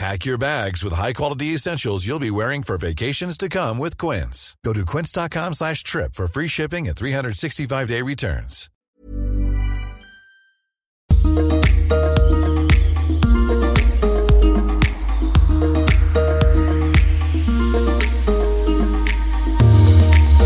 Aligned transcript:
Pack 0.00 0.24
your 0.24 0.38
bags 0.38 0.82
with 0.82 0.94
high-quality 0.94 1.48
essentials 1.48 2.06
you'll 2.06 2.18
be 2.18 2.30
wearing 2.30 2.62
for 2.62 2.78
vacations 2.78 3.36
to 3.36 3.50
come 3.50 3.76
with 3.76 3.98
Quince. 3.98 4.56
Go 4.64 4.72
to 4.72 4.86
quince.com 4.86 5.52
slash 5.52 5.82
trip 5.82 6.14
for 6.14 6.26
free 6.26 6.48
shipping 6.48 6.88
and 6.88 6.96
365-day 6.96 8.00
returns. 8.00 8.70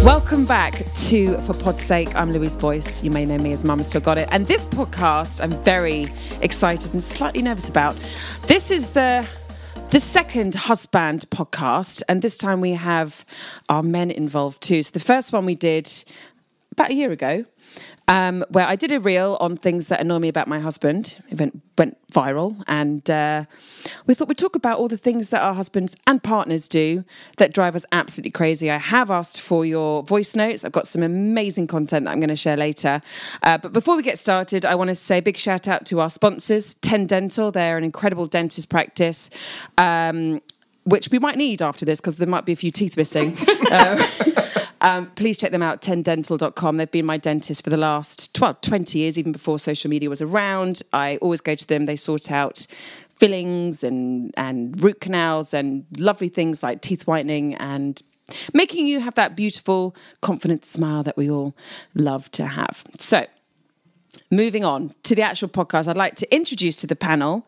Welcome 0.05 0.47
back 0.47 0.84
to 0.95 1.39
For 1.43 1.55
Pod's 1.55 1.81
Sake. 1.81 2.12
I'm 2.17 2.33
Louise 2.33 2.56
Boyce. 2.56 3.05
You 3.05 3.12
may 3.12 3.25
know 3.25 3.39
me 3.39 3.53
as 3.53 3.65
Mama 3.65 3.84
Still 3.84 4.00
Got 4.00 4.19
It. 4.19 4.28
And 4.33 4.47
this 4.47 4.67
podcast, 4.67 5.41
I'm 5.41 5.53
very 5.62 6.09
excited 6.41 6.93
and 6.93 7.05
slightly 7.05 7.41
nervous 7.41 7.69
about. 7.69 7.97
This 8.48 8.73
is 8.73 8.91
the 8.91 9.25
the 9.95 10.00
second 10.00 10.56
husband 10.56 11.25
podcast, 11.31 12.03
and 12.09 12.20
this 12.20 12.37
time 12.37 12.61
we 12.61 12.73
have 12.73 13.25
our 13.69 13.81
men 13.81 14.11
involved 14.11 14.61
too. 14.61 14.83
So 14.83 14.91
the 14.91 14.98
first 14.98 15.33
one 15.33 15.47
we 15.47 15.55
did 15.55 15.89
about 16.73 16.91
a 16.91 16.95
year 16.95 17.12
ago, 17.12 17.45
um, 18.08 18.44
where 18.50 18.66
I 18.66 18.77
did 18.77 18.92
a 18.92 19.00
reel 19.00 19.36
on 19.41 19.56
things 19.56 19.88
that 19.88 20.00
annoy 20.00 20.19
me 20.19 20.28
about 20.28 20.47
my 20.47 20.60
husband. 20.60 21.16
It 21.30 21.38
went, 21.38 21.62
went 21.78 21.97
viral, 22.12 22.62
and 22.66 23.08
uh, 23.08 23.44
we 24.06 24.14
thought 24.14 24.28
we'd 24.28 24.38
talk 24.38 24.56
about 24.56 24.78
all 24.78 24.88
the 24.88 24.98
things 24.98 25.30
that 25.30 25.41
our 25.41 25.55
husbands 25.55 25.97
and 26.06 26.22
partners 26.22 26.69
do 26.69 27.05
that 27.38 27.55
drive 27.55 27.75
us 27.75 27.84
absolutely 27.92 28.30
crazy. 28.30 28.70
I 28.70 28.78
have 28.78 29.10
asked 29.10 29.41
for 29.41 29.64
your 29.64 30.02
voice 30.02 30.34
notes. 30.34 30.64
I've 30.64 30.72
got 30.72 30.86
some 30.86 31.02
amazing 31.02 31.66
content 31.66 32.05
that 32.05 32.10
I'm 32.10 32.20
going 32.20 32.28
to 32.28 32.36
share 32.36 32.56
later. 32.56 33.00
Uh, 33.42 33.58
but 33.58 33.72
before 33.72 33.97
we 33.97 34.02
get 34.02 34.19
started, 34.19 34.66
I 34.66 34.75
want 34.75 34.88
to 34.88 34.94
say 34.94 35.19
a 35.19 35.22
big 35.22 35.38
shout 35.38 35.66
out 35.66 35.86
to 35.86 36.00
our 36.00 36.10
sponsors, 36.10 36.75
Ten 36.82 37.06
Dental. 37.06 37.50
They're 37.50 37.78
an 37.78 37.84
incredible 37.84 38.27
dentist 38.27 38.69
practice. 38.69 39.30
Um, 39.78 40.41
which 40.84 41.08
we 41.10 41.19
might 41.19 41.36
need 41.36 41.62
after 41.62 41.84
this 41.84 42.00
because 42.00 42.19
there 42.19 42.28
might 42.28 42.44
be 42.44 42.52
a 42.52 42.56
few 42.56 42.70
teeth 42.70 42.97
missing. 42.97 43.36
um, 43.70 43.98
um, 44.85 45.11
please 45.17 45.39
check 45.39 45.51
them 45.51 45.63
out, 45.63 45.81
tendental.com. 45.81 46.77
They've 46.77 46.91
been 46.91 47.07
my 47.07 47.17
dentist 47.17 47.65
for 47.65 47.71
the 47.71 47.79
last 47.79 48.35
12, 48.35 48.61
20 48.61 48.99
years, 48.99 49.17
even 49.17 49.33
before 49.33 49.59
social 49.59 49.89
media 49.89 50.11
was 50.11 50.21
around. 50.21 50.83
I 50.93 51.17
always 51.23 51.41
go 51.41 51.55
to 51.55 51.67
them. 51.67 51.87
They 51.87 51.97
sort 51.97 52.31
out 52.31 52.67
fillings 53.17 53.83
and, 53.83 54.35
and 54.37 54.83
root 54.85 55.01
canals 55.01 55.55
and 55.55 55.87
lovely 55.97 56.28
things 56.28 56.62
like 56.62 56.83
teeth 56.83 57.06
whitening 57.06 57.55
and 57.55 58.03
making 58.53 58.87
you 58.87 59.00
have 59.00 59.15
that 59.15 59.34
beautiful, 59.34 59.97
confident 60.21 60.67
smile 60.67 61.03
that 61.03 61.17
we 61.17 61.31
all 61.31 61.56
love 61.94 62.31
to 62.33 62.47
have. 62.47 62.84
So, 62.99 63.25
moving 64.31 64.67
on 64.67 64.94
to 65.05 65.15
the 65.15 65.23
actual 65.23 65.49
podcast, 65.49 65.89
I'd 65.89 65.97
like 65.97 66.17
to 66.17 66.34
introduce 66.34 66.77
to 66.77 66.87
the 66.87 66.97
panel 66.97 67.47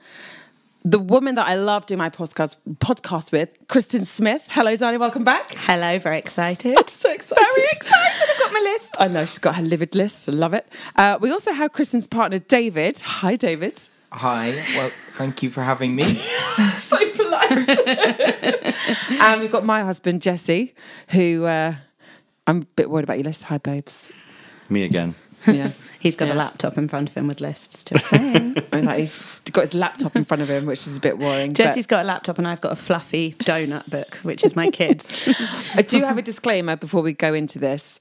the 0.87 1.01
woman 1.01 1.35
that 1.35 1.49
I 1.49 1.57
love 1.57 1.87
doing 1.87 1.99
my 1.99 2.11
podcast 2.11 2.55
podcast 2.79 3.33
with, 3.33 3.49
Kristen 3.67 4.05
Smith. 4.05 4.45
Hello, 4.49 4.77
Danny. 4.77 4.99
Welcome 4.99 5.25
back. 5.25 5.53
Hello, 5.53 5.99
very 5.99 6.17
excited. 6.17 6.77
I'm 6.79 6.87
so 6.87 7.11
excited. 7.11 7.45
Very 7.57 7.67
excited. 7.73 8.31
I've 8.31 8.39
got 8.39 8.53
my 8.53 8.61
list. 8.61 8.97
I 9.01 9.09
know 9.09 9.25
she's 9.25 9.39
got 9.39 9.57
her 9.57 9.63
livid 9.63 9.97
list. 9.97 10.29
I 10.29 10.33
love 10.33 10.55
it. 10.55 10.69
Uh, 10.95 11.19
we 11.21 11.33
also 11.33 11.53
have 11.53 11.73
Kristen's 11.73 12.07
partner, 12.07 12.39
David. 12.39 13.01
Hi, 13.01 13.35
David. 13.35 13.81
Hi. 14.13 14.65
Well, 14.77 14.93
thank 15.19 15.43
you 15.43 15.51
for 15.51 15.65
having 15.65 15.97
me. 15.97 16.05
so 16.77 17.11
polite. 17.11 17.69
and 19.11 19.41
we've 19.41 19.51
got 19.51 19.65
my 19.65 19.83
husband, 19.83 20.23
Jesse, 20.23 20.73
who 21.09 21.47
uh, 21.47 21.75
I'm 22.47 22.63
a 22.63 22.65
bit 22.77 22.91
worried 22.91 23.03
about 23.03 23.19
your 23.19 23.25
list. 23.25 23.43
Hi, 23.45 23.59
babes. 23.59 24.09
Me 24.69 24.85
again. 24.85 25.17
Yeah. 25.47 25.71
He's 26.01 26.17
got 26.17 26.29
Yeah. 26.29 26.35
a 26.35 26.37
laptop 26.37 26.79
in 26.79 26.89
front 26.89 27.09
of 27.09 27.17
him 27.17 27.27
with 27.27 27.41
lists, 27.41 27.83
just 27.85 28.07
saying. 28.07 28.57
I 28.73 28.81
know 28.81 28.93
he's 28.93 29.41
got 29.53 29.63
his 29.63 29.75
laptop 29.75 30.15
in 30.15 30.25
front 30.25 30.43
of 30.43 30.49
him, 30.49 30.67
which 30.67 30.87
is 30.87 30.97
a 30.97 31.01
bit 31.01 31.19
worrying. 31.19 31.51
but- 31.53 31.57
Jesse's 31.57 31.87
got 31.87 32.05
a 32.05 32.07
laptop 32.07 32.39
and 32.39 32.47
I've 32.47 32.61
got 32.61 32.73
a 32.73 32.77
fluffy 32.77 33.35
donut 33.41 33.89
book, 33.91 34.17
which 34.23 34.45
is 34.45 34.55
my 34.55 34.71
kids. 34.71 35.07
I 35.75 35.83
do 35.83 36.01
have 36.03 36.17
a 36.19 36.23
disclaimer 36.23 36.77
before 36.77 37.03
we 37.03 37.13
go 37.13 37.35
into 37.35 37.59
this. 37.59 37.99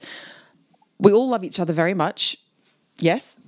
We 0.98 1.12
all 1.12 1.28
love 1.28 1.42
each 1.42 1.58
other 1.58 1.72
very 1.72 1.94
much. 1.94 2.36
Yes, 2.98 3.38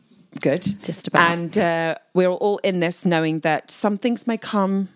good. 0.40 0.62
Just 0.82 1.06
about. 1.06 1.30
And 1.30 1.56
uh, 1.56 1.94
we're 2.14 2.28
all 2.30 2.58
in 2.58 2.80
this 2.80 3.04
knowing 3.04 3.40
that 3.40 3.70
some 3.70 3.96
things 3.96 4.26
may 4.26 4.38
come, 4.38 4.88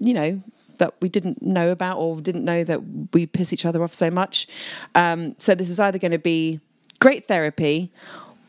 you 0.00 0.12
know, 0.14 0.42
that 0.78 0.94
we 1.00 1.08
didn't 1.08 1.40
know 1.42 1.70
about 1.70 1.98
or 1.98 2.20
didn't 2.20 2.44
know 2.44 2.64
that 2.64 2.80
we 3.12 3.26
piss 3.26 3.52
each 3.52 3.64
other 3.64 3.82
off 3.84 3.94
so 3.94 4.10
much. 4.10 4.48
Um, 4.94 5.34
so 5.38 5.54
this 5.54 5.70
is 5.70 5.78
either 5.78 5.98
going 5.98 6.12
to 6.12 6.18
be 6.18 6.60
great 7.00 7.28
therapy 7.28 7.92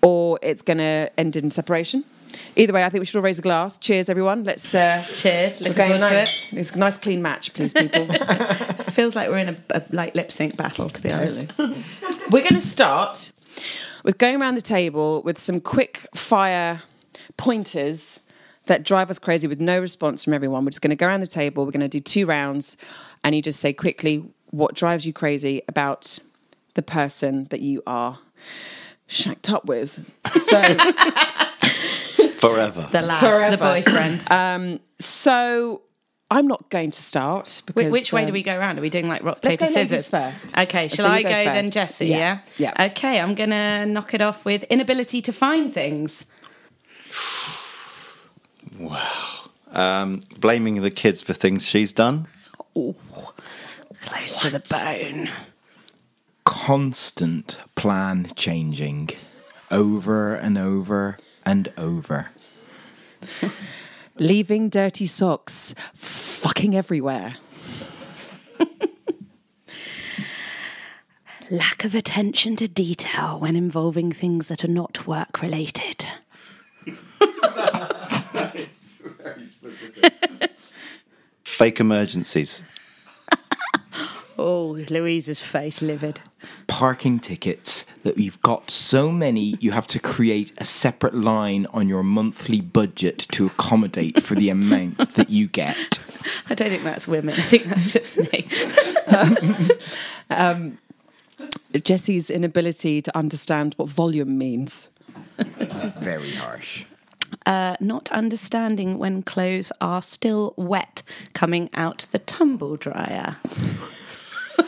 or 0.02 0.40
it's 0.42 0.62
going 0.62 0.78
to 0.78 1.12
end 1.18 1.36
in 1.36 1.52
separation. 1.52 2.04
Either 2.56 2.74
way, 2.74 2.84
I 2.84 2.90
think 2.90 3.00
we 3.02 3.06
should 3.06 3.18
all 3.18 3.24
raise 3.24 3.40
a 3.40 3.42
glass. 3.42 3.78
Cheers, 3.78 4.10
everyone. 4.10 4.44
Let's. 4.44 4.74
Uh, 4.74 5.04
Cheers. 5.12 5.62
we're 5.62 5.70
Looking 5.70 5.74
going 5.74 6.02
forward 6.02 6.10
to 6.10 6.22
it. 6.24 6.42
It's 6.52 6.72
a 6.72 6.78
nice 6.78 6.98
clean 6.98 7.22
match, 7.22 7.54
please, 7.54 7.74
people. 7.74 8.08
Feels 8.92 9.16
like 9.16 9.30
we're 9.30 9.40
in 9.40 9.50
a, 9.50 9.58
a 9.72 9.84
like 9.92 10.16
lip 10.16 10.32
sync 10.32 10.58
battle, 10.58 10.90
to 10.90 11.02
be 11.02 11.12
honest. 11.12 11.48
We're 12.30 12.44
going 12.44 12.56
to 12.56 12.62
start 12.62 13.32
with 14.04 14.18
going 14.18 14.40
around 14.40 14.56
the 14.56 14.62
table 14.62 15.24
with 15.24 15.40
some 15.40 15.60
quick 15.60 16.08
fire 16.14 16.84
pointers 17.38 18.20
that 18.66 18.84
drive 18.84 19.10
us 19.10 19.18
crazy 19.18 19.48
with 19.48 19.60
no 19.60 19.80
response 19.80 20.24
from 20.24 20.34
everyone. 20.34 20.64
We're 20.64 20.72
just 20.72 20.82
going 20.82 20.92
to 20.92 20.96
go 20.96 21.08
around 21.08 21.22
the 21.22 21.28
table. 21.28 21.66
We're 21.66 21.72
going 21.72 21.82
to 21.82 21.88
do 21.88 22.00
two 22.00 22.26
rounds, 22.26 22.78
and 23.24 23.36
you 23.36 23.42
just 23.42 23.60
say 23.60 23.74
quickly 23.74 24.24
what 24.52 24.76
drives 24.76 25.06
you 25.06 25.14
crazy 25.14 25.64
about 25.68 26.20
the 26.76 26.82
person 26.82 27.46
that 27.50 27.62
you 27.62 27.82
are 27.88 28.20
shacked 29.10 29.50
up 29.50 29.66
with. 29.66 30.00
So, 30.50 30.62
Forever. 32.36 32.88
The 32.92 33.02
lad, 33.02 33.20
Forever. 33.20 33.52
the 33.58 33.62
boyfriend. 33.62 34.24
Um, 34.32 34.80
so 35.00 35.82
I'm 36.32 36.48
not 36.48 36.70
going 36.70 36.92
to 36.92 37.02
start. 37.02 37.62
Wh- 37.64 37.74
Because, 37.74 37.92
Which 37.92 38.14
way 38.14 38.22
do 38.22 38.28
um, 38.28 38.34
we 38.34 38.44
go 38.44 38.56
around? 38.58 38.80
Are 38.80 38.82
we 38.82 38.90
doing 38.90 39.08
like 39.10 39.24
rock, 39.24 39.40
Let's 39.44 39.58
paper, 39.58 39.66
go 39.74 39.84
scissors? 39.84 40.08
first. 40.10 40.58
Okay, 40.58 40.88
shall 40.88 41.06
you 41.08 41.12
I 41.12 41.24
go 41.24 41.30
go, 41.30 41.44
then 41.46 41.72
Jesse? 41.72 42.08
Yeah. 42.08 42.40
Yeah? 42.58 42.74
Yeah. 42.78 42.86
Okay, 42.92 43.20
I'm 43.20 43.36
going 43.36 43.50
to 43.50 43.86
knock 43.88 44.14
it 44.14 44.22
off 44.22 44.46
with 44.46 44.64
inability 44.66 45.22
to 45.24 45.34
find 45.34 45.74
things. 45.74 46.26
Um, 49.72 50.22
blaming 50.38 50.82
the 50.82 50.92
kids 50.92 51.22
for 51.22 51.34
things 51.34 51.66
she's 51.66 51.92
done. 51.94 52.28
Close 52.74 54.40
to 54.40 54.50
the 54.50 54.60
bone. 54.60 55.30
Constant 56.66 57.58
plan 57.76 58.32
changing 58.36 59.10
over 59.72 60.36
and 60.36 60.58
over 60.58 61.18
and 61.46 61.72
over. 61.78 62.30
Leaving 64.20 64.68
dirty 64.70 65.08
socks 65.08 65.74
fucking 65.96 66.76
everywhere. 66.76 67.38
Lack 71.50 71.86
of 71.86 71.96
attention 71.96 72.56
to 72.58 72.68
detail 72.68 73.40
when 73.40 73.56
involving 73.56 74.12
things 74.12 74.48
that 74.50 74.64
are 74.64 74.68
not 74.68 75.08
work 75.08 75.42
related. 75.42 76.08
Fake 81.44 81.80
emergencies. 81.80 82.62
Oh, 84.42 84.80
Louise's 84.90 85.42
face 85.42 85.82
livid. 85.82 86.22
Parking 86.68 87.20
tickets 87.20 87.84
that 88.04 88.18
you've 88.18 88.42
got 88.42 88.72
so 88.72 89.12
many, 89.12 89.58
you 89.60 89.72
have 89.72 89.86
to 89.88 90.00
create 90.00 90.54
a 90.58 90.64
separate 90.64 91.14
line 91.14 91.68
on 91.74 91.90
your 91.90 92.04
monthly 92.04 92.62
budget 92.62 93.28
to 93.32 93.48
accommodate 93.48 94.24
for 94.24 94.36
the 94.36 94.50
amount 94.50 94.98
that 95.16 95.30
you 95.30 95.48
get. 95.48 96.00
I 96.50 96.56
don't 96.56 96.70
think 96.70 96.84
that's 96.84 97.06
women. 97.06 97.36
I 97.38 97.42
think 97.42 97.64
that's 97.64 97.92
just 97.92 98.18
me. 98.32 98.48
Jesse's 101.84 102.30
inability 102.30 103.02
to 103.02 103.18
understand 103.18 103.74
what 103.76 103.90
volume 103.90 104.38
means. 104.38 104.88
Very 106.00 106.32
harsh. 106.36 106.86
Uh, 107.46 107.76
not 107.82 108.10
understanding 108.12 109.00
when 109.00 109.22
clothes 109.22 109.74
are 109.82 110.02
still 110.02 110.54
wet 110.56 111.04
coming 111.34 111.70
out 111.74 112.08
the 112.12 112.20
tumble 112.20 112.78
dryer. 112.78 113.36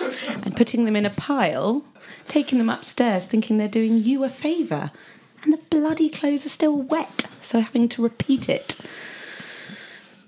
and 0.27 0.55
putting 0.55 0.85
them 0.85 0.95
in 0.95 1.05
a 1.05 1.09
pile, 1.09 1.83
taking 2.27 2.57
them 2.57 2.69
upstairs 2.69 3.25
thinking 3.25 3.57
they're 3.57 3.67
doing 3.67 3.97
you 4.03 4.23
a 4.23 4.29
favour. 4.29 4.91
And 5.43 5.53
the 5.53 5.59
bloody 5.69 6.09
clothes 6.09 6.45
are 6.45 6.49
still 6.49 6.75
wet, 6.75 7.25
so 7.41 7.61
having 7.61 7.89
to 7.89 8.03
repeat 8.03 8.47
it. 8.47 8.77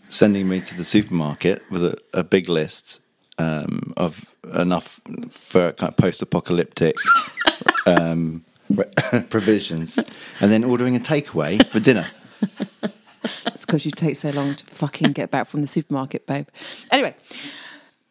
Sending 0.09 0.47
me 0.47 0.61
to 0.61 0.75
the 0.75 0.83
supermarket 0.83 1.61
with 1.69 1.83
a, 1.83 1.97
a 2.13 2.23
big 2.23 2.49
list 2.49 2.99
um, 3.37 3.93
of 3.95 4.25
enough 4.53 4.99
for 5.29 5.71
kind 5.73 5.91
of 5.91 5.97
post-apocalyptic 5.97 6.95
um, 7.85 8.43
re- 8.69 9.21
provisions, 9.29 9.99
and 10.39 10.51
then 10.51 10.63
ordering 10.63 10.95
a 10.95 10.99
takeaway 10.99 11.67
for 11.69 11.79
dinner. 11.79 12.07
It's 13.47 13.65
because 13.65 13.85
you 13.85 13.91
take 13.91 14.15
so 14.15 14.31
long 14.31 14.55
to 14.55 14.65
fucking 14.65 15.13
get 15.13 15.31
back 15.31 15.47
from 15.47 15.61
the 15.61 15.67
supermarket, 15.67 16.27
babe. 16.27 16.47
Anyway, 16.91 17.15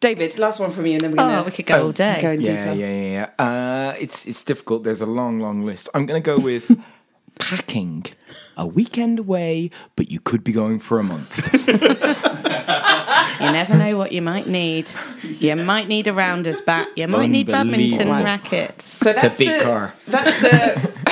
David, 0.03 0.37
last 0.37 0.59
one 0.59 0.71
from 0.71 0.85
you, 0.85 0.93
and 0.93 1.01
then 1.01 1.11
we're 1.11 1.17
gonna 1.17 1.41
Oh, 1.41 1.43
we 1.45 1.51
could 1.51 1.65
go 1.65 1.85
all 1.85 1.91
day. 1.93 2.19
Go 2.21 2.31
Yeah, 2.31 2.65
deeper. 2.65 2.75
yeah, 2.77 3.01
yeah, 3.01 3.29
yeah. 3.39 3.45
Uh, 3.45 3.95
it's 3.99 4.25
it's 4.25 4.43
difficult. 4.43 4.83
There's 4.83 4.99
a 5.01 5.05
long, 5.05 5.39
long 5.39 5.65
list. 5.65 5.87
I'm 5.93 6.05
going 6.05 6.21
to 6.21 6.25
go 6.35 6.37
with 6.43 6.65
packing. 7.39 8.05
A 8.55 8.67
weekend 8.67 9.17
away, 9.17 9.71
but 9.95 10.11
you 10.11 10.19
could 10.19 10.43
be 10.43 10.51
going 10.51 10.77
for 10.79 10.99
a 10.99 11.03
month. 11.03 11.31
You 13.39 13.51
never 13.51 13.75
know 13.75 13.97
what 13.97 14.11
you 14.11 14.21
might 14.21 14.47
need. 14.47 14.91
You 15.39 15.55
might 15.71 15.87
need 15.87 16.05
a 16.07 16.13
rounders 16.13 16.61
bat. 16.61 16.87
You 16.95 17.07
might 17.07 17.31
need 17.31 17.47
badminton 17.47 18.09
rackets. 18.09 18.85
So 18.85 19.09
It's 19.09 19.23
a 19.23 19.27
that's 19.27 19.37
big 19.37 19.49
the, 19.57 19.63
car. 19.63 19.93
That's 20.07 20.39
the. 20.41 20.93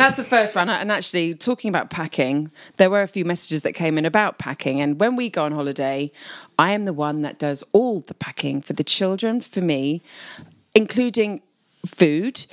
That's 0.00 0.16
the 0.16 0.24
first 0.24 0.56
one. 0.56 0.70
And 0.70 0.90
actually, 0.90 1.34
talking 1.34 1.68
about 1.68 1.90
packing, 1.90 2.50
there 2.78 2.88
were 2.88 3.02
a 3.02 3.06
few 3.06 3.26
messages 3.26 3.60
that 3.64 3.74
came 3.74 3.98
in 3.98 4.06
about 4.06 4.38
packing. 4.38 4.80
And 4.80 4.98
when 4.98 5.14
we 5.14 5.28
go 5.28 5.44
on 5.44 5.52
holiday, 5.52 6.10
I 6.58 6.72
am 6.72 6.86
the 6.86 6.94
one 6.94 7.20
that 7.20 7.38
does 7.38 7.62
all 7.72 8.00
the 8.00 8.14
packing 8.14 8.62
for 8.62 8.72
the 8.72 8.82
children, 8.82 9.42
for 9.42 9.60
me, 9.60 10.00
including 10.74 11.42
food, 11.84 12.46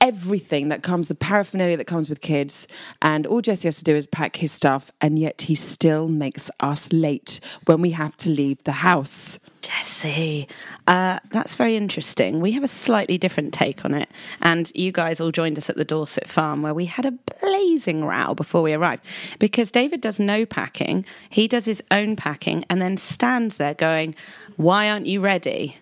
everything 0.00 0.68
that 0.70 0.82
comes, 0.82 1.06
the 1.06 1.14
paraphernalia 1.14 1.76
that 1.76 1.86
comes 1.86 2.08
with 2.08 2.22
kids. 2.22 2.66
And 3.00 3.24
all 3.24 3.40
Jesse 3.40 3.68
has 3.68 3.76
to 3.76 3.84
do 3.84 3.94
is 3.94 4.08
pack 4.08 4.34
his 4.34 4.50
stuff. 4.50 4.90
And 5.00 5.16
yet 5.16 5.42
he 5.42 5.54
still 5.54 6.08
makes 6.08 6.50
us 6.58 6.92
late 6.92 7.38
when 7.66 7.80
we 7.82 7.92
have 7.92 8.16
to 8.16 8.30
leave 8.30 8.64
the 8.64 8.72
house. 8.72 9.38
Jesse, 9.62 10.48
uh, 10.86 11.18
that's 11.30 11.56
very 11.56 11.76
interesting. 11.76 12.40
We 12.40 12.52
have 12.52 12.62
a 12.62 12.68
slightly 12.68 13.18
different 13.18 13.52
take 13.52 13.84
on 13.84 13.94
it. 13.94 14.08
And 14.40 14.70
you 14.74 14.92
guys 14.92 15.20
all 15.20 15.30
joined 15.30 15.58
us 15.58 15.68
at 15.68 15.76
the 15.76 15.84
Dorset 15.84 16.28
farm 16.28 16.62
where 16.62 16.74
we 16.74 16.86
had 16.86 17.06
a 17.06 17.12
blazing 17.40 18.04
row 18.04 18.34
before 18.34 18.62
we 18.62 18.72
arrived 18.72 19.04
because 19.38 19.70
David 19.70 20.00
does 20.00 20.18
no 20.18 20.46
packing. 20.46 21.04
He 21.28 21.46
does 21.46 21.64
his 21.64 21.82
own 21.90 22.16
packing 22.16 22.64
and 22.70 22.80
then 22.80 22.96
stands 22.96 23.58
there 23.58 23.74
going, 23.74 24.14
Why 24.56 24.90
aren't 24.90 25.06
you 25.06 25.20
ready? 25.20 25.76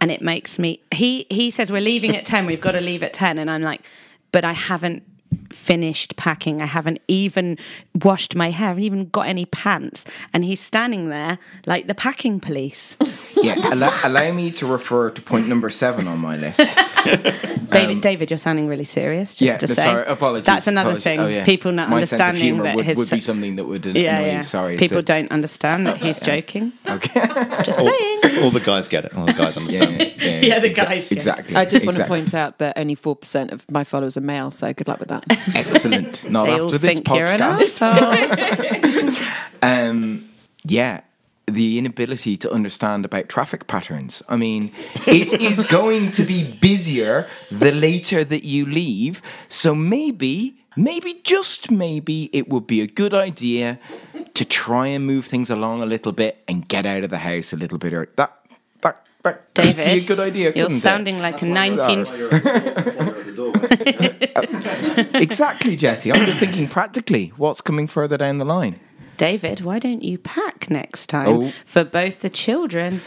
And 0.00 0.10
it 0.10 0.22
makes 0.22 0.58
me, 0.58 0.80
he, 0.92 1.26
he 1.30 1.50
says, 1.50 1.72
We're 1.72 1.80
leaving 1.80 2.16
at 2.16 2.24
10. 2.26 2.46
We've 2.46 2.60
got 2.60 2.72
to 2.72 2.80
leave 2.80 3.02
at 3.02 3.12
10. 3.12 3.38
And 3.38 3.50
I'm 3.50 3.62
like, 3.62 3.84
But 4.32 4.44
I 4.44 4.52
haven't 4.52 5.02
finished 5.52 6.16
packing. 6.16 6.62
I 6.62 6.66
haven't 6.66 7.00
even 7.08 7.58
washed 8.02 8.34
my 8.34 8.50
hair. 8.50 8.66
I 8.66 8.68
haven't 8.70 8.84
even 8.84 9.08
got 9.10 9.26
any 9.26 9.46
pants. 9.46 10.04
And 10.32 10.44
he's 10.44 10.60
standing 10.60 11.08
there 11.08 11.38
like 11.66 11.86
the 11.86 11.94
packing 11.94 12.40
police. 12.40 12.96
yeah, 13.36 13.54
allow, 13.72 13.92
allow 14.04 14.32
me 14.32 14.50
to 14.52 14.66
refer 14.66 15.10
to 15.10 15.22
point 15.22 15.48
number 15.48 15.70
seven 15.70 16.06
on 16.08 16.18
my 16.18 16.36
list. 16.36 16.60
David, 17.70 18.00
David, 18.00 18.30
you're 18.30 18.36
sounding 18.38 18.66
really 18.66 18.84
serious. 18.84 19.34
Just 19.34 19.42
Um, 19.42 19.46
yeah, 19.46 19.56
to 19.58 19.66
no, 19.68 19.74
say, 19.74 19.82
sorry, 19.82 20.04
apologies. 20.06 20.46
That's 20.46 20.66
another 20.66 20.90
apologies. 20.90 21.04
thing. 21.04 21.20
Oh, 21.20 21.26
yeah. 21.28 21.44
People 21.44 21.72
not 21.72 21.88
my 21.88 22.00
sense 22.00 22.12
of 22.12 22.20
understanding 22.20 22.42
humour 22.42 22.62
that 22.64 22.76
would, 22.76 22.84
his 22.84 22.98
would 22.98 23.10
be 23.10 23.20
something 23.20 23.56
that 23.56 23.64
would 23.64 23.86
yeah, 23.86 24.18
annoy 24.18 24.26
yeah. 24.26 24.36
you. 24.38 24.42
Sorry, 24.42 24.76
People 24.76 24.98
so- 24.98 25.02
don't 25.02 25.30
understand 25.30 25.86
that 25.86 25.98
he's 25.98 26.20
joking. 26.32 26.72
Okay. 26.86 27.26
Just 27.64 27.78
saying. 27.78 28.42
All 28.42 28.50
the 28.50 28.60
guys 28.64 28.88
get 28.88 29.04
it. 29.04 29.14
All 29.16 29.24
the 29.26 29.32
guys 29.32 29.54
yeah, 29.56 29.60
understand. 29.62 30.00
yeah, 30.00 30.06
yeah, 30.18 30.40
Yeah, 30.40 30.58
the 30.58 30.70
exa- 30.70 30.74
guys 30.74 31.02
get 31.04 31.12
it. 31.12 31.16
Exactly. 31.16 31.56
I 31.56 31.64
just 31.64 31.84
want 31.86 31.96
to 31.96 32.06
point 32.06 32.34
out 32.34 32.58
that 32.58 32.76
only 32.76 32.96
4% 32.96 33.52
of 33.52 33.70
my 33.70 33.84
followers 33.84 34.16
are 34.16 34.20
male, 34.20 34.50
so 34.50 34.72
good 34.74 34.88
luck 34.88 34.98
with 35.00 35.08
that. 35.08 35.24
Excellent. 35.54 36.28
Not 36.30 36.46
They 36.46 36.52
after 36.52 36.78
this 36.78 36.94
think 36.94 37.08
you're 37.08 37.26
an 37.26 37.40
podcast. 37.40 39.26
Um, 39.62 40.30
yeah, 40.64 41.02
the 41.46 41.78
inability 41.78 42.36
to 42.38 42.50
understand 42.50 43.04
about 43.04 43.28
traffic 43.28 43.66
patterns. 43.66 44.22
I 44.28 44.36
mean, 44.36 44.70
it 45.06 45.32
is 45.40 45.64
going 45.64 46.12
to 46.12 46.24
be 46.24 46.44
busier 46.44 47.28
the 47.50 47.72
later 47.72 48.24
that 48.24 48.44
you 48.44 48.66
leave. 48.66 49.22
So 49.48 49.74
maybe, 49.74 50.56
maybe, 50.76 51.20
just 51.24 51.70
maybe, 51.70 52.30
it 52.32 52.48
would 52.48 52.66
be 52.66 52.80
a 52.80 52.86
good 52.86 53.14
idea 53.14 53.78
to 54.34 54.44
try 54.44 54.86
and 54.88 55.06
move 55.06 55.26
things 55.26 55.50
along 55.50 55.82
a 55.82 55.86
little 55.86 56.12
bit 56.12 56.42
and 56.48 56.66
get 56.66 56.86
out 56.86 57.04
of 57.04 57.10
the 57.10 57.18
house 57.18 57.52
a 57.52 57.56
little 57.56 57.78
bit 57.78 57.92
early. 57.92 58.08
That, 58.16 58.34
that, 58.82 59.04
that 59.22 59.54
could 59.54 59.64
David, 59.76 59.84
be 59.86 60.04
a 60.04 60.08
good 60.08 60.20
idea. 60.20 60.44
you're 60.44 60.52
couldn't 60.66 60.76
it? 60.76 60.80
sounding 60.80 61.18
like 61.18 61.42
a 61.42 61.46
19. 61.46 62.06
exactly, 65.14 65.76
Jesse. 65.76 66.12
I'm 66.12 66.26
just 66.26 66.38
thinking 66.38 66.68
practically. 66.68 67.32
What's 67.36 67.60
coming 67.60 67.86
further 67.86 68.16
down 68.16 68.38
the 68.38 68.44
line? 68.44 68.78
David, 69.16 69.60
why 69.60 69.78
don't 69.78 70.02
you 70.02 70.16
pack 70.18 70.70
next 70.70 71.08
time 71.08 71.28
Oh. 71.28 71.52
for 71.66 71.84
both 71.84 72.20
the 72.20 72.30
children 72.30 73.02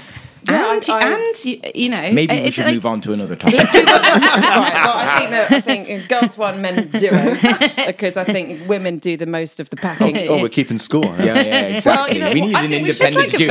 Yeah, 0.48 0.74
and, 0.74 0.86
I- 0.90 1.00
I- 1.00 1.12
and 1.28 1.45
you, 1.45 1.62
you 1.74 1.90
know? 1.90 2.12
Maybe 2.12 2.42
we 2.42 2.51
should 2.51 2.66
like- 2.66 2.74
move 2.75 2.86
on 2.86 3.01
to 3.01 3.13
another 3.13 3.36
topic. 3.42 3.60
right, 3.60 3.86
well, 3.86 4.98
I 4.98 5.18
think 5.19 5.31
that 5.31 5.51
I 5.51 5.62
think 5.62 6.07
girls 6.10 6.38
one, 6.38 6.62
men 6.62 6.92
zero, 6.98 7.36
because 7.88 8.18
I 8.18 8.24
think 8.24 8.68
women 8.68 8.98
do 9.00 9.16
the 9.18 9.25
most 9.25 9.60
of 9.60 9.69
the 9.69 9.78
packing. 9.78 10.18
Oh, 10.28 10.42
we're 10.42 10.50
keeping 10.50 10.80
score. 10.80 11.06
huh? 11.06 11.24
Yeah, 11.24 11.36
yeah, 11.42 11.60
exactly. 11.68 12.19
know 12.19 12.31
we 12.34 12.42
need 12.42 12.56
I 12.56 12.63
an 12.63 12.72
think 12.72 12.88
we 12.88 12.94
should 12.94 13.07
independent 13.07 13.31
take 13.31 13.50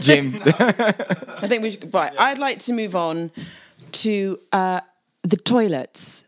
Jim. 0.00 0.32
Jim. 0.36 0.42
I 1.42 1.48
think 1.48 1.62
we 1.62 1.70
should. 1.72 1.92
Right, 1.94 2.12
I'd 2.18 2.38
like 2.38 2.60
to 2.64 2.72
move 2.72 2.94
on 2.96 3.30
to 3.92 4.38
uh, 4.52 4.80
the 5.22 5.36
toilets. 5.36 6.24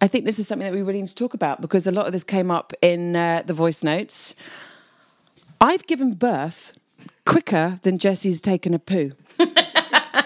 I 0.00 0.08
think 0.08 0.24
this 0.24 0.38
is 0.38 0.46
something 0.48 0.64
that 0.66 0.74
we 0.74 0.82
really 0.82 1.00
need 1.00 1.08
to 1.08 1.14
talk 1.14 1.34
about 1.34 1.60
because 1.60 1.86
a 1.86 1.92
lot 1.92 2.06
of 2.06 2.12
this 2.12 2.24
came 2.24 2.50
up 2.50 2.72
in 2.82 3.16
uh, 3.16 3.42
the 3.46 3.54
voice 3.54 3.82
notes. 3.82 4.34
I've 5.60 5.86
given 5.86 6.12
birth 6.12 6.72
quicker 7.26 7.80
than 7.82 7.98
Jesse's 7.98 8.40
taken 8.40 8.74
a 8.74 8.78
poo. 8.78 9.12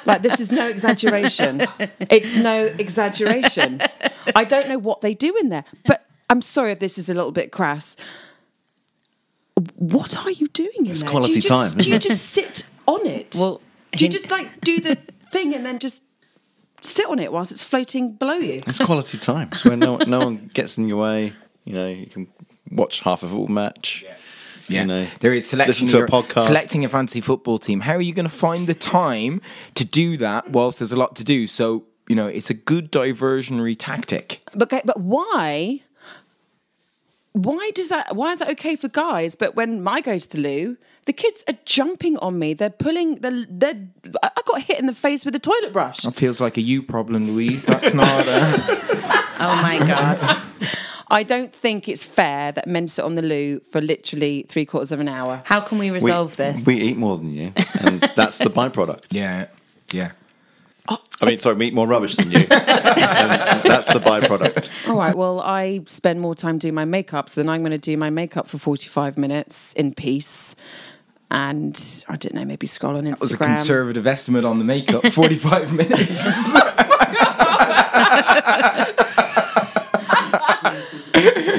like 0.05 0.23
this 0.23 0.41
is 0.41 0.50
no 0.50 0.67
exaggeration. 0.69 1.67
It's 2.11 2.35
no 2.37 2.67
exaggeration. 2.67 3.81
I 4.35 4.45
don't 4.45 4.69
know 4.69 4.79
what 4.79 5.00
they 5.00 5.15
do 5.15 5.37
in 5.37 5.49
there, 5.49 5.65
but 5.87 6.05
I'm 6.31 6.43
sorry 6.43 6.73
if 6.73 6.79
this 6.79 6.99
is 6.99 7.09
a 7.09 7.14
little 7.14 7.33
bit 7.33 7.52
crass. 7.52 7.97
What 9.76 10.17
are 10.25 10.31
you 10.31 10.49
doing 10.49 10.71
in 10.87 10.87
It's 10.90 11.02
there? 11.02 11.11
quality 11.11 11.33
do 11.33 11.37
you 11.38 11.43
just, 11.43 11.52
time, 11.52 11.67
isn't 11.67 11.81
Do 11.83 11.90
you 11.90 11.97
it? 11.97 12.02
just 12.02 12.25
sit 12.26 12.62
on 12.87 13.07
it? 13.07 13.35
Well, 13.38 13.61
do 13.93 14.05
you 14.05 14.11
just 14.11 14.31
like 14.31 14.61
do 14.61 14.81
the 14.81 14.97
thing 15.33 15.55
and 15.55 15.67
then 15.67 15.78
just 15.81 16.02
sit 16.81 17.07
on 17.09 17.19
it 17.19 17.33
whilst 17.33 17.50
it's 17.50 17.62
floating 17.62 18.12
below 18.12 18.35
you? 18.37 18.61
It's 18.67 18.78
quality 18.78 19.19
time. 19.19 19.49
It's 19.52 19.64
when 19.64 19.81
no, 19.81 19.97
no 19.97 20.19
one 20.21 20.50
gets 20.55 20.78
in 20.78 20.88
your 20.88 20.99
way. 20.99 21.33
You 21.64 21.75
know, 21.75 21.88
you 21.88 22.07
can 22.07 22.28
watch 22.71 23.00
half 23.00 23.23
of 23.25 23.35
all 23.35 23.49
match. 23.49 24.05
Yeah, 24.07 24.14
You 24.68 24.84
know, 24.84 25.06
there 25.20 25.32
is 25.32 25.48
selection. 25.48 25.87
Listen 25.87 26.00
to 26.00 26.04
a 26.04 26.08
podcast. 26.08 26.42
Selecting 26.42 26.84
a 26.84 26.88
fantasy 26.88 27.20
football 27.20 27.58
team. 27.58 27.80
How 27.80 27.94
are 27.94 28.02
you 28.02 28.12
going 28.12 28.28
to 28.28 28.34
find 28.34 28.66
the 28.66 28.75
time 28.75 29.40
to 29.75 29.84
do 29.84 30.16
that 30.18 30.50
whilst 30.50 30.80
there's 30.80 30.92
a 30.92 30.96
lot 30.96 31.16
to 31.16 31.25
do? 31.25 31.46
So 31.46 31.84
you 32.08 32.16
know, 32.16 32.26
it's 32.26 32.50
a 32.50 32.54
good 32.54 32.90
diversionary 32.90 33.76
tactic. 33.78 34.40
But 34.54 34.70
but 34.70 35.00
why? 35.00 35.82
Why 37.32 37.70
does 37.75 37.90
that? 37.90 38.16
Why 38.16 38.32
is 38.32 38.38
that 38.40 38.50
okay 38.50 38.75
for 38.75 38.88
guys? 38.88 39.37
But 39.37 39.54
when 39.54 39.87
I 39.87 40.00
go 40.00 40.18
to 40.18 40.28
the 40.28 40.38
loo, 40.38 40.76
the 41.04 41.12
kids 41.12 41.44
are 41.46 41.56
jumping 41.64 42.16
on 42.18 42.38
me. 42.38 42.54
They're 42.54 42.70
pulling. 42.70 43.16
They're. 43.16 43.46
they're 43.48 43.88
I 44.22 44.30
I 44.37 44.42
got 44.46 44.62
hit 44.62 44.78
in 44.80 44.87
the 44.87 44.94
face 44.94 45.25
with 45.25 45.34
a 45.34 45.38
toilet 45.38 45.72
brush. 45.72 45.98
That 45.98 46.16
feels 46.16 46.40
like 46.40 46.56
a 46.56 46.62
you 46.62 46.82
problem, 46.82 47.30
Louise. 47.30 47.64
That's 47.64 47.94
not. 47.94 48.26
Uh, 48.26 48.56
a... 48.58 49.25
Oh 49.40 49.54
my 49.62 49.78
God. 49.78 50.18
I 51.11 51.23
don't 51.23 51.53
think 51.55 51.88
it's 51.88 52.05
fair 52.05 52.53
that 52.53 52.67
men 52.67 52.87
sit 52.88 53.05
on 53.05 53.15
the 53.15 53.23
loo 53.23 53.61
for 53.73 53.81
literally 53.81 54.45
three 54.49 54.67
quarters 54.67 54.93
of 54.93 55.00
an 55.00 55.09
hour. 55.09 55.41
How 55.45 55.61
can 55.61 55.79
we 55.79 55.91
We- 55.91 55.95
resolve 56.00 56.37
this? 56.37 56.67
We 56.67 56.75
eat 56.77 56.97
more 56.99 57.17
than 57.17 57.33
you, 57.33 57.53
and 57.81 58.00
that's 58.17 58.38
the 58.38 58.50
byproduct. 58.50 59.05
yeah, 59.11 59.47
yeah. 59.93 60.12
I 61.21 61.27
mean, 61.27 61.38
sorry, 61.38 61.57
we 61.57 61.67
eat 61.67 61.75
more 61.75 61.87
rubbish 61.87 62.17
than 62.17 62.31
you. 62.31 62.38
and 62.38 62.49
that's 62.50 63.88
the 63.88 64.00
byproduct. 64.00 64.71
All 64.88 64.97
right. 64.97 65.15
Well, 65.15 65.41
I 65.41 65.83
spend 65.87 66.21
more 66.21 66.35
time 66.35 66.57
doing 66.57 66.73
my 66.75 66.87
makeup, 66.87 67.29
so 67.29 67.43
then 67.43 67.49
I'm 67.50 67.61
going 67.61 67.73
to 67.73 67.79
do 67.79 67.97
my 67.99 68.09
makeup 68.09 68.49
for 68.49 68.57
45 68.57 69.19
minutes 69.19 69.75
in 69.75 69.93
peace. 69.93 70.55
And 71.31 71.79
I 72.09 72.17
don't 72.17 72.33
know, 72.35 72.45
maybe 72.47 72.67
scroll 72.67 72.97
on 72.97 73.05
Instagram. 73.05 73.11
That 73.11 73.21
was 73.21 73.33
a 73.35 73.37
conservative 73.37 74.07
estimate 74.07 74.47
on 74.47 74.59
the 74.59 74.65
makeup. 74.65 75.05
Forty-five 75.12 75.73
minutes. 75.83 76.23
Oh 78.00 79.38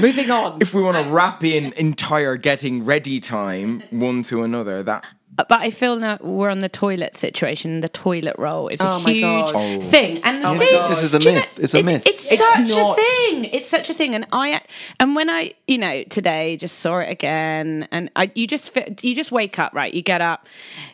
Moving 0.02 0.32
on. 0.32 0.62
if 0.62 0.74
we 0.74 0.82
want 0.82 1.04
to 1.04 1.12
wrap 1.12 1.44
in 1.44 1.74
entire 1.74 2.38
getting 2.38 2.86
ready 2.86 3.20
time 3.20 3.84
one 3.90 4.24
to 4.24 4.44
another, 4.44 4.84
that 4.84 5.06
Uh, 5.40 5.46
but 5.48 5.62
I 5.62 5.70
feel 5.72 5.96
now 5.96 6.18
we're 6.20 6.50
on 6.50 6.60
the 6.60 6.68
toilet 6.68 7.16
situation. 7.16 7.80
The 7.80 7.88
toilet 7.88 8.36
roll 8.38 8.68
is 8.68 8.82
a 8.82 8.88
Oh 8.90 9.00
my 9.00 9.12
huge 9.12 9.24
God. 9.24 9.56
Oh. 9.56 9.80
thing, 9.80 10.18
and 10.24 10.44
the 10.44 10.48
oh 10.50 10.54
my 10.54 10.66
thing, 10.66 10.90
This 10.90 11.04
is 11.04 11.14
a 11.14 11.20
do 11.20 11.30
you 11.30 11.36
myth. 11.36 11.60
It's 11.62 11.74
a 11.74 11.82
myth. 11.84 12.04
It's, 12.06 12.30
It's 12.32 12.42
such 12.42 12.68
not. 12.70 12.98
a 13.00 13.02
thing. 13.02 13.46
It's 13.46 13.70
such 13.70 13.90
a 13.90 13.94
thing, 13.94 14.16
and 14.16 14.26
I 14.34 14.60
and 15.00 15.16
when 15.16 15.30
I, 15.30 15.54
you 15.66 15.78
know, 15.78 16.04
today 16.04 16.58
just 16.58 16.80
saw 16.80 16.98
it 17.00 17.10
again, 17.10 17.88
and 17.92 18.12
I, 18.18 18.32
you 18.36 18.48
just 18.48 18.74
fi- 18.74 18.94
you 19.02 19.16
just 19.16 19.32
wake 19.32 19.60
up, 19.60 19.74
right? 19.74 19.94
You 19.94 20.02
get 20.02 20.20
up, 20.20 20.46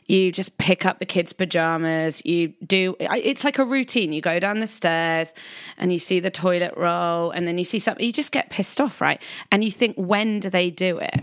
you 0.06 0.32
just 0.32 0.56
pick 0.60 0.86
up 0.86 1.00
the 1.00 1.06
kids' 1.08 1.34
pajamas, 1.34 2.22
you 2.24 2.54
do. 2.68 2.96
It's 3.00 3.44
like 3.44 3.58
a 3.58 3.66
routine. 3.66 4.14
You 4.14 4.22
go 4.22 4.38
down 4.40 4.60
the 4.60 4.68
stairs, 4.68 5.34
and 5.80 5.92
you 5.92 5.98
see 5.98 6.20
the 6.20 6.30
toilet 6.30 6.74
roll, 6.78 7.32
and 7.32 7.48
then 7.48 7.58
you 7.58 7.66
see 7.66 7.80
something. 7.80 8.06
You 8.06 8.14
just 8.14 8.32
get 8.32 8.52
pissed 8.52 8.80
off, 8.80 9.02
right? 9.02 9.20
And 9.52 9.64
you 9.64 9.72
think, 9.72 9.96
when 9.98 10.40
do 10.40 10.52
they 10.52 10.70
do 10.70 11.00
it? 11.00 11.20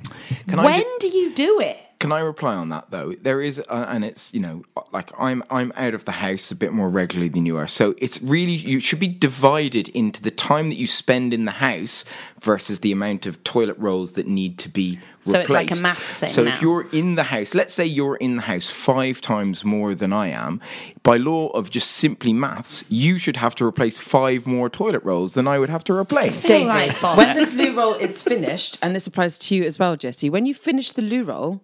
Can 0.48 0.58
I 0.58 0.64
when 0.64 0.80
ju- 0.82 0.96
do 1.02 1.08
you 1.08 1.34
do 1.34 1.60
it? 1.60 1.76
Can 2.02 2.10
I 2.10 2.18
reply 2.18 2.56
on 2.56 2.70
that 2.70 2.90
though? 2.90 3.12
There 3.12 3.40
is, 3.40 3.60
uh, 3.60 3.86
and 3.88 4.04
it's 4.04 4.34
you 4.34 4.40
know, 4.40 4.64
like 4.90 5.12
I'm 5.20 5.44
I'm 5.50 5.72
out 5.76 5.94
of 5.94 6.04
the 6.04 6.10
house 6.10 6.50
a 6.50 6.56
bit 6.56 6.72
more 6.72 6.90
regularly 6.90 7.28
than 7.28 7.46
you 7.46 7.56
are, 7.56 7.68
so 7.68 7.94
it's 7.96 8.20
really 8.20 8.56
you 8.56 8.80
should 8.80 8.98
be 8.98 9.06
divided 9.06 9.86
into 9.90 10.20
the 10.20 10.32
time 10.32 10.68
that 10.70 10.74
you 10.74 10.88
spend 10.88 11.32
in 11.32 11.44
the 11.44 11.52
house 11.52 12.04
versus 12.40 12.80
the 12.80 12.90
amount 12.90 13.24
of 13.24 13.44
toilet 13.44 13.78
rolls 13.78 14.12
that 14.12 14.26
need 14.26 14.58
to 14.58 14.68
be 14.68 14.98
replaced. 15.24 15.32
So 15.32 15.40
it's 15.42 15.50
like 15.50 15.70
a 15.70 15.76
maths 15.76 16.16
thing 16.16 16.28
So 16.28 16.42
now. 16.42 16.52
if 16.52 16.60
you're 16.60 16.88
in 16.90 17.14
the 17.14 17.22
house, 17.22 17.54
let's 17.54 17.72
say 17.72 17.86
you're 17.86 18.16
in 18.16 18.34
the 18.34 18.42
house 18.42 18.68
five 18.68 19.20
times 19.20 19.64
more 19.64 19.94
than 19.94 20.12
I 20.12 20.26
am, 20.26 20.60
by 21.04 21.18
law 21.18 21.50
of 21.50 21.70
just 21.70 21.92
simply 21.92 22.32
maths, 22.32 22.82
you 22.88 23.16
should 23.16 23.36
have 23.36 23.54
to 23.54 23.64
replace 23.64 23.96
five 23.96 24.44
more 24.44 24.68
toilet 24.68 25.04
rolls 25.04 25.34
than 25.34 25.46
I 25.46 25.60
would 25.60 25.70
have 25.70 25.84
to 25.84 25.92
replace. 25.92 26.42
David, 26.42 26.48
David, 26.48 27.00
like 27.00 27.16
when 27.16 27.36
the 27.36 27.46
loo 27.46 27.76
roll 27.76 27.94
is 27.94 28.24
finished, 28.24 28.76
and 28.82 28.92
this 28.92 29.06
applies 29.06 29.38
to 29.38 29.54
you 29.54 29.62
as 29.62 29.78
well, 29.78 29.94
Jesse, 29.94 30.28
when 30.28 30.46
you 30.46 30.52
finish 30.52 30.90
the 30.90 31.02
loo 31.02 31.22
roll, 31.22 31.60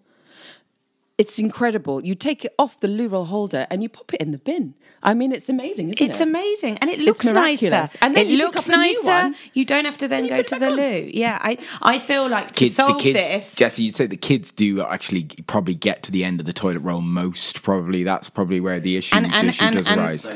it's 1.19 1.39
incredible. 1.39 2.05
You 2.05 2.15
take 2.15 2.45
it 2.45 2.55
off 2.59 2.79
the 2.81 2.89
loo 2.89 3.09
roll 3.09 3.25
holder 3.25 3.67
and 3.71 3.83
you 3.83 3.89
pop 3.89 4.15
it 4.15 4.21
in 4.21 4.31
the 4.31 4.39
bin. 4.39 4.75
I 5.03 5.15
mean, 5.15 5.31
it's 5.33 5.49
amazing, 5.49 5.91
isn't 5.91 6.01
It's 6.11 6.21
it? 6.21 6.29
amazing, 6.29 6.79
and 6.79 6.91
it 6.91 6.99
looks 6.99 7.25
nicer. 7.27 7.87
And 8.01 8.17
then 8.17 8.27
it 8.27 8.31
you 8.31 8.39
pick 8.39 8.47
looks 8.55 8.69
up 8.69 8.77
a 8.77 8.79
new 8.79 8.95
nicer. 8.95 9.07
one, 9.07 9.37
you 9.53 9.65
don't 9.65 9.85
have 9.85 9.99
to 9.99 10.09
then 10.09 10.27
go 10.29 10.43
to 10.43 10.59
the 10.59 10.67
on. 10.71 10.77
loo. 10.77 11.11
Yeah, 11.13 11.39
I 11.41 11.59
I 11.83 11.99
feel 12.01 12.29
like 12.29 12.49
to 12.49 12.55
Kids, 12.55 12.77
the 12.77 12.83
solve 12.83 13.01
kids, 13.03 13.19
this. 13.19 13.55
Jesse, 13.55 13.83
you'd 13.85 13.97
say 13.97 14.07
the 14.07 14.17
kids 14.17 14.51
do 14.51 14.81
actually 14.83 15.25
probably 15.47 15.75
get 15.75 16.03
to 16.05 16.11
the 16.13 16.25
end 16.25 16.41
of 16.41 16.47
the 16.47 16.53
toilet 16.53 16.81
roll 16.81 17.01
most. 17.01 17.63
Probably 17.63 18.03
that's 18.05 18.29
probably 18.31 18.61
where 18.61 18.81
the 18.81 18.97
issue, 18.97 19.15
And- 19.17 19.33
and- 19.33 19.49
issue 19.51 19.65
and- 19.65 19.77
does 19.77 19.87
and- 19.87 20.01
arise. 20.01 20.27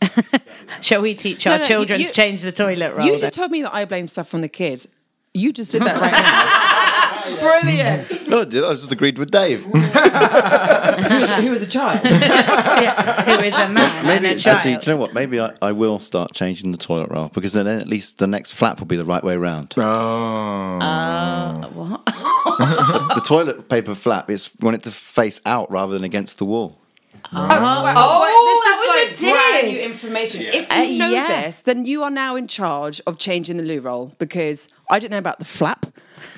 Shall 0.82 1.00
we 1.02 1.14
teach 1.14 1.46
our 1.46 1.56
no, 1.58 1.62
you- 1.62 1.68
children 1.68 2.00
you- 2.00 2.06
to 2.08 2.12
change 2.12 2.42
the 2.42 2.52
toilet 2.52 2.94
roll? 2.94 3.06
You 3.06 3.18
just 3.18 3.34
told 3.34 3.50
me 3.50 3.62
that 3.62 3.74
I 3.74 3.84
blame 3.84 4.08
stuff 4.08 4.28
from 4.28 4.40
the 4.42 4.48
kids. 4.48 4.86
You 5.34 5.52
just 5.52 5.72
did 5.72 5.82
that 5.82 6.00
right 6.00 6.12
now. 6.12 7.05
Brilliant. 7.40 8.28
No, 8.28 8.40
I 8.40 8.44
did. 8.44 8.64
I 8.64 8.72
just 8.74 8.92
agreed 8.92 9.18
with 9.18 9.30
Dave. 9.30 9.62
he 9.64 9.70
was 11.50 11.62
a 11.62 11.66
child. 11.66 12.00
who 12.06 13.44
is 13.44 13.54
a 13.54 13.68
man 13.68 14.06
and 14.06 14.26
a 14.26 14.38
child. 14.38 14.56
Actually, 14.58 14.76
do 14.76 14.90
you 14.90 14.96
know 14.96 15.00
what? 15.00 15.14
Maybe 15.14 15.40
I, 15.40 15.52
I 15.62 15.72
will 15.72 15.98
start 15.98 16.32
changing 16.32 16.72
the 16.72 16.78
toilet 16.78 17.10
roll 17.10 17.28
because 17.28 17.52
then 17.52 17.66
at 17.66 17.86
least 17.86 18.18
the 18.18 18.26
next 18.26 18.52
flap 18.52 18.78
will 18.78 18.86
be 18.86 18.96
the 18.96 19.04
right 19.04 19.22
way 19.24 19.36
round. 19.36 19.74
Oh, 19.76 21.60
what? 21.74 22.04
the 22.06 23.22
toilet 23.24 23.68
paper 23.68 23.94
flap 23.94 24.30
is 24.30 24.50
want 24.60 24.76
it 24.76 24.82
to 24.84 24.90
face 24.90 25.40
out 25.44 25.70
rather 25.70 25.92
than 25.92 26.04
against 26.04 26.38
the 26.38 26.44
wall. 26.44 26.78
Oh, 27.32 27.48
that 27.48 27.60
was 27.60 29.16
a 29.16 29.16
this 29.16 29.18
is 29.18 29.22
like 29.22 29.34
brand 29.34 29.66
new 29.68 29.80
information. 29.80 30.42
If 30.42 30.70
Uh, 30.70 30.84
know 30.84 31.10
yeah. 31.10 31.42
this, 31.44 31.60
then 31.60 31.84
you 31.84 32.02
are 32.02 32.10
now 32.10 32.36
in 32.36 32.46
charge 32.46 33.00
of 33.06 33.18
changing 33.18 33.56
the 33.56 33.62
loo 33.64 33.80
roll 33.80 34.12
because 34.18 34.68
I 34.90 34.98
didn't 34.98 35.12
know 35.12 35.18
about 35.18 35.38
the 35.38 35.44
flap. 35.44 35.86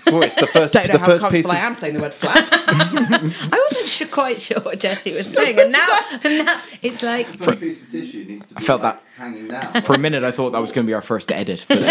Well, 0.06 0.22
it's 0.22 0.36
the 0.36 0.46
first, 0.52 0.74
Don't 0.74 0.86
know 0.88 0.92
the 0.94 0.98
how 0.98 1.06
first 1.06 1.30
piece 1.30 1.46
comfortable 1.46 1.50
of 1.50 1.56
I 1.56 1.66
am 1.66 1.74
saying 1.74 1.94
the 1.94 2.00
word 2.00 2.14
flap. 2.14 2.48
I 2.52 3.66
wasn't 3.70 3.88
sure, 3.88 4.08
quite 4.08 4.40
sure 4.40 4.60
what 4.60 4.78
Jesse 4.80 5.12
was 5.14 5.26
saying, 5.32 5.58
and 5.58 5.72
now, 5.72 5.86
and 6.22 6.46
now 6.46 6.60
it's 6.82 7.02
like 7.02 7.26
piece 7.60 7.82
of 7.82 7.88
tissue 7.90 8.24
needs 8.24 8.46
to 8.46 8.54
be 8.54 8.56
I 8.56 8.60
felt 8.64 8.82
that. 8.82 9.02
hanging 9.16 9.48
down. 9.48 9.82
For 9.82 9.94
a 9.94 9.98
minute, 9.98 10.24
I 10.24 10.30
thought 10.30 10.50
that 10.50 10.60
was 10.60 10.72
going 10.72 10.86
to 10.86 10.90
be 10.90 10.94
our 10.94 11.02
first 11.02 11.30
edit, 11.32 11.64
but 11.68 11.82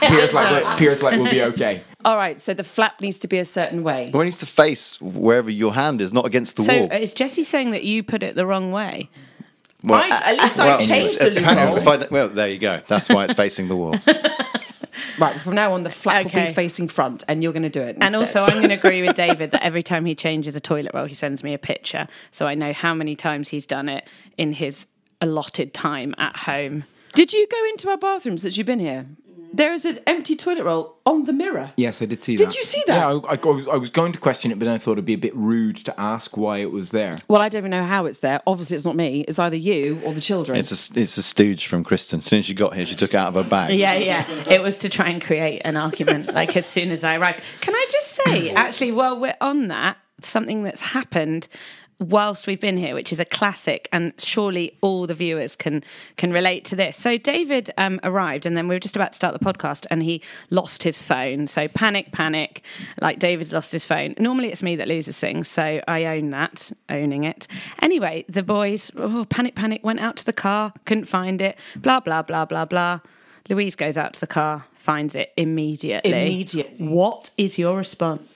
Piers 0.00 0.32
like 0.32 0.50
we're- 0.64 0.76
Piers 0.76 1.02
like 1.02 1.18
will 1.18 1.30
be 1.30 1.42
okay. 1.42 1.82
All 2.04 2.16
right, 2.16 2.40
so 2.40 2.52
the 2.54 2.64
flap 2.64 3.00
needs 3.00 3.18
to 3.20 3.28
be 3.28 3.38
a 3.38 3.44
certain 3.44 3.82
way. 3.82 4.10
Well, 4.12 4.22
it 4.22 4.26
needs 4.26 4.38
to 4.38 4.46
face 4.46 5.00
wherever 5.00 5.50
your 5.50 5.72
hand 5.74 6.00
is, 6.00 6.12
not 6.12 6.26
against 6.26 6.56
the 6.56 6.62
so. 6.62 6.78
wall. 6.80 6.88
So 6.90 6.96
Is 6.96 7.14
Jesse 7.14 7.44
saying 7.44 7.70
that 7.72 7.84
you 7.84 8.02
put 8.02 8.22
it 8.22 8.34
the 8.36 8.46
wrong 8.46 8.72
way? 8.72 9.08
well, 9.82 10.00
I, 10.02 10.08
at 10.32 10.36
least 10.38 10.56
well, 10.56 10.78
I 10.78 10.84
changed 10.86 11.18
the 11.20 11.30
loo 11.30 11.42
hang 11.42 11.58
on, 11.58 11.66
roll. 11.68 11.76
if 11.76 11.86
I- 11.86 12.06
well, 12.10 12.28
there 12.28 12.48
you 12.48 12.58
go. 12.58 12.80
That's 12.88 13.08
why 13.08 13.24
it's 13.24 13.34
facing 13.34 13.68
the 13.68 13.76
wall. 13.76 13.94
Right, 15.18 15.40
from 15.40 15.54
now 15.54 15.72
on, 15.72 15.82
the 15.82 15.90
flap 15.90 16.24
will 16.24 16.46
be 16.46 16.52
facing 16.52 16.88
front, 16.88 17.24
and 17.28 17.42
you're 17.42 17.52
going 17.52 17.62
to 17.62 17.68
do 17.68 17.82
it. 17.82 17.96
And 18.00 18.14
also, 18.16 18.42
I'm 18.44 18.56
going 18.56 18.68
to 18.68 18.74
agree 18.74 19.02
with 19.02 19.16
David 19.26 19.50
that 19.52 19.62
every 19.62 19.82
time 19.82 20.04
he 20.04 20.14
changes 20.14 20.54
a 20.56 20.60
toilet 20.60 20.92
roll, 20.94 21.06
he 21.06 21.14
sends 21.14 21.42
me 21.42 21.54
a 21.54 21.58
picture, 21.58 22.08
so 22.30 22.46
I 22.46 22.54
know 22.54 22.72
how 22.72 22.94
many 22.94 23.16
times 23.16 23.48
he's 23.48 23.66
done 23.66 23.88
it 23.88 24.06
in 24.36 24.52
his 24.52 24.86
allotted 25.20 25.74
time 25.74 26.14
at 26.18 26.36
home. 26.36 26.84
Did 27.14 27.32
you 27.32 27.46
go 27.46 27.64
into 27.70 27.88
our 27.90 27.96
bathrooms 27.96 28.42
since 28.42 28.56
you've 28.56 28.66
been 28.66 28.80
here? 28.80 29.06
There 29.54 29.72
is 29.72 29.84
an 29.84 30.00
empty 30.08 30.34
toilet 30.34 30.64
roll 30.64 30.98
on 31.06 31.24
the 31.24 31.32
mirror. 31.32 31.72
Yes, 31.76 32.02
I 32.02 32.06
did 32.06 32.20
see 32.24 32.36
that. 32.36 32.44
Did 32.44 32.56
you 32.56 32.64
see 32.64 32.82
that? 32.88 32.96
Yeah, 32.96 33.20
I, 33.28 33.34
I, 33.34 33.38
I 33.40 33.46
was, 33.46 33.68
I 33.68 33.76
was 33.76 33.88
going 33.88 34.12
to 34.12 34.18
question 34.18 34.50
it, 34.50 34.58
but 34.58 34.64
then 34.64 34.74
I 34.74 34.78
thought 34.78 34.92
it'd 34.92 35.04
be 35.04 35.14
a 35.14 35.18
bit 35.18 35.34
rude 35.36 35.76
to 35.84 36.00
ask 36.00 36.36
why 36.36 36.58
it 36.58 36.72
was 36.72 36.90
there. 36.90 37.18
Well, 37.28 37.40
I 37.40 37.48
don't 37.48 37.60
even 37.60 37.70
know 37.70 37.84
how 37.84 38.06
it's 38.06 38.18
there. 38.18 38.40
Obviously, 38.48 38.74
it's 38.74 38.84
not 38.84 38.96
me. 38.96 39.20
It's 39.20 39.38
either 39.38 39.54
you 39.54 40.00
or 40.04 40.12
the 40.12 40.20
children. 40.20 40.58
It's 40.58 40.90
a, 40.90 40.98
it's 41.00 41.16
a 41.18 41.22
stooge 41.22 41.68
from 41.68 41.84
Kristen. 41.84 42.18
As 42.18 42.24
soon 42.24 42.40
as 42.40 42.46
she 42.46 42.54
got 42.54 42.74
here, 42.74 42.84
she 42.84 42.96
took 42.96 43.14
it 43.14 43.16
out 43.16 43.28
of 43.28 43.34
her 43.34 43.48
bag. 43.48 43.78
Yeah, 43.78 43.94
yeah. 43.94 44.26
It 44.50 44.60
was 44.60 44.76
to 44.78 44.88
try 44.88 45.08
and 45.08 45.22
create 45.22 45.62
an 45.64 45.76
argument, 45.76 46.34
like 46.34 46.56
as 46.56 46.66
soon 46.66 46.90
as 46.90 47.04
I 47.04 47.16
arrived. 47.16 47.40
Can 47.60 47.76
I 47.76 47.86
just 47.92 48.08
say, 48.24 48.50
actually, 48.54 48.90
while 48.90 49.20
we're 49.20 49.36
on 49.40 49.68
that, 49.68 49.98
something 50.20 50.64
that's 50.64 50.80
happened 50.80 51.46
whilst 51.98 52.46
we've 52.46 52.60
been 52.60 52.76
here, 52.76 52.94
which 52.94 53.12
is 53.12 53.20
a 53.20 53.24
classic, 53.24 53.88
and 53.92 54.12
surely 54.18 54.76
all 54.80 55.06
the 55.06 55.14
viewers 55.14 55.56
can 55.56 55.84
can 56.16 56.32
relate 56.32 56.64
to 56.66 56.76
this. 56.76 56.96
So 56.96 57.16
David 57.16 57.70
um, 57.78 58.00
arrived, 58.02 58.46
and 58.46 58.56
then 58.56 58.68
we 58.68 58.74
were 58.74 58.80
just 58.80 58.96
about 58.96 59.12
to 59.12 59.16
start 59.16 59.38
the 59.38 59.44
podcast, 59.44 59.86
and 59.90 60.02
he 60.02 60.22
lost 60.50 60.82
his 60.82 61.00
phone. 61.00 61.46
So 61.46 61.68
panic, 61.68 62.12
panic! 62.12 62.62
Like 63.00 63.18
David's 63.18 63.52
lost 63.52 63.72
his 63.72 63.84
phone. 63.84 64.14
Normally 64.18 64.48
it's 64.48 64.62
me 64.62 64.76
that 64.76 64.88
loses 64.88 65.18
things, 65.18 65.48
so 65.48 65.80
I 65.86 66.04
own 66.06 66.30
that, 66.30 66.72
owning 66.88 67.24
it. 67.24 67.46
Anyway, 67.80 68.24
the 68.28 68.42
boys, 68.42 68.90
oh, 68.96 69.26
panic, 69.28 69.54
panic, 69.54 69.84
went 69.84 70.00
out 70.00 70.16
to 70.16 70.24
the 70.24 70.32
car, 70.32 70.72
couldn't 70.84 71.06
find 71.06 71.40
it. 71.40 71.56
Blah 71.76 72.00
blah 72.00 72.22
blah 72.22 72.44
blah 72.44 72.64
blah. 72.64 73.00
Louise 73.48 73.76
goes 73.76 73.98
out 73.98 74.14
to 74.14 74.20
the 74.20 74.26
car, 74.26 74.64
finds 74.74 75.14
it 75.14 75.32
immediately. 75.36 76.10
Immediately. 76.10 76.86
What 76.86 77.30
is 77.36 77.58
your 77.58 77.76
response? 77.76 78.33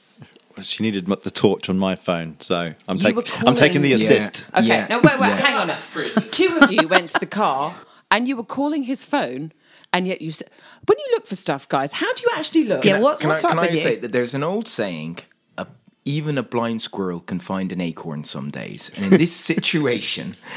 She 0.63 0.83
needed 0.83 1.07
the 1.07 1.31
torch 1.31 1.69
on 1.69 1.79
my 1.79 1.95
phone, 1.97 2.37
so 2.41 2.75
I'm, 2.89 2.97
You 2.97 3.03
take, 3.03 3.17
were 3.17 3.25
I'm 3.47 3.55
taking 3.55 3.83
the 3.83 3.91
calling- 3.93 4.03
assist. 4.05 4.45
Okay, 4.55 4.67
Yeah. 4.67 4.87
no, 4.89 4.99
wait, 5.01 5.19
wait, 5.19 5.29
Yeah. 5.29 5.37
hang 5.47 5.71
on. 5.71 6.31
Two 6.31 6.59
of 6.61 6.73
you 6.73 6.87
went 6.89 7.11
to 7.11 7.19
the 7.21 7.27
car 7.27 7.75
and 8.11 8.27
you 8.29 8.37
were 8.37 8.45
calling 8.45 8.85
his 8.85 9.05
phone, 9.05 9.53
and 9.93 10.07
yet 10.07 10.21
you 10.23 10.33
said, 10.33 10.49
when 10.87 10.99
you 10.99 11.07
look 11.13 11.27
for 11.27 11.37
stuff, 11.37 11.69
guys, 11.69 11.93
how 11.93 12.13
do 12.15 12.23
you 12.23 12.29
actually 12.37 12.65
look? 12.65 12.85
Yeah, 12.85 12.99
what- 13.01 13.21
Can 13.21 13.29
what's 13.29 13.45
I, 13.45 13.49
up 13.49 13.55
can 13.55 13.61
with 13.63 13.71
I 13.71 13.75
you? 13.75 13.79
say 13.79 13.97
that 13.97 14.13
there's 14.13 14.35
an 14.35 14.43
old 14.43 14.67
saying, 14.69 15.19
a, 15.57 15.67
even 16.05 16.39
a 16.39 16.43
blind 16.43 16.83
squirrel 16.83 17.21
can 17.21 17.39
find 17.41 17.71
an 17.73 17.81
acorn 17.81 18.25
some 18.25 18.51
days. 18.51 18.91
And 18.97 19.13
in 19.13 19.19
this 19.19 19.35
situation, 19.35 20.37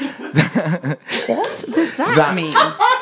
What 1.26 1.64
does 1.74 1.94
that, 1.96 2.14
That- 2.16 2.34
mean? 2.34 2.54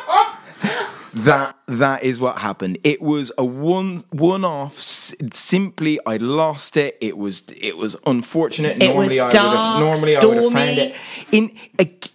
that 1.14 1.56
that 1.66 2.02
is 2.02 2.20
what 2.20 2.38
happened. 2.38 2.78
It 2.84 3.02
was 3.02 3.32
a 3.36 3.44
one 3.44 4.04
one 4.10 4.44
off. 4.44 4.80
Simply, 4.80 5.98
I 6.06 6.16
lost 6.18 6.76
it. 6.76 6.96
It 7.00 7.16
was 7.18 7.42
it 7.56 7.76
was 7.76 7.96
unfortunate. 8.06 8.82
It 8.82 8.94
was 8.94 9.16
normally, 9.16 9.20
I 9.20 9.24
would 9.24 9.34
have 9.34 9.80
normally 9.80 10.16
I 10.16 10.24
would 10.24 10.36
have 10.42 10.52
found 10.52 10.78
it. 10.78 10.94
In 11.32 11.50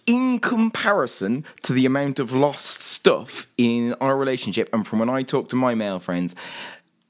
in 0.06 0.38
comparison 0.38 1.44
to 1.62 1.72
the 1.72 1.84
amount 1.86 2.18
of 2.18 2.32
lost 2.32 2.80
stuff 2.82 3.46
in 3.58 3.94
our 4.00 4.16
relationship, 4.16 4.68
and 4.72 4.86
from 4.86 5.00
when 5.00 5.08
I 5.10 5.22
talk 5.22 5.48
to 5.50 5.56
my 5.56 5.74
male 5.74 6.00
friends. 6.00 6.34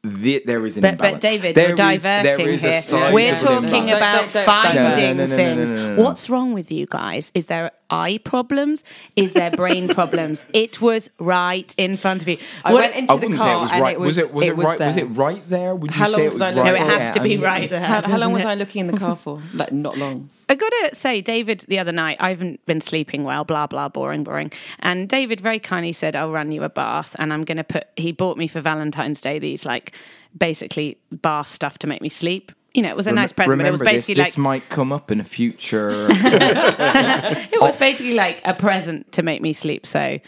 The, 0.03 0.41
there 0.47 0.65
is 0.65 0.77
an 0.77 0.83
But, 0.83 0.91
imbalance. 0.93 1.15
but 1.17 1.21
David, 1.23 1.55
There 1.57 1.69
you're 1.77 1.91
is- 1.91 2.03
diverting 2.05 2.59
here. 2.61 3.13
We're 3.13 3.37
talking 3.37 3.89
imbalance. 3.89 4.31
about 4.31 4.45
finding 4.47 5.17
No, 5.17 5.27
no, 5.27 5.27
no, 5.27 5.37
things. 5.37 5.99
What's 6.01 6.31
wrong 6.31 6.53
with 6.53 6.71
you 6.71 6.87
guys? 6.87 7.33
Is 7.35 7.47
there 7.47 7.73
eye 7.91 8.19
problems? 8.25 8.85
Is 9.17 9.33
there 9.33 9.51
brain 9.51 9.89
problems? 9.99 10.45
It 10.53 10.81
was 10.81 11.11
right 11.19 11.75
in 11.77 11.97
front 11.97 12.23
of 12.23 12.29
you. 12.29 12.39
I 12.65 12.73
What- 12.73 12.81
went 12.83 12.95
into 12.97 13.13
I 13.13 13.17
the 13.17 13.21
wouldn't 13.29 13.35
it 13.35 13.45
car 13.45 13.61
was 13.63 13.71
and 13.73 13.81
right. 13.83 13.95
it 13.95 14.01
was, 14.01 14.07
was 14.09 14.19
it 14.19 14.33
was 14.33 14.47
it, 14.47 14.57
was 14.57 14.65
right? 14.67 14.79
Was 14.81 14.95
there. 14.95 15.05
it 15.05 15.09
right 15.09 15.49
there? 15.51 15.75
Would 15.75 15.91
you 15.91 15.97
How 15.97 16.07
say 16.07 16.13
long 16.13 16.21
it 16.27 16.33
was 16.33 16.41
I 16.41 16.47
right? 16.47 16.55
no, 16.57 16.75
it 16.75 16.79
has 16.81 16.99
there? 16.99 17.13
to 17.13 17.21
be 17.21 17.35
And- 17.35 17.43
right 17.43 17.69
there. 17.71 17.81
How, 17.81 18.03
how 18.03 18.19
long 18.19 18.33
was 18.33 18.45
I 18.45 18.55
looking 18.55 18.81
in 18.81 18.87
the 18.93 18.99
car 18.99 19.17
for? 19.17 19.41
Like, 19.55 19.73
not 19.73 19.97
long. 19.99 20.31
I 20.49 20.55
gotta 20.55 20.91
say, 20.95 21.21
David, 21.23 21.65
the 21.67 21.79
other 21.81 21.91
night, 21.93 22.19
I 22.21 22.29
haven't 22.29 22.65
been 22.67 22.81
sleeping 22.81 23.25
well, 23.25 23.43
blah, 23.45 23.67
blah, 23.67 23.89
boring, 23.89 24.23
boring. 24.23 24.53
And 24.79 25.09
David 25.09 25.41
very 25.41 25.59
kindly 25.59 25.93
said, 25.93 26.15
I'll 26.15 26.31
run 26.31 26.53
you 26.53 26.63
a 26.63 26.69
bath 26.69 27.17
and 27.19 27.33
I'm 27.33 27.43
going 27.45 27.57
to 27.57 27.65
put, 27.65 27.89
he 27.97 28.13
bought 28.13 28.37
me 28.39 28.47
for 28.47 28.61
Valentine's 28.61 29.21
Day 29.21 29.41
these 29.41 29.65
like 29.67 29.93
basically 30.39 30.99
bath 31.11 31.49
stuff 31.49 31.79
to 31.81 31.87
make 31.87 32.01
me 32.01 32.09
sleep. 32.09 32.53
You 32.77 32.83
know, 32.83 32.91
it 32.91 32.97
was 32.97 33.07
a 33.07 33.13
nice 33.13 33.33
present, 33.33 33.57
but 33.57 33.67
it 33.67 33.71
was 33.71 33.81
Remember 33.81 33.97
basically 33.97 34.17
this, 34.17 34.19
like, 34.19 34.29
this 34.33 34.37
might 34.37 34.69
come 34.69 34.93
up 34.93 35.11
in 35.11 35.19
a 35.19 35.25
future. 35.25 36.09
it 36.11 37.59
was 37.59 37.75
oh. 37.75 37.79
basically 37.79 38.13
like 38.13 38.43
a 38.45 38.53
present 38.53 39.11
to 39.13 39.23
make 39.23 39.41
me 39.41 39.55
sleep. 39.55 39.87
So 39.87 40.19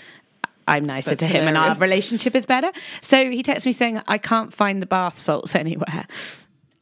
I'm 0.67 0.85
nicer 0.85 1.11
That's 1.11 1.21
to 1.21 1.27
him 1.27 1.47
and 1.47 1.59
our 1.59 1.75
relationship 1.75 2.35
is 2.35 2.47
better. 2.47 2.73
So 3.03 3.31
he 3.31 3.43
texts 3.43 3.67
me 3.67 3.73
saying, 3.73 4.01
I 4.09 4.17
can't 4.17 4.55
find 4.55 4.81
the 4.81 4.87
bath 4.87 5.21
salts 5.21 5.55
anywhere. 5.55 6.07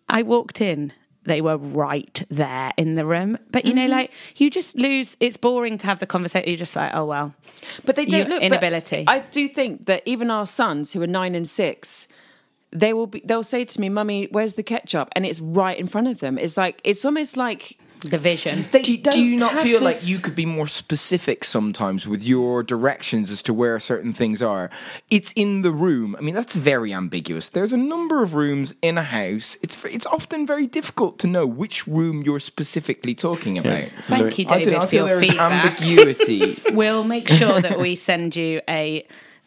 I 0.09 0.23
walked 0.23 0.61
in. 0.61 0.93
they 1.25 1.41
were 1.41 1.57
right 1.57 2.23
there 2.31 2.73
in 2.77 2.95
the 2.95 3.05
room. 3.05 3.37
But 3.51 3.65
you 3.65 3.75
know, 3.75 3.83
mm-hmm. 3.83 3.91
like 3.91 4.13
you 4.37 4.51
just 4.51 4.77
lose. 4.77 5.17
It's 5.19 5.37
boring 5.37 5.79
to 5.79 5.87
have 5.87 5.99
the 5.99 6.07
conversation. 6.07 6.49
You're 6.49 6.59
just 6.59 6.77
like, 6.77 6.93
oh 6.95 7.07
well. 7.07 7.35
But 7.85 7.97
they 7.97 8.05
don't 8.05 8.21
Your 8.21 8.29
look 8.29 8.43
inability. 8.43 9.03
I 9.09 9.19
do 9.19 9.49
think 9.49 9.87
that 9.87 10.03
even 10.07 10.31
our 10.31 10.47
sons, 10.47 10.93
who 10.93 11.03
are 11.03 11.09
nine 11.09 11.35
and 11.35 11.49
six, 11.49 12.07
they 12.73 12.93
will 12.93 13.07
be. 13.07 13.23
They'll 13.25 13.43
say 13.43 13.65
to 13.65 13.81
me, 13.81 13.89
"Mummy, 13.89 14.29
where's 14.31 14.55
the 14.55 14.63
ketchup?" 14.63 15.09
And 15.13 15.25
it's 15.27 15.41
right 15.41 15.79
in 15.79 15.87
front 15.87 16.09
of 16.09 16.21
them. 16.21 16.39
It's 16.39 16.57
like 16.57 16.81
it's 16.85 17.05
almost 17.05 17.37
like 17.37 17.79
The 18.03 18.19
vision. 18.19 18.67
they 18.73 18.83
do, 18.83 18.97
don't 18.99 19.15
do 19.15 19.23
you 19.23 19.39
not 19.39 19.53
have 19.55 19.63
feel 19.63 19.81
like 19.81 20.07
you 20.07 20.19
could 20.19 20.35
be 20.35 20.45
more 20.45 20.67
specific 20.67 21.45
sometimes 21.45 22.07
with 22.07 22.23
your 22.23 22.63
directions 22.63 23.31
as 23.31 23.43
to 23.45 23.55
where 23.55 23.81
certain 23.81 24.13
things 24.13 24.43
are? 24.43 24.69
It's 25.11 25.33
in 25.33 25.63
the 25.63 25.71
room. 25.71 26.15
I 26.19 26.21
mean, 26.21 26.35
that's 26.35 26.55
very 26.55 26.93
ambiguous. 26.93 27.49
There's 27.49 27.73
a 27.73 27.79
number 27.79 28.23
of 28.23 28.35
rooms 28.35 28.75
in 28.83 28.99
a 28.99 29.03
house. 29.03 29.57
It's 29.63 29.77
it's 29.85 30.05
often 30.07 30.47
very 30.47 30.67
difficult 30.67 31.19
to 31.21 31.27
know 31.27 31.47
which 31.47 31.87
room 31.87 32.23
you're 32.23 32.41
specifically 32.41 33.15
talking 33.15 33.57
about. 33.59 33.89
Thank 34.09 34.39
you, 34.39 34.45
I, 34.45 34.49
don't 34.49 34.59
David, 34.59 34.73
know, 34.73 34.81
I 34.81 34.87
for 34.87 34.95
your 34.97 35.21
feedback. 35.21 35.65
ambiguity. 35.81 36.63
We'll 36.73 37.05
make 37.05 37.29
sure 37.29 37.61
that 37.63 37.79
we 37.79 37.97
send 37.97 38.37
you 38.37 38.61
a 38.69 39.07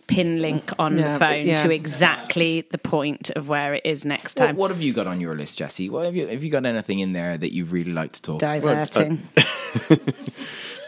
pin 0.10 0.42
link 0.42 0.72
on 0.80 0.98
Yeah, 0.98 1.14
the 1.14 1.20
phone 1.20 1.46
yeah. 1.46 1.64
to 1.64 1.72
exactly 1.72 2.62
the 2.72 2.78
point 2.78 3.30
of 3.36 3.48
where 3.48 3.76
it 3.76 3.86
is 3.86 4.06
next 4.06 4.34
time. 4.34 4.56
what 4.56 4.72
have 4.72 4.82
you 4.82 4.92
got 4.92 5.08
on 5.08 5.22
your 5.22 5.36
list, 5.36 5.58
Jesse? 5.58 5.90
What 5.90 6.06
have 6.06 6.16
you 6.16 6.28
have 6.28 6.44
you 6.44 6.50
got 6.50 6.66
anything 6.66 7.00
in 7.00 7.14
there 7.14 7.38
that 7.38 7.54
you 7.54 7.66
really 7.66 7.94
like 7.94 8.12
to 8.14 8.22
talk? 8.22 8.40
Diverting. 8.40 9.22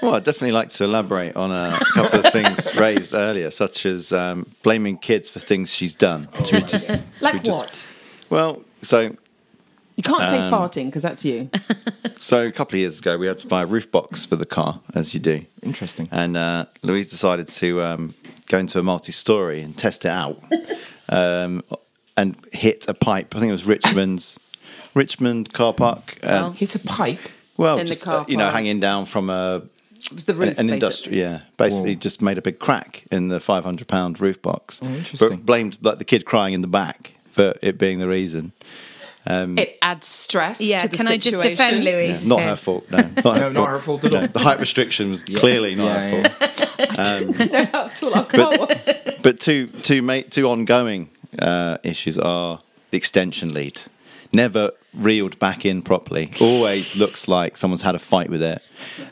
Well, 0.02 0.16
I'd 0.16 0.24
definitely 0.24 0.52
like 0.54 0.70
to 0.70 0.84
elaborate 0.84 1.36
on 1.36 1.52
a 1.52 1.80
couple 1.94 2.26
of 2.26 2.34
things 2.34 2.74
raised 2.76 3.14
earlier, 3.14 3.52
such 3.52 3.86
as 3.86 4.12
um, 4.12 4.48
blaming 4.64 4.98
kids 4.98 5.30
for 5.30 5.40
things 5.40 5.72
she's 5.74 5.94
done. 5.96 6.28
Should 6.46 6.54
we 6.56 6.62
just- 6.64 6.88
should 6.88 7.04
like 7.22 7.34
we 7.36 7.40
just- 7.42 7.58
what? 7.58 7.88
Well, 8.30 8.64
so 8.82 9.16
You 10.08 10.14
can't 10.16 10.30
say 10.30 10.38
Um, 10.40 10.52
farting 10.52 10.86
because 10.88 11.04
that's 11.04 11.24
you. 11.24 11.50
so 12.18 12.46
a 12.48 12.52
couple 12.52 12.76
of 12.76 12.80
years 12.80 12.98
ago, 13.00 13.18
we 13.18 13.28
had 13.28 13.38
to 13.40 13.48
buy 13.48 13.62
a 13.62 13.66
roof 13.66 13.92
box 13.92 14.26
for 14.26 14.36
the 14.36 14.46
car, 14.46 14.80
as 14.96 15.14
you 15.14 15.20
do. 15.20 15.46
Interesting. 15.62 16.10
And 16.12 16.36
uh, 16.36 16.66
Louise 16.82 17.10
decided 17.12 17.48
to 17.50 17.82
um, 17.84 18.16
go 18.48 18.58
into 18.58 18.80
a 18.80 18.84
multi-story 18.84 19.62
and 19.62 19.78
test 19.78 20.06
it 20.06 20.10
out, 20.10 20.42
um, 21.10 21.64
and 22.18 22.36
hit 22.52 22.88
a 22.88 22.94
pipe. 22.96 23.36
I 23.36 23.40
think 23.40 23.50
it 23.50 23.54
was 23.54 23.66
Richmond's 23.66 24.40
Richmond 24.96 25.54
car 25.54 25.74
park. 25.74 26.18
Um, 26.24 26.54
Hit 26.56 26.74
a 26.76 26.80
pipe. 26.80 27.20
well, 27.58 27.78
In 27.78 27.86
the 27.86 27.92
just 27.92 28.04
car 28.04 28.22
uh, 28.22 28.26
you 28.28 28.38
know, 28.38 28.50
hanging 28.50 28.80
down 28.80 29.06
from 29.06 29.30
a 29.30 29.62
It 29.96 30.14
was 30.14 30.26
the 30.26 30.34
roof. 30.34 30.58
an 30.58 30.68
basically. 30.68 30.74
industry, 30.74 31.20
yeah, 31.20 31.42
basically 31.58 31.96
just 31.96 32.22
made 32.22 32.38
a 32.38 32.42
big 32.42 32.58
crack 32.60 33.04
in 33.12 33.28
the 33.28 33.40
five 33.40 33.64
hundred 33.64 33.88
pound 33.88 34.20
roof 34.20 34.42
box. 34.42 34.80
Oh, 34.82 34.88
interesting. 34.88 35.30
But 35.30 35.46
blamed 35.46 35.78
like 35.82 36.00
the 36.00 36.06
kid 36.06 36.26
crying 36.26 36.54
in 36.56 36.62
the 36.62 36.68
back 36.68 37.12
for 37.32 37.54
it 37.62 37.78
being 37.78 38.00
the 38.00 38.08
reason. 38.10 38.52
It 39.26 39.78
adds 39.82 40.08
stress. 40.08 40.62
yeah, 40.62 40.80
to 40.80 40.88
the 40.88 40.98
can 40.98 41.08
I 41.08 41.18
just 41.18 41.36
situation. 41.36 41.50
defend 41.52 41.84
Yeah, 41.84 41.92
Louise? 41.92 42.28
not 42.28 42.42
her 42.42 42.56
fault. 42.56 42.90
No, 42.92 42.98
not 43.24 43.38
her, 43.38 43.50
No, 43.50 43.62
not 43.62 43.70
her 43.70 43.80
fault 43.80 44.04
at 44.06 44.16
all. 44.16 44.28
The 44.28 44.40
height 44.40 44.60
restriction 44.60 45.10
was 45.12 45.24
clearly 45.24 45.76
not 45.76 45.86
Yeah, 45.86 46.10
her 46.10 46.30
fault. 46.48 46.68
Um, 46.82 47.28
know 47.52 47.66
how 47.66 47.88
tall 47.90 48.14
our 48.16 48.26
car 48.26 48.50
was. 48.58 48.96
But 49.22 49.40
two, 49.40 49.68
two, 49.68 50.02
ma- 50.02 50.22
two 50.30 50.50
ongoing 50.50 51.10
uh, 51.38 51.78
issues 51.84 52.18
are 52.18 52.62
the 52.90 52.98
extension 52.98 53.54
lead. 53.54 53.82
Never 54.34 54.72
reeled 54.94 55.40
back 55.40 55.66
in 55.66 55.82
properly. 55.82 56.32
Always 56.42 56.96
looks 56.96 57.28
like 57.28 57.58
someone's 57.58 57.82
had 57.82 57.96
a 57.96 58.00
fight 58.00 58.30
with 58.30 58.42
it. 58.42 58.62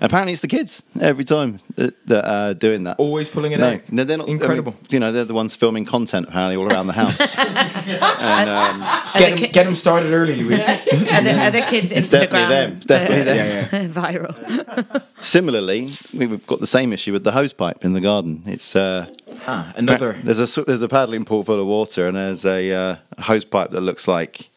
Apparently, 0.01 0.33
it's 0.33 0.41
the 0.41 0.47
kids 0.47 0.83
every 0.99 1.23
time 1.23 1.59
that, 1.75 2.05
that 2.07 2.25
are 2.29 2.53
doing 2.53 2.83
that. 2.83 2.97
Always 2.99 3.29
pulling 3.29 3.51
it 3.53 3.59
no, 3.59 3.73
out. 3.73 3.91
no, 3.91 4.03
they're 4.03 4.17
not. 4.17 4.25
I 4.25 4.31
mean, 4.31 4.41
Incredible. 4.41 4.75
you 4.89 4.99
know, 4.99 5.11
they're 5.11 5.23
the 5.25 5.33
ones 5.33 5.55
filming 5.55 5.85
content 5.85 6.27
apparently 6.27 6.57
all 6.57 6.67
around 6.71 6.87
the 6.87 6.93
house. 6.93 7.19
and 7.37 8.49
um, 8.49 8.81
Get 9.17 9.39
him, 9.39 9.51
get 9.51 9.67
him 9.67 9.75
started 9.75 10.11
early, 10.13 10.35
Louise. 10.35 10.67
Are 10.69 11.21
the, 11.23 11.39
are 11.39 11.51
the 11.51 11.61
kids' 11.61 11.91
It's 11.91 12.07
Instagram 12.09 12.19
definitely 12.19 12.47
them. 12.55 12.73
It's 12.77 12.85
definitely 12.85 13.33
Yeah, 13.33 13.67
them. 13.67 13.93
viral? 13.93 15.03
similarly, 15.21 15.89
we've 16.13 16.45
got 16.47 16.59
the 16.59 16.67
same 16.67 16.93
issue 16.93 17.13
with 17.13 17.23
the 17.23 17.31
hose 17.31 17.53
pipe 17.53 17.83
in 17.83 17.93
the 17.93 18.01
garden. 18.01 18.43
It's 18.45 18.75
uh, 18.75 19.07
ah, 19.47 19.71
another. 19.75 20.17
There's 20.23 20.39
a 20.39 20.43
s- 20.43 20.59
there's 20.67 20.81
a 20.81 20.87
paddling 20.89 21.25
pool 21.25 21.43
full 21.43 21.59
of 21.59 21.67
water, 21.67 22.07
and 22.07 22.17
there's 22.17 22.45
a, 22.45 22.71
uh, 22.71 22.95
a 23.17 23.21
hose 23.23 23.45
pipe 23.45 23.71
that 23.71 23.81
looks 23.81 24.07
like, 24.07 24.48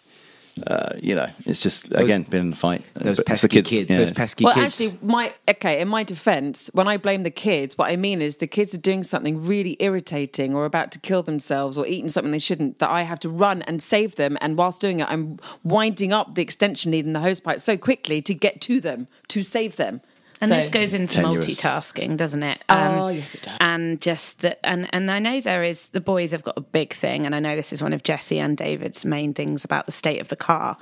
uh, 0.67 0.91
you 1.01 1.15
know, 1.15 1.29
it's 1.47 1.61
just 1.63 1.87
again 1.93 2.23
been 2.25 2.41
in 2.49 2.53
a 2.53 2.57
fight. 2.57 2.85
Those 2.95 3.17
But 3.17 3.27
pesky 3.27 3.63
kids. 3.63 3.71
yeah, 3.91 3.99
those 3.99 4.11
it's- 4.11 4.17
pesky 4.17 4.45
Well, 4.45 4.55
kids. 4.55 4.81
actually, 4.81 4.99
my 5.03 5.33
okay. 5.49 5.81
In 5.81 5.89
my 5.89 6.03
defence, 6.03 6.69
when 6.75 6.87
I 6.89 6.97
blame 6.99 7.23
the 7.23 7.31
kids, 7.31 7.79
what 7.79 7.91
I 7.91 7.97
mean 7.97 8.21
is 8.21 8.37
the 8.37 8.47
kids 8.47 8.75
are 8.75 8.79
doing 8.79 9.03
something 9.03 9.41
really 9.43 9.77
irritating, 9.81 10.55
or 10.55 10.65
about 10.65 10.93
to 10.93 10.99
kill 10.99 11.23
themselves, 11.23 11.79
or 11.79 11.87
eating 11.87 12.11
something 12.11 12.33
they 12.33 12.39
shouldn't. 12.39 12.79
That 12.81 12.91
I 12.91 13.03
have 13.03 13.19
to 13.21 13.29
run 13.29 13.63
and 13.63 13.83
save 13.83 14.17
them, 14.17 14.37
and 14.41 14.57
whilst 14.57 14.81
doing 14.81 15.01
it, 15.01 15.07
I'm 15.09 15.39
winding 15.65 16.13
up 16.13 16.35
the 16.35 16.43
extension 16.43 16.93
lead 16.93 17.07
and 17.07 17.15
the 17.15 17.21
hose 17.21 17.41
pipe 17.41 17.61
so 17.61 17.77
quickly 17.77 18.21
to 18.23 18.35
get 18.35 18.61
to 18.63 18.81
them 18.81 19.09
to 19.29 19.43
save 19.43 19.77
them. 19.77 20.01
And 20.43 20.51
So- 20.51 20.57
this 20.57 20.69
goes 20.69 20.93
into 20.93 21.15
Tenuous. 21.15 21.47
multitasking, 21.47 22.17
doesn't 22.17 22.43
it? 22.43 22.63
Um, 22.69 22.99
Oh, 22.99 23.09
yes, 23.09 23.35
it 23.35 23.43
does. 23.43 23.57
And 23.61 24.01
just 24.01 24.41
that, 24.41 24.59
and 24.65 24.89
and 24.93 25.11
I 25.11 25.19
know 25.21 25.41
there 25.41 25.63
is 25.63 25.89
the 25.91 26.01
boys 26.01 26.33
have 26.33 26.43
got 26.43 26.59
a 26.59 26.61
big 26.61 26.93
thing, 26.93 27.25
and 27.25 27.35
I 27.35 27.39
know 27.39 27.55
this 27.57 27.73
is 27.73 27.81
one 27.83 27.93
of 27.93 28.03
Jesse 28.03 28.39
and 28.41 28.57
David's 28.57 29.05
main 29.05 29.33
things 29.35 29.65
about 29.65 29.87
the 29.87 29.93
state 29.93 30.21
of 30.21 30.29
the 30.29 30.37
car. 30.37 30.77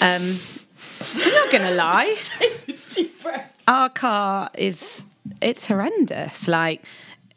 Um, 0.00 0.40
I'm 1.14 1.32
not 1.32 1.50
going 1.52 1.64
to 1.64 1.74
lie, 1.74 2.16
our 3.68 3.88
car 3.90 4.50
is 4.54 5.04
it's 5.40 5.66
horrendous. 5.66 6.48
Like, 6.48 6.82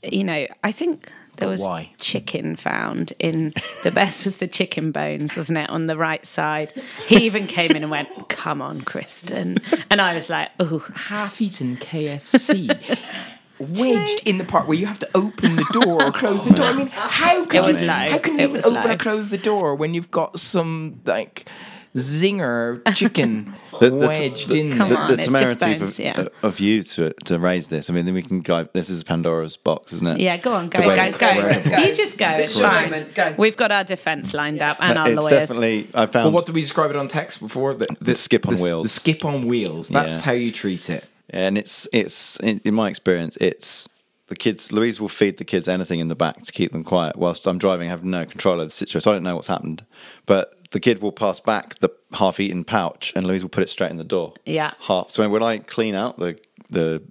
you 0.02 0.24
know, 0.24 0.48
I 0.64 0.72
think 0.72 1.12
there 1.38 1.50
was 1.50 1.62
why? 1.62 1.92
chicken 2.00 2.56
found 2.56 3.14
in 3.20 3.54
the 3.84 3.92
best 3.92 4.26
was 4.26 4.38
the 4.38 4.48
chicken 4.48 4.92
bones, 4.92 5.36
wasn't 5.36 5.58
it, 5.60 5.70
on 5.70 5.88
the 5.88 5.98
right 5.98 6.26
side? 6.26 6.74
He 7.08 7.26
even 7.26 7.48
came 7.48 7.72
in 7.72 7.84
and 7.84 7.92
went, 7.92 8.30
"Come 8.30 8.62
on, 8.62 8.82
Kristen," 8.82 9.58
and 9.90 10.02
I 10.02 10.14
was 10.14 10.30
like, 10.30 10.50
"Oh." 10.60 10.84
half-eaten 10.96 11.78
KFC. 11.78 12.78
Wedged 13.60 14.28
in 14.28 14.40
the 14.40 14.44
part 14.44 14.68
where 14.68 14.78
you 14.78 14.88
have 14.88 15.00
to 15.00 15.10
open 15.16 15.56
the 15.56 15.66
door 15.72 16.04
or 16.04 16.12
close 16.12 16.44
the 16.44 16.52
oh, 16.52 16.56
door. 16.56 16.66
I 16.66 16.74
mean, 16.74 16.88
how 16.88 17.46
can 17.46 17.64
you, 17.64 17.86
low. 17.86 17.94
how 17.94 18.18
can 18.18 18.40
you 18.40 18.50
was 18.50 18.66
open 18.66 18.84
low. 18.84 18.90
and 18.90 19.00
close 19.00 19.30
the 19.30 19.38
door 19.38 19.76
when 19.76 19.94
you've 19.94 20.12
got 20.12 20.40
some 20.40 21.00
like 21.06 21.48
zinger 21.96 22.82
chicken 22.96 23.54
the, 23.80 23.90
the, 23.90 24.08
wedged 24.08 24.50
the, 24.50 24.60
in 24.60 24.72
Come 24.78 24.90
there? 24.90 25.08
the, 25.08 25.16
the 25.16 25.24
it's 25.24 25.32
just 25.32 25.60
temerity 25.60 25.80
bones, 25.80 26.00
of, 26.00 26.06
yeah. 26.06 26.20
Uh, 26.44 26.48
of 26.48 26.60
you 26.60 26.84
to 26.84 27.14
to 27.26 27.40
raise 27.40 27.68
this. 27.68 27.90
I 27.90 27.94
mean, 27.94 28.06
then 28.06 28.14
we 28.14 28.22
can 28.24 28.42
go. 28.42 28.68
This 28.74 28.90
is 28.90 29.04
Pandora's 29.04 29.58
box, 29.58 29.94
isn't 29.94 30.08
it? 30.08 30.20
Yeah, 30.20 30.38
go 30.38 30.54
on, 30.54 30.70
go, 30.70 30.80
Go 30.82 30.96
go, 30.96 31.12
go. 31.12 31.62
go. 31.70 31.78
You 31.78 31.94
just 31.96 32.18
go. 32.18 32.38
This 32.38 32.48
It's 32.48 32.56
is 32.56 32.62
fine. 32.62 32.84
moment, 32.92 33.16
go. 33.16 33.36
We've 33.38 33.58
got 33.58 33.72
our 33.72 33.84
defence 33.84 34.34
lined 34.34 34.62
up 34.62 34.78
and 34.80 34.98
our 34.98 35.10
it's 35.10 35.20
lawyers. 35.22 35.32
definitely. 35.50 35.88
I 35.94 36.06
found. 36.06 36.26
Well, 36.26 36.32
what 36.34 36.46
did 36.46 36.56
we 36.56 36.62
describe 36.62 36.90
it 36.90 36.96
on 36.96 37.08
text 37.08 37.40
before? 37.40 37.74
The, 37.74 37.88
The 38.02 38.16
skip 38.16 38.48
on 38.48 38.56
the- 38.56 38.64
wheels. 38.64 38.84
The 38.84 38.90
skip 38.90 39.26
on 39.26 39.48
wheels. 39.48 39.90
That's 39.90 40.18
Yeah. 40.18 40.22
how 40.22 40.32
you 40.34 40.52
treat 40.52 40.90
it. 40.90 41.06
and 41.30 41.58
it's 41.58 41.88
it's 41.94 42.38
in, 42.42 42.62
in 42.64 42.74
my 42.74 42.90
experience, 42.90 43.38
it's 43.42 43.88
the 44.28 44.36
kids. 44.36 44.72
Louise 44.72 45.00
will 45.02 45.10
feed 45.10 45.38
the 45.38 45.44
kids 45.46 45.68
anything 45.68 46.00
in 46.00 46.08
the 46.08 46.16
back 46.16 46.44
to 46.44 46.52
keep 46.52 46.72
them 46.72 46.84
quiet, 46.84 47.16
whilst 47.18 47.46
I'm 47.48 47.58
driving. 47.58 47.88
I 47.88 47.92
have 47.92 48.04
no 48.06 48.26
control 48.26 48.60
of 48.60 48.68
the 48.68 48.72
situation. 48.72 49.02
So 49.02 49.12
I 49.12 49.16
don't 49.16 49.24
know 49.24 49.36
what's 49.36 49.48
happened, 49.48 49.86
but 50.26 50.54
the 50.74 50.80
kid 50.80 51.02
will 51.02 51.12
pass 51.12 51.40
back 51.40 51.80
the 51.80 51.90
half-eaten 52.14 52.64
pouch, 52.64 53.14
and 53.16 53.26
Louise 53.26 53.44
will 53.44 53.50
put 53.50 53.64
it 53.64 53.70
straight 53.70 53.92
in 53.92 53.98
the 53.98 54.04
door. 54.04 54.34
Yeah. 54.44 54.74
half. 54.82 55.12
So 55.12 55.28
when 55.30 55.42
I 55.42 55.60
clean 55.60 55.96
out 55.96 56.20
the 56.20 56.38
the 56.70 57.04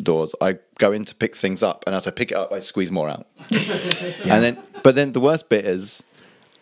doors, 0.00 0.34
I 0.40 0.58
go 0.78 0.92
in 0.92 1.06
to 1.06 1.14
pick 1.14 1.34
things 1.34 1.62
up, 1.62 1.82
and 1.86 1.96
as 1.96 2.06
I 2.06 2.10
pick 2.10 2.30
it 2.30 2.36
up, 2.36 2.52
I 2.52 2.60
squeeze 2.60 2.92
more 2.92 3.08
out. 3.08 3.26
And 3.50 4.44
then, 4.44 4.58
but 4.82 4.94
then 4.94 5.12
the 5.12 5.20
worst 5.20 5.48
bit 5.48 5.64
is. 5.64 6.02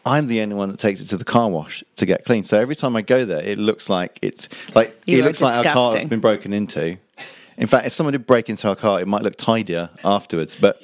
I'm 0.06 0.26
the 0.26 0.42
only 0.42 0.54
one 0.54 0.68
that 0.68 0.78
takes 0.78 1.00
it 1.00 1.06
to 1.06 1.16
the 1.16 1.24
car 1.24 1.48
wash 1.48 1.82
to 1.96 2.04
get 2.04 2.26
cleaned. 2.26 2.46
So 2.46 2.58
every 2.58 2.76
time 2.76 2.94
I 2.94 3.00
go 3.00 3.24
there, 3.24 3.40
it 3.40 3.58
looks 3.58 3.88
like 3.88 4.18
it's 4.20 4.50
like 4.74 4.94
You 5.06 5.20
it 5.20 5.24
looks 5.24 5.40
like 5.40 5.66
our 5.66 5.72
car 5.72 5.96
has 5.96 6.04
been 6.04 6.20
broken 6.20 6.52
into. 6.52 6.98
In 7.56 7.66
fact, 7.66 7.86
if 7.86 7.94
someone 7.94 8.12
did 8.12 8.26
break 8.26 8.50
into 8.50 8.68
our 8.68 8.76
car, 8.76 9.00
it 9.00 9.08
might 9.08 9.22
look 9.22 9.36
tidier 9.36 9.88
afterwards. 10.04 10.56
But 10.60 10.78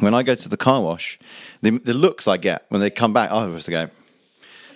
when 0.00 0.14
I 0.14 0.22
go 0.22 0.34
to 0.34 0.48
the 0.48 0.56
car 0.56 0.80
wash, 0.80 1.18
the, 1.60 1.78
the 1.78 1.92
looks 1.92 2.26
I 2.26 2.38
get 2.38 2.64
when 2.70 2.80
they 2.80 2.88
come 2.88 3.12
back 3.12 3.30
I 3.30 3.44
have 3.44 3.62
to 3.64 3.70
go 3.70 3.90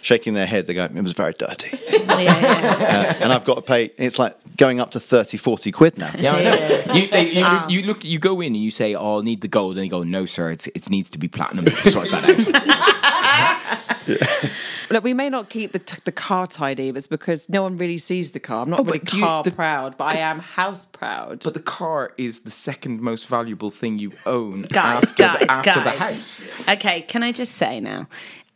shaking 0.02 0.34
their 0.34 0.46
head. 0.46 0.66
They 0.66 0.74
go, 0.74 0.84
"It 0.84 0.94
was 1.02 1.14
very 1.14 1.32
dirty," 1.32 1.78
Yeah, 1.90 2.20
yeah. 2.20 3.16
uh, 3.18 3.22
and 3.24 3.32
I've 3.32 3.44
got 3.44 3.54
to 3.54 3.62
pay. 3.62 3.90
It's 3.96 4.18
like 4.18 4.36
going 4.56 4.80
up 4.80 4.90
to 4.92 5.00
30, 5.00 5.38
40 5.38 5.72
quid 5.72 5.96
now. 5.96 6.12
Yeah, 6.18 6.34
I 6.34 6.42
know. 6.42 6.94
You, 6.94 7.08
they, 7.08 7.30
you, 7.30 7.42
look, 7.44 7.70
you 7.70 7.82
look, 7.82 8.04
you 8.04 8.18
go 8.18 8.40
in 8.40 8.54
and 8.54 8.62
you 8.62 8.70
say, 8.70 8.94
"Oh, 8.94 9.20
I 9.20 9.22
need 9.22 9.40
the 9.40 9.48
gold," 9.48 9.76
and 9.76 9.84
they 9.84 9.88
go, 9.88 10.02
"No, 10.02 10.26
sir, 10.26 10.50
it's, 10.50 10.66
it 10.68 10.90
needs 10.90 11.08
to 11.10 11.18
be 11.18 11.28
platinum 11.28 11.64
to 11.64 11.76
sort 11.90 12.10
that 12.10 12.24
out." 12.28 13.78
Look, 14.90 15.04
we 15.04 15.14
may 15.14 15.30
not 15.30 15.48
keep 15.48 15.72
the, 15.72 15.78
t- 15.78 15.96
the 16.04 16.12
car 16.12 16.46
tidy, 16.46 16.90
but 16.90 16.98
it's 16.98 17.06
because 17.06 17.48
no 17.48 17.62
one 17.62 17.76
really 17.78 17.96
sees 17.96 18.32
the 18.32 18.40
car. 18.40 18.62
I'm 18.64 18.68
not 18.70 18.80
Oh, 18.80 18.84
really 18.84 18.98
but 18.98 19.08
do 19.08 19.16
you- 19.16 19.22
car 19.24 19.42
the- 19.42 19.50
proud, 19.50 19.96
but 19.96 20.12
I 20.12 20.18
am 20.18 20.38
house 20.40 20.84
proud. 20.86 21.40
but 21.44 21.54
the 21.54 21.60
car 21.60 22.12
is 22.18 22.40
the 22.40 22.50
second 22.50 23.00
most 23.00 23.26
valuable 23.26 23.70
thing 23.70 23.98
you 23.98 24.12
own 24.26 24.62
guys, 24.62 25.04
after, 25.04 25.22
guys, 25.22 25.38
the, 25.40 25.50
after 25.52 25.70
guys. 25.70 25.84
the 25.84 25.90
house. 25.90 26.46
Okay, 26.76 27.02
can 27.02 27.22
I 27.22 27.32
just 27.32 27.54
say 27.54 27.80
now, 27.80 28.06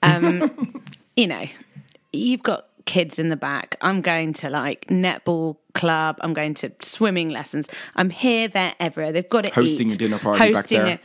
um, 0.03 0.83
you 1.17 1.27
know, 1.27 1.47
you've 2.13 2.43
got 2.43 2.67
kids 2.85 3.19
in 3.19 3.29
the 3.31 3.37
back. 3.37 3.77
I'm 3.81 4.01
going 4.01 4.33
to 4.35 4.51
like 4.51 4.87
netball 4.87 5.57
club. 5.75 6.19
I'm 6.21 6.33
going 6.33 6.55
to 6.55 6.71
swimming 6.83 7.31
lessons. 7.31 7.69
I'm 7.97 8.11
here, 8.11 8.49
there, 8.49 8.75
everywhere. 8.79 9.13
They've 9.13 9.29
got 9.29 9.45
it. 9.45 9.53
Hosting 9.55 9.89
eat. 9.89 9.95
a 9.95 9.99
dinner 9.99 10.19
party 10.19 10.53
back 10.53 10.67
there. 10.69 11.01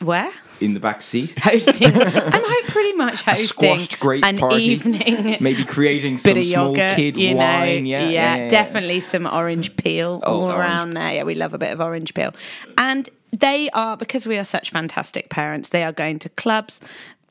a- 0.00 0.04
Where? 0.04 0.30
in 0.60 0.74
the 0.74 0.80
back 0.80 1.00
seat. 1.02 1.38
Hosting. 1.38 1.92
I'm 1.94 2.64
pretty 2.66 2.92
much 2.94 3.22
A 3.26 3.30
hosting 3.30 3.46
squashed 3.46 3.98
grape 4.00 4.24
an 4.24 4.36
party. 4.38 4.62
evening. 4.62 5.36
Maybe 5.40 5.64
creating 5.64 6.14
Bit 6.16 6.20
some 6.20 6.38
of 6.38 6.44
small 6.46 6.66
yogurt, 6.76 6.96
kid 6.96 7.16
you 7.16 7.36
wine. 7.36 7.84
know, 7.84 7.88
yeah, 7.88 8.08
yeah, 8.10 8.36
yeah. 8.36 8.48
definitely 8.50 9.00
some 9.00 9.26
orange 9.26 9.74
peel 9.76 10.20
Oh, 10.22 10.32
all 10.32 10.42
orange 10.44 10.58
around 10.58 10.90
there. 10.94 11.14
Yeah, 11.14 11.22
we 11.22 11.34
love 11.34 11.54
a 11.54 11.58
bit 11.58 11.72
of 11.72 11.80
orange 11.80 12.12
peel, 12.12 12.34
and 12.76 13.08
they 13.32 13.70
are 13.70 13.96
because 13.96 14.26
we 14.26 14.36
are 14.36 14.44
such 14.44 14.70
fantastic 14.70 15.30
parents. 15.30 15.70
They 15.70 15.82
are 15.82 15.92
going 15.92 16.18
to 16.20 16.28
clubs. 16.28 16.80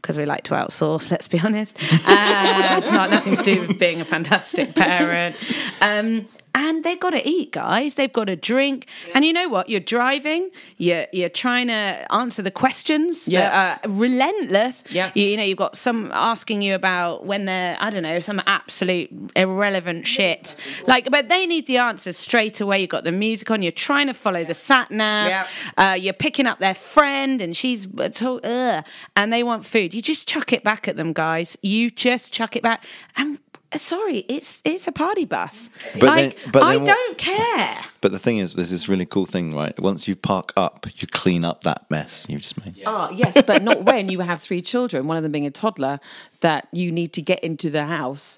Because 0.01 0.17
we 0.17 0.25
like 0.25 0.43
to 0.45 0.53
outsource, 0.53 1.11
let's 1.11 1.27
be 1.27 1.39
honest. 1.39 1.75
Uh, 2.05 2.79
not 2.91 3.11
nothing 3.11 3.35
to 3.35 3.43
do 3.43 3.67
with 3.67 3.77
being 3.77 3.99
a 3.99 4.05
fantastic 4.05 4.73
parent. 4.73 5.35
Um, 5.81 6.27
and 6.55 6.83
they've 6.83 6.99
got 6.99 7.11
to 7.11 7.27
eat, 7.27 7.51
guys. 7.51 7.95
They've 7.95 8.11
got 8.11 8.25
to 8.25 8.35
drink. 8.35 8.87
And 9.13 9.23
you 9.23 9.33
know 9.33 9.47
what? 9.49 9.69
You're 9.69 9.79
driving. 9.79 10.49
You're 10.77 11.05
you're 11.13 11.29
trying 11.29 11.67
to 11.67 12.05
answer 12.13 12.41
the 12.41 12.51
questions 12.51 13.27
Yeah. 13.27 13.41
that 13.41 13.83
are 13.85 13.89
relentless. 13.89 14.83
Yeah. 14.89 15.11
You, 15.13 15.23
you 15.25 15.37
know, 15.37 15.43
you've 15.43 15.57
got 15.57 15.77
some 15.77 16.11
asking 16.13 16.61
you 16.61 16.75
about 16.75 17.25
when 17.25 17.45
they're, 17.45 17.77
I 17.79 17.89
don't 17.89 18.03
know, 18.03 18.19
some 18.19 18.41
absolute 18.45 19.09
irrelevant 19.35 20.07
shit. 20.07 20.55
Like, 20.87 21.09
but 21.11 21.29
they 21.29 21.45
need 21.45 21.67
the 21.67 21.77
answers 21.77 22.17
straight 22.17 22.59
away. 22.61 22.81
You've 22.81 22.89
got 22.89 23.03
the 23.03 23.11
music 23.11 23.49
on. 23.51 23.61
You're 23.61 23.71
trying 23.71 24.07
to 24.07 24.13
follow 24.13 24.43
the 24.43 24.53
sat 24.53 24.91
nav. 24.91 25.29
Yeah. 25.29 25.47
Uh, 25.77 25.93
you're 25.93 26.13
picking 26.13 26.47
up 26.47 26.59
their 26.59 26.73
friend, 26.75 27.41
and 27.41 27.55
she's 27.55 27.87
uh, 27.97 28.81
and 29.15 29.33
they 29.33 29.43
want 29.43 29.65
food. 29.65 29.93
You 29.93 30.01
just 30.01 30.27
chuck 30.27 30.51
it 30.53 30.63
back 30.63 30.87
at 30.87 30.95
them, 30.95 31.13
guys. 31.13 31.57
You 31.61 31.89
just 31.89 32.33
chuck 32.33 32.55
it 32.55 32.63
back. 32.63 32.83
And 33.15 33.39
sorry, 33.75 34.25
it's 34.27 34.61
it's 34.65 34.87
a 34.87 34.91
party 34.91 35.25
bus. 35.25 35.69
But 35.93 36.03
like, 36.03 36.35
then- 36.43 36.51
but 36.51 36.63
I 36.63 36.77
what- 36.77 36.85
don't 36.87 37.17
care. 37.17 37.85
But 38.01 38.11
the 38.11 38.19
thing 38.19 38.37
is, 38.37 38.53
there's 38.53 38.69
this 38.71 38.87
really 38.89 39.05
cool 39.05 39.25
thing, 39.25 39.53
right? 39.55 39.77
Once 39.79 40.07
you 40.07 40.15
park 40.15 40.53
up, 40.55 40.87
you 40.97 41.07
clean 41.07 41.43
up 41.45 41.63
that 41.63 41.89
mess 41.89 42.25
you 42.29 42.37
just 42.39 42.63
made. 42.65 42.81
Ah, 42.85 43.09
yes, 43.11 43.41
but 43.45 43.61
not 43.61 43.83
when 43.83 44.09
you 44.09 44.21
have 44.21 44.41
three 44.41 44.61
children, 44.61 45.05
one 45.07 45.17
of 45.17 45.23
them 45.23 45.31
being 45.31 45.45
a 45.45 45.51
toddler, 45.51 45.99
that 46.41 46.67
you 46.71 46.91
need 46.91 47.11
to 47.13 47.21
get 47.21 47.39
into 47.43 47.69
the 47.69 47.85
house 47.85 48.37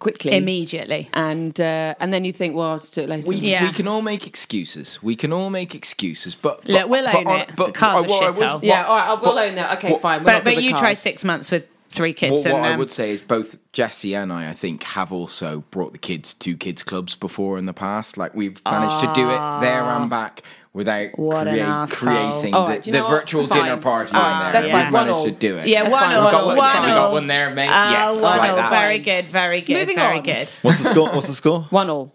quickly. 0.00 0.34
Immediately. 0.36 1.08
And 1.14 1.58
uh, 1.60 1.94
and 2.00 2.12
then 2.12 2.24
you 2.26 2.32
think, 2.32 2.54
well, 2.54 2.72
I'll 2.72 2.78
just 2.78 2.94
do 2.94 3.00
it 3.02 3.08
later. 3.08 3.26
We, 3.28 3.36
Yeah. 3.36 3.62
we 3.66 3.72
can 3.72 3.88
all 3.88 4.02
make 4.02 4.26
excuses. 4.26 5.02
We 5.02 5.16
can 5.16 5.32
all 5.32 5.48
make 5.48 5.74
excuses, 5.74 6.34
but, 6.34 6.60
but 6.62 6.70
Look, 6.70 6.88
we'll 6.90 7.04
but 7.04 7.14
own 7.14 7.26
on- 7.26 7.40
it. 7.40 7.50
But 7.56 7.66
The 7.66 7.72
car's 7.72 8.04
a 8.04 8.08
what 8.08 8.22
I 8.22 8.26
shithole. 8.32 8.54
would- 8.56 8.64
yeah, 8.64 8.84
all 8.84 8.96
right, 8.96 9.08
I'll, 9.08 9.20
we'll 9.20 9.38
own 9.38 9.54
that. 9.54 9.78
Okay, 9.78 9.92
what- 9.92 10.02
fine. 10.02 10.20
we're 10.20 10.24
But 10.26 10.44
but 10.44 10.62
you 10.62 10.72
with 10.72 10.80
try 10.80 10.92
six 10.94 11.24
months 11.24 11.50
with 11.50 11.66
three 11.90 12.10
Well, 12.10 12.14
kids. 12.14 12.44
what 12.46 12.54
and, 12.56 12.66
I 12.66 12.72
um, 12.72 12.78
would 12.78 12.90
say 12.90 13.10
is 13.12 13.20
both 13.22 13.58
Jesse 13.72 14.14
and 14.14 14.32
I, 14.32 14.50
I 14.50 14.52
think, 14.54 14.82
have 14.84 15.12
also 15.12 15.64
brought 15.70 15.92
the 15.92 15.98
kids 15.98 16.34
to 16.34 16.56
kids 16.56 16.82
clubs 16.82 17.14
before 17.16 17.58
in 17.58 17.66
the 17.66 17.72
past. 17.72 18.16
Like 18.16 18.34
we've 18.34 18.60
managed 18.64 19.00
to 19.06 19.12
do 19.14 19.28
it 19.30 19.60
there 19.60 19.82
and 19.82 20.08
back 20.10 20.42
without 20.74 21.08
Ah. 21.08 21.16
What 21.16 21.48
an 21.48 21.86
create- 21.88 21.98
creating 21.98 22.54
All 22.54 22.66
the, 22.68 22.74
you 22.76 22.80
the 22.82 22.90
know 22.92 23.04
what? 23.04 23.10
virtual 23.10 23.46
Fine. 23.46 23.62
dinner 23.64 23.76
party 23.78 24.12
All 24.12 24.20
in 24.20 24.26
right, 24.30 24.52
there. 24.52 24.62
that's 24.62 24.66
We've 24.84 24.92
managed 24.92 25.10
all. 25.14 25.24
to 25.24 25.30
do 25.30 25.56
it. 25.58 25.66
Yeah, 25.66 25.82
That's 25.84 25.92
one 25.92 26.12
all. 26.12 26.24
We 26.26 26.30
got 26.30 26.46
one, 26.46 26.56
one 26.56 26.82
we 26.82 26.88
got 26.88 27.12
one 27.12 27.26
there, 27.26 27.50
mate. 27.54 27.68
Ah, 27.70 27.90
yes, 27.90 28.22
one 28.22 28.36
like 28.38 28.54
that. 28.56 28.70
Very 28.70 28.98
good, 28.98 29.28
very 29.28 29.60
good, 29.62 29.74
Moving 29.78 29.96
very 29.96 30.18
on. 30.18 30.22
good. 30.22 30.50
What's 30.62 30.78
the 30.78 30.84
score? 30.84 31.10
What's 31.10 31.26
the 31.26 31.32
score? 31.34 31.62
One 31.70 31.90
all. 31.90 32.12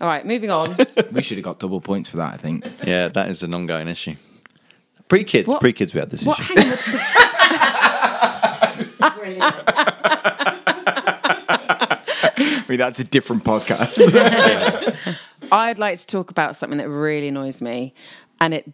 All 0.00 0.06
right, 0.08 0.26
moving 0.26 0.50
on. 0.50 0.76
We 1.12 1.22
should 1.22 1.38
have 1.38 1.44
got 1.44 1.58
double 1.58 1.80
points 1.80 2.10
for 2.10 2.18
that. 2.18 2.34
I 2.34 2.36
think. 2.36 2.66
Yeah, 2.84 3.08
that 3.08 3.30
is 3.30 3.42
an 3.42 3.54
ongoing 3.54 3.88
issue. 3.88 4.16
Pre 5.08 5.24
kids, 5.24 5.52
pre 5.60 5.72
kids, 5.72 5.94
we 5.94 6.00
had 6.00 6.10
this 6.10 6.24
what? 6.24 6.38
issue. 6.38 6.52
Hang 9.26 9.42
on. 9.42 9.52
I 12.38 12.64
mean, 12.68 12.78
that's 12.78 13.00
a 13.00 13.04
different 13.04 13.44
podcast. 13.44 13.98
I'd 15.52 15.78
like 15.78 15.98
to 16.00 16.06
talk 16.06 16.30
about 16.30 16.56
something 16.56 16.78
that 16.78 16.88
really 16.88 17.28
annoys 17.28 17.62
me, 17.62 17.94
and 18.40 18.54
it 18.54 18.64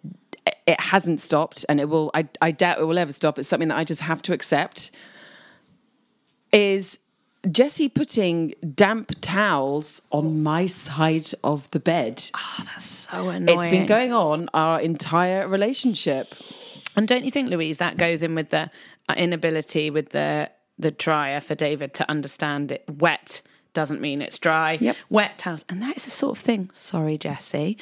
it 0.66 0.80
hasn't 0.80 1.20
stopped, 1.20 1.64
and 1.68 1.80
it 1.80 1.88
will. 1.88 2.10
I, 2.14 2.28
I 2.40 2.50
doubt 2.50 2.78
it 2.78 2.84
will 2.84 2.98
ever 2.98 3.12
stop. 3.12 3.38
It's 3.38 3.48
something 3.48 3.68
that 3.68 3.76
I 3.78 3.84
just 3.84 4.00
have 4.00 4.22
to 4.22 4.32
accept. 4.32 4.90
Is 6.52 6.98
Jesse 7.50 7.88
putting 7.88 8.54
damp 8.74 9.12
towels 9.20 10.02
on 10.10 10.42
my 10.42 10.66
side 10.66 11.28
of 11.42 11.70
the 11.70 11.80
bed? 11.80 12.22
Oh, 12.34 12.64
that's 12.66 12.84
so 12.84 13.28
annoying. 13.28 13.58
It's 13.58 13.70
been 13.70 13.86
going 13.86 14.12
on 14.12 14.48
our 14.54 14.80
entire 14.80 15.48
relationship. 15.48 16.34
And 16.94 17.08
don't 17.08 17.24
you 17.24 17.30
think, 17.30 17.48
Louise, 17.48 17.78
that 17.78 17.96
goes 17.96 18.22
in 18.22 18.34
with 18.34 18.50
the 18.50 18.70
inability 19.14 19.90
with 19.90 20.10
the 20.10 20.50
the 20.78 20.90
dryer 20.90 21.40
for 21.40 21.54
David 21.54 21.94
to 21.94 22.10
understand 22.10 22.72
it 22.72 22.84
wet 22.88 23.42
doesn't 23.74 24.00
mean 24.00 24.20
it's 24.20 24.38
dry. 24.38 24.78
Yep. 24.80 24.96
Wet 25.10 25.38
towels, 25.38 25.64
and 25.68 25.80
that 25.82 25.96
is 25.96 26.04
the 26.04 26.10
sort 26.10 26.36
of 26.36 26.44
thing. 26.44 26.70
Sorry, 26.72 27.16
Jesse. 27.16 27.78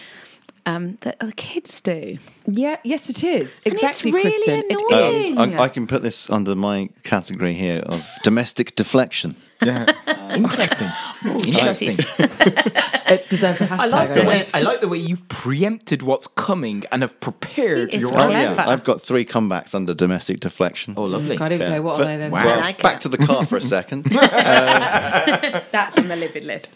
Um, 0.70 0.98
that 1.00 1.18
the 1.18 1.32
kids 1.32 1.80
do. 1.80 2.18
Yeah, 2.46 2.76
yes, 2.84 3.08
it 3.10 3.24
is 3.24 3.60
And 3.64 3.74
it's 3.74 3.82
exactly, 3.82 4.12
really 4.12 4.30
Kristen. 4.30 4.64
Annoying. 4.70 5.32
is. 5.32 5.36
Um, 5.36 5.54
I, 5.54 5.62
I 5.64 5.68
can 5.68 5.86
put 5.86 6.02
this 6.02 6.30
under 6.30 6.54
my 6.54 6.88
category 7.02 7.54
here 7.54 7.80
of 7.80 8.06
domestic 8.22 8.76
deflection. 8.76 9.34
Interesting. 9.62 10.88
Interesting. 11.24 11.96
It 13.10 13.28
deserves 13.28 13.60
a 13.60 13.66
hashtag. 13.66 13.80
I 13.80 13.86
like 13.86 14.14
the 14.14 14.24
way 14.24 14.46
I 14.54 14.60
like 14.60 14.80
the 14.80 14.86
way 14.86 14.98
you've 14.98 15.26
preempted 15.28 16.02
what's 16.04 16.28
coming 16.28 16.84
and 16.92 17.02
have 17.02 17.18
prepared 17.18 17.90
He 17.90 17.96
is 17.96 18.02
your 18.02 18.12
clever. 18.12 18.32
answer. 18.34 18.52
Yeah. 18.54 18.68
I've 18.68 18.84
got 18.84 19.02
three 19.02 19.24
comebacks 19.24 19.74
under 19.74 19.92
domestic 19.94 20.38
deflection. 20.38 20.94
Oh, 20.96 21.02
lovely. 21.06 21.36
God, 21.36 21.50
okay, 21.50 21.64
Yeah. 21.64 21.70
Know 21.74 21.82
what 21.82 21.98
But- 21.98 22.02
are 22.02 22.10
they 22.12 22.16
then? 22.18 22.30
Wow. 22.30 22.44
Well, 22.44 22.60
like 22.60 22.80
back 22.80 23.00
that. 23.00 23.00
to 23.02 23.08
the 23.08 23.18
car 23.18 23.44
for 23.44 23.56
a 23.56 23.60
second. 23.60 24.04
That's 24.04 25.98
on 25.98 26.06
the 26.06 26.14
livid 26.14 26.44
list. 26.44 26.72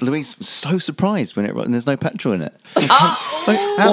Louise 0.00 0.38
was 0.38 0.48
so 0.48 0.78
surprised 0.78 1.36
when 1.36 1.46
it 1.46 1.54
and 1.54 1.74
there's 1.74 1.86
no 1.86 1.96
petrol 1.96 2.34
in 2.34 2.42
it. 2.42 2.54
Oh! 3.78 3.92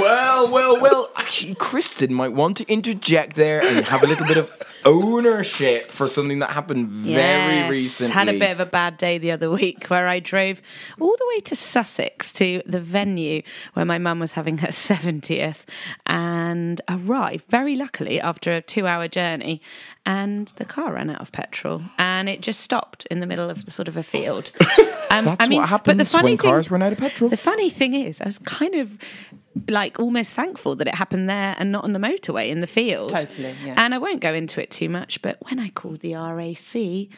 Well, 0.00 0.50
well, 0.50 0.80
well. 0.80 1.10
Actually, 1.16 1.54
Kristen 1.54 2.12
might 2.12 2.32
want 2.32 2.56
to 2.58 2.70
interject 2.70 3.36
there 3.36 3.62
and 3.62 3.86
have 3.86 4.02
a 4.02 4.06
little 4.06 4.26
bit 4.26 4.36
of 4.36 4.50
ownership 4.84 5.90
for 5.90 6.06
something 6.06 6.38
that 6.40 6.50
happened 6.50 6.88
very 6.88 7.12
Yes, 7.14 7.70
recently. 7.70 8.12
Had 8.12 8.28
a 8.28 8.38
bit 8.38 8.50
of 8.50 8.60
a 8.60 8.66
bad 8.66 8.96
day 8.96 9.18
the 9.18 9.30
other 9.30 9.50
week 9.50 9.86
where 9.86 10.08
I 10.08 10.20
drove 10.20 10.60
all 11.00 11.14
the 11.16 11.26
way 11.34 11.40
to 11.40 11.56
Sussex 11.56 12.32
to 12.32 12.62
the 12.66 12.80
venue 12.80 13.42
where 13.74 13.84
my 13.84 13.98
mum 13.98 14.18
was 14.18 14.32
having 14.32 14.58
her 14.58 14.68
70th 14.72 15.64
and 16.06 16.80
arrived 16.88 17.44
very 17.48 17.76
luckily 17.76 18.20
after 18.20 18.52
a 18.52 18.60
two 18.60 18.86
hour 18.86 19.08
journey. 19.08 19.60
And 20.04 20.48
the 20.56 20.64
car 20.64 20.94
ran 20.94 21.10
out 21.10 21.20
of 21.20 21.30
petrol 21.32 21.82
and 21.98 22.28
it 22.28 22.40
just 22.40 22.60
stopped 22.60 23.06
in 23.06 23.20
the 23.20 23.26
middle 23.26 23.48
of 23.48 23.64
the 23.64 23.70
sort 23.70 23.88
of 23.88 23.96
a 23.96 24.02
field. 24.02 24.50
Um, 25.10 25.26
That's 25.26 25.46
what 25.50 25.68
happens 25.68 26.14
when 26.14 26.38
cars 26.38 26.70
run 26.70 26.80
out 26.80 26.92
of 26.92 26.96
petrol. 26.98 27.28
The 27.28 27.36
funny 27.36 27.68
thing 27.68 27.92
is, 27.92 28.22
I 28.22 28.24
was 28.24 28.38
kind 28.38 28.74
of 28.74 28.96
like 29.68 29.98
almost 29.98 30.34
thankful 30.34 30.76
that 30.76 30.88
it 30.88 30.94
happened 30.94 31.28
there 31.28 31.54
and 31.58 31.70
not 31.72 31.84
on 31.84 31.92
the 31.92 31.98
motorway 31.98 32.48
in 32.48 32.60
the 32.60 32.66
field. 32.66 33.10
Totally, 33.10 33.54
yeah. 33.64 33.74
And 33.76 33.94
I 33.94 33.98
won't 33.98 34.20
go 34.20 34.32
into 34.34 34.62
it 34.62 34.70
too 34.70 34.88
much, 34.88 35.20
but 35.22 35.38
when 35.48 35.58
I 35.58 35.68
called 35.70 36.00
the 36.00 36.14
RAC, 36.14 37.08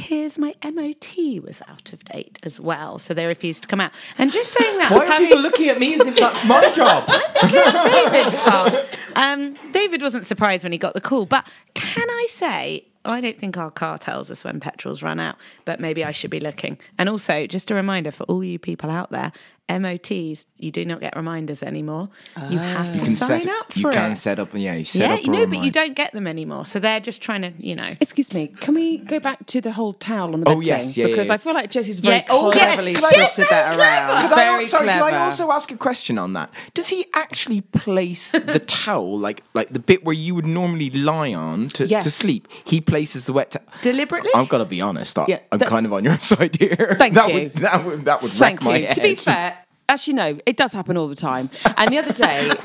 appears 0.00 0.38
my 0.38 0.54
MOT 0.64 1.42
was 1.42 1.62
out 1.68 1.92
of 1.92 2.02
date 2.04 2.38
as 2.42 2.58
well, 2.58 2.98
so 2.98 3.12
they 3.12 3.26
refused 3.26 3.62
to 3.62 3.68
come 3.68 3.80
out. 3.80 3.92
And 4.18 4.32
just 4.32 4.52
saying 4.52 4.78
that, 4.78 4.90
Why 4.90 5.04
are 5.04 5.06
having 5.06 5.28
people 5.28 5.42
looking 5.42 5.68
at 5.68 5.78
me 5.78 5.94
as 5.94 6.06
if 6.06 6.16
that's 6.16 6.44
my 6.44 6.70
job? 6.74 7.04
it's 7.08 8.12
David's 8.12 8.40
fault. 8.40 8.74
Um, 9.16 9.56
David 9.72 10.00
wasn't 10.02 10.26
surprised 10.26 10.64
when 10.64 10.72
he 10.72 10.78
got 10.78 10.94
the 10.94 11.00
call, 11.00 11.26
but 11.26 11.46
can 11.74 12.08
I 12.08 12.26
say? 12.30 12.86
I 13.02 13.22
don't 13.22 13.38
think 13.38 13.56
our 13.56 13.70
car 13.70 13.96
tells 13.96 14.30
us 14.30 14.44
when 14.44 14.60
petrol's 14.60 15.02
run 15.02 15.18
out, 15.18 15.36
but 15.64 15.80
maybe 15.80 16.04
I 16.04 16.12
should 16.12 16.30
be 16.30 16.40
looking. 16.40 16.78
And 16.98 17.08
also, 17.08 17.46
just 17.46 17.70
a 17.70 17.74
reminder 17.74 18.10
for 18.10 18.24
all 18.24 18.44
you 18.44 18.58
people 18.58 18.90
out 18.90 19.10
there: 19.10 19.32
MOTs, 19.78 20.44
you 20.58 20.70
do 20.72 20.84
not 20.84 21.00
get 21.00 21.14
reminders 21.16 21.62
anymore. 21.62 22.08
You 22.50 22.58
oh. 22.58 22.62
have 22.62 22.96
to 22.98 23.10
You 23.10 23.16
sign 23.16 23.42
set, 23.42 23.48
up 23.60 23.76
you 23.76 23.82
for 23.82 23.92
can 23.92 24.12
it. 24.12 24.16
set 24.16 24.38
up, 24.38 24.48
yeah, 24.54 24.74
you 24.74 24.84
set 24.84 25.00
yeah, 25.08 25.14
up 25.14 25.20
a 25.20 25.22
you 25.24 25.30
know, 25.32 25.46
but 25.46 25.58
you 25.64 25.70
don't 25.70 25.94
get 25.94 26.12
them 26.12 26.26
anymore. 26.26 26.66
So 26.66 26.78
they're 26.80 27.00
just 27.00 27.22
trying 27.22 27.42
to, 27.42 27.52
you 27.58 27.74
know. 27.76 27.94
Excuse 28.00 28.32
me, 28.34 28.48
can 28.48 28.74
we 28.74 28.98
go 28.98 29.20
back 29.20 29.46
to 29.46 29.60
the 29.60 29.72
whole 29.72 29.92
towel 29.94 30.34
on 30.34 30.40
the 30.40 30.48
oh, 30.48 30.52
bed 30.54 30.56
Oh, 30.56 30.60
yes, 30.60 30.94
thing? 30.94 31.02
yeah, 31.02 31.06
yeah, 31.08 31.12
because 31.14 31.28
yeah. 31.28 31.34
I 31.34 31.36
feel 31.38 31.54
like 31.54 31.70
Jesse's 31.70 32.00
very 32.00 32.16
Yeah, 32.16 32.24
oh, 32.30 32.52
yeah, 32.54 32.66
cleverly 32.66 32.94
could 32.94 33.04
I- 33.04 33.12
twisted 33.14 33.46
that 33.50 33.76
around. 33.76 34.22
Could 34.22 34.34
very 34.36 34.64
al- 34.64 34.66
sorry, 34.66 34.84
clever. 34.86 35.04
could 35.04 35.14
I 35.14 35.18
also 35.24 35.50
ask 35.50 35.70
a 35.70 35.76
question 35.76 36.18
on 36.18 36.32
that? 36.34 36.50
Does 36.74 36.88
he 36.88 37.06
actually 37.14 37.60
place 37.60 38.32
the 38.32 38.58
towel, 38.66 39.18
like 39.18 39.42
like 39.54 39.70
the 39.72 39.78
bit 39.78 40.04
where 40.04 40.14
you 40.14 40.34
would 40.34 40.46
normally 40.46 40.90
lie 40.90 41.32
on 41.32 41.68
to, 41.70 41.86
Yes. 41.86 42.04
to 42.04 42.10
sleep? 42.10 42.48
He 42.64 42.80
places 42.80 43.24
the 43.24 43.32
wet 43.32 43.52
towel 43.52 43.62
Deliberately? 43.82 44.30
I've 44.34 44.48
got 44.48 44.58
to 44.58 44.64
be 44.64 44.80
honest. 44.80 45.18
I, 45.18 45.24
Yeah, 45.28 45.38
I'm 45.52 45.58
that- 45.58 45.68
kind 45.68 45.86
of 45.86 45.92
on 45.92 46.04
your 46.04 46.18
side 46.30 46.56
here. 46.56 46.96
Thank 46.98 47.14
that 47.14 47.28
you. 47.28 47.34
Would, 47.34 47.54
that 47.56 47.84
would 47.86 48.04
that 48.04 48.22
would 48.22 48.30
Thank 48.32 48.60
wreck 48.60 48.64
my 48.64 48.78
head. 48.78 48.94
To 48.94 49.00
be 49.02 49.14
fair, 49.14 49.58
actually 49.90 50.14
no, 50.14 50.38
it 50.46 50.56
does 50.56 50.72
happen 50.72 50.96
all 50.96 51.08
the 51.08 51.14
time. 51.14 51.50
And 51.76 51.92
the 51.92 51.98
other 51.98 52.12
day, 52.12 52.50
it, 52.50 52.60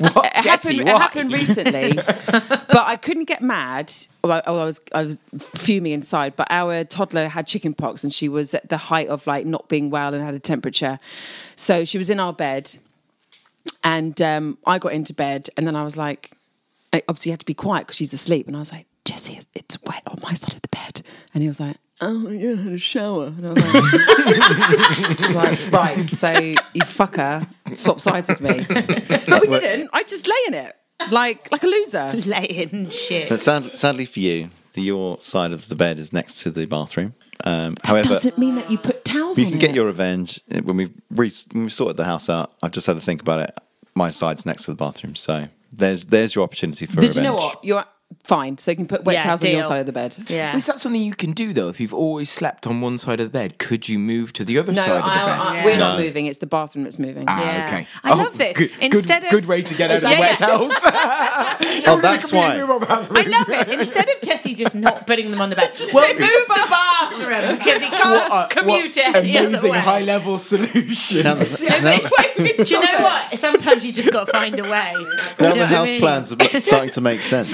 happened, 0.46 0.80
it 0.80 0.88
happened 0.88 1.32
recently, 1.32 1.92
but 2.26 2.84
I 2.86 2.96
couldn't 2.96 3.24
get 3.24 3.42
mad. 3.42 3.92
I, 4.24 4.42
I 4.46 4.50
was 4.50 4.80
I 4.92 5.02
was 5.02 5.18
fuming 5.38 5.92
inside. 5.92 6.36
But 6.36 6.46
our 6.50 6.84
toddler 6.84 7.28
had 7.28 7.46
chicken 7.46 7.74
pox, 7.74 8.02
and 8.04 8.12
she 8.12 8.28
was 8.28 8.54
at 8.54 8.68
the 8.68 8.76
height 8.76 9.08
of 9.08 9.26
like 9.26 9.44
not 9.46 9.68
being 9.68 9.90
well 9.90 10.14
and 10.14 10.22
had 10.22 10.34
a 10.34 10.38
temperature. 10.38 10.98
So 11.56 11.84
she 11.84 11.98
was 11.98 12.08
in 12.08 12.20
our 12.20 12.32
bed, 12.32 12.76
and 13.84 14.20
um, 14.22 14.58
I 14.66 14.78
got 14.78 14.92
into 14.92 15.12
bed, 15.12 15.50
and 15.56 15.66
then 15.66 15.76
I 15.76 15.84
was 15.84 15.96
like, 15.96 16.32
I 16.92 17.02
obviously 17.08 17.30
had 17.30 17.40
to 17.40 17.46
be 17.46 17.54
quiet 17.54 17.86
because 17.86 17.96
she's 17.96 18.12
asleep, 18.12 18.46
and 18.46 18.56
I 18.56 18.60
was 18.60 18.72
like, 18.72 18.86
Jesse, 19.04 19.40
it's 19.54 19.80
wet 19.82 20.02
on 20.06 20.20
my 20.22 20.34
side 20.34 20.54
of 20.54 20.62
the 20.62 20.68
bed, 20.68 21.02
and 21.34 21.42
he 21.42 21.48
was 21.48 21.60
like. 21.60 21.76
Oh 22.00 22.28
yeah, 22.30 22.52
I 22.52 22.56
had 22.56 22.72
a 22.74 22.78
shower. 22.78 23.26
And 23.26 23.46
I 23.46 23.50
was 23.50 23.62
like, 23.62 23.74
I 23.74 25.16
was 25.26 25.34
like, 25.34 25.72
right, 25.72 26.10
so 26.10 26.30
you 26.74 26.82
fucker 26.82 27.46
swap 27.76 28.00
sides 28.00 28.28
with 28.28 28.40
me. 28.40 28.66
but 29.26 29.40
we 29.40 29.48
didn't. 29.48 29.90
I 29.92 30.02
just 30.02 30.26
lay 30.26 30.34
in 30.48 30.54
it 30.54 30.76
like 31.10 31.50
like 31.52 31.62
a 31.62 31.66
loser. 31.66 32.10
Laying 32.26 32.90
shit. 32.90 33.28
But 33.28 33.40
sad, 33.40 33.76
sadly 33.78 34.04
for 34.06 34.20
you, 34.20 34.50
the, 34.74 34.82
your 34.82 35.20
side 35.20 35.52
of 35.52 35.68
the 35.68 35.74
bed 35.74 35.98
is 35.98 36.12
next 36.12 36.40
to 36.42 36.50
the 36.50 36.66
bathroom. 36.66 37.14
Um, 37.44 37.76
however, 37.84 38.08
Doesn't 38.10 38.38
mean 38.38 38.54
that 38.56 38.70
you 38.70 38.78
put 38.78 39.04
towels 39.04 39.38
you 39.38 39.44
on 39.46 39.52
can 39.52 39.58
get 39.60 39.70
it. 39.70 39.76
your 39.76 39.86
revenge 39.86 40.40
when 40.64 40.76
we've 40.76 40.92
re- 41.10 41.32
when 41.52 41.64
we 41.64 41.70
sorted 41.70 41.96
the 41.96 42.04
house 42.04 42.28
out. 42.30 42.52
I've 42.62 42.72
just 42.72 42.86
had 42.86 42.96
to 42.96 43.02
think 43.02 43.20
about 43.20 43.40
it. 43.40 43.54
My 43.94 44.10
side's 44.10 44.44
next 44.46 44.64
to 44.64 44.70
the 44.70 44.76
bathroom, 44.76 45.14
so 45.16 45.48
there's 45.72 46.06
there's 46.06 46.34
your 46.34 46.44
opportunity 46.44 46.86
for 46.86 46.96
Did 47.00 47.08
revenge. 47.08 47.16
you 47.16 47.22
know 47.22 47.34
what? 47.34 47.64
You're 47.64 47.84
fine. 48.22 48.58
So 48.58 48.70
you 48.70 48.76
can 48.76 48.86
put 48.86 49.04
wet 49.04 49.14
Yeah, 49.16 49.22
towels 49.24 49.44
on 49.44 49.50
your 49.50 49.60
deal. 49.62 49.68
side 49.68 49.80
of 49.80 49.86
the 49.86 49.92
bed. 49.92 50.16
Yeah. 50.28 50.56
Is 50.56 50.66
that 50.66 50.80
something 50.80 51.00
you 51.02 51.14
can 51.14 51.32
do 51.32 51.52
though? 51.52 51.68
If 51.68 51.80
you've 51.80 51.94
always 51.94 52.30
slept 52.30 52.66
on 52.66 52.80
one 52.80 52.98
side 52.98 53.20
of 53.20 53.26
the 53.26 53.30
bed, 53.38 53.58
could 53.58 53.88
you 53.88 53.98
move 53.98 54.32
to 54.34 54.44
the 54.44 54.58
other 54.58 54.72
No, 54.72 54.82
side 54.82 54.90
of 54.98 55.04
the 55.04 55.10
I, 55.10 55.16
bed? 55.26 55.38
I, 55.38 55.64
we're 55.64 55.78
not 55.78 55.98
No. 55.98 56.04
moving. 56.04 56.26
It's 56.26 56.38
the 56.38 56.46
bathroom 56.46 56.84
that's 56.84 56.98
moving. 56.98 57.24
Ah, 57.28 57.40
Yeah. 57.40 57.66
okay. 57.66 57.86
I 58.04 58.14
love 58.14 58.36
this. 58.38 58.56
Good, 58.56 58.70
Instead 58.80 59.22
good, 59.22 59.26
of- 59.26 59.30
good 59.30 59.46
way 59.46 59.62
to 59.62 59.74
get 59.74 59.90
out 59.90 59.96
of 59.98 60.02
the 60.02 60.10
Yeah, 60.10 60.20
wet 60.20 60.40
yeah. 60.40 60.46
towels. 60.46 60.72
Oh, 61.88 62.00
that's 62.00 62.32
why. 62.32 62.56
I 62.56 62.62
love 62.62 63.48
it. 63.48 63.68
Instead 63.70 64.08
of 64.08 64.20
Jesse 64.22 64.54
just 64.54 64.74
not 64.74 65.06
putting 65.06 65.30
them 65.30 65.40
on 65.40 65.50
the 65.50 65.56
bed, 65.56 65.72
we'll 65.92 66.08
move 66.08 66.18
the 66.18 66.66
bathroom 66.70 67.58
because 67.58 67.82
he 67.82 67.88
can't 67.90 68.50
commute 68.50 68.96
it 68.96 69.14
any 69.14 69.36
other 69.38 69.48
amazing 69.48 69.70
way. 69.70 69.78
high 69.78 70.00
level 70.00 70.38
solution. 70.38 71.22
Now, 71.24 71.34
the, 71.34 71.80
now, 71.82 71.98
Do 72.64 72.74
you 72.74 72.80
know 72.80 73.02
what? 73.02 73.38
Sometimes 73.38 73.84
you 73.84 73.92
just 73.92 74.10
got 74.10 74.26
to 74.26 74.32
find 74.32 74.58
a 74.58 74.62
way. 74.64 74.92
now 74.94 75.02
Do 75.38 75.44
you 75.46 75.52
the 75.52 75.58
what 75.58 75.58
I 75.60 75.66
house 75.66 75.88
mean? 75.88 76.00
plans 76.00 76.32
are 76.32 76.60
starting 76.62 76.90
to 76.90 77.00
make 77.00 77.22
sense. 77.22 77.52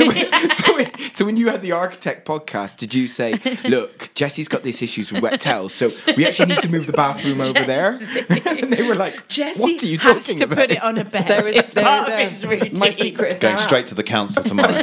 so, 0.54 0.74
when, 0.74 0.90
so 1.14 1.24
when 1.24 1.36
you 1.36 1.48
had 1.48 1.62
the 1.62 1.72
architect 1.72 2.26
podcast, 2.26 2.76
did 2.78 2.94
you 2.94 3.08
say, 3.08 3.38
"Look, 3.64 4.10
Jesse's 4.14 4.48
got 4.48 4.62
these 4.62 4.82
issues 4.82 5.12
with 5.12 5.22
wet 5.22 5.40
towels, 5.40 5.74
so 5.74 5.90
we 6.16 6.26
actually 6.26 6.46
need 6.54 6.60
to 6.60 6.68
move 6.68 6.86
the 6.86 6.92
bathroom 6.92 7.40
over 7.40 7.62
there"? 7.64 7.92
and 8.46 8.72
they 8.72 8.82
were 8.86 8.94
like, 8.94 9.28
Jesse 9.28 9.60
"What 9.60 9.82
are 9.82 9.86
you 9.86 9.98
has 9.98 10.24
talking 10.24 10.38
to 10.38 10.44
about?" 10.44 10.58
put 10.58 10.70
it 10.70 10.82
on 10.82 10.98
a 10.98 11.04
bed. 11.04 11.26
There 11.28 11.48
is 11.48 11.56
it's 11.56 11.74
there, 11.74 11.84
part 11.84 12.06
there- 12.06 12.26
of 12.26 12.32
his 12.32 12.46
routine. 12.46 12.78
my 12.78 12.90
secret 12.90 13.34
is 13.34 13.38
Going 13.38 13.54
out. 13.54 13.60
straight 13.60 13.86
to 13.88 13.94
the 13.94 14.02
council 14.02 14.42
tomorrow. 14.42 14.82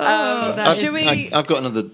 Oh, 0.00 0.54
um, 0.58 0.74
Should 0.74 0.92
we? 0.92 1.08
I, 1.08 1.36
have 1.36 1.46
got 1.46 1.58
another 1.58 1.84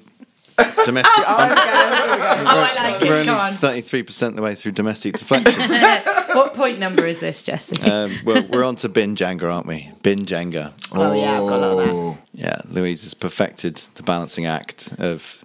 domestic. 0.57 1.25
Oh, 1.27 1.51
okay, 1.51 1.63
here. 1.63 1.73
Oh, 1.77 2.47
I 2.47 2.75
like 2.93 3.01
We're 3.01 3.21
it. 3.21 3.27
Come 3.27 3.35
only 3.37 3.53
on. 3.53 3.55
thirty-three 3.55 4.03
percent 4.05 4.37
the 4.37 4.43
way 4.43 4.55
through 4.55 4.73
domestic 4.73 5.19
deflection. 5.19 5.55
What 6.35 6.53
point 6.55 6.81
number 6.81 7.07
is 7.07 7.21
this, 7.21 7.43
Jesse? 7.43 7.81
um, 7.83 8.13
well, 8.25 8.43
we're 8.49 8.65
on 8.65 8.75
to 8.77 8.89
bin 8.89 9.15
Jenga, 9.15 9.45
aren't 9.45 9.69
we? 9.69 9.93
Bin 10.03 10.27
Jenga. 10.27 10.73
oh, 10.91 11.13
yeah, 11.15 11.41
I've 11.41 11.49
got 11.49 11.61
a 11.63 11.67
lot 11.75 11.89
of 11.89 12.17
that. 12.17 12.19
Yeah, 12.33 12.61
Louise 12.69 13.05
has 13.05 13.15
perfected 13.15 13.77
the 13.95 14.03
balancing 14.03 14.45
act 14.45 14.91
of 14.99 15.45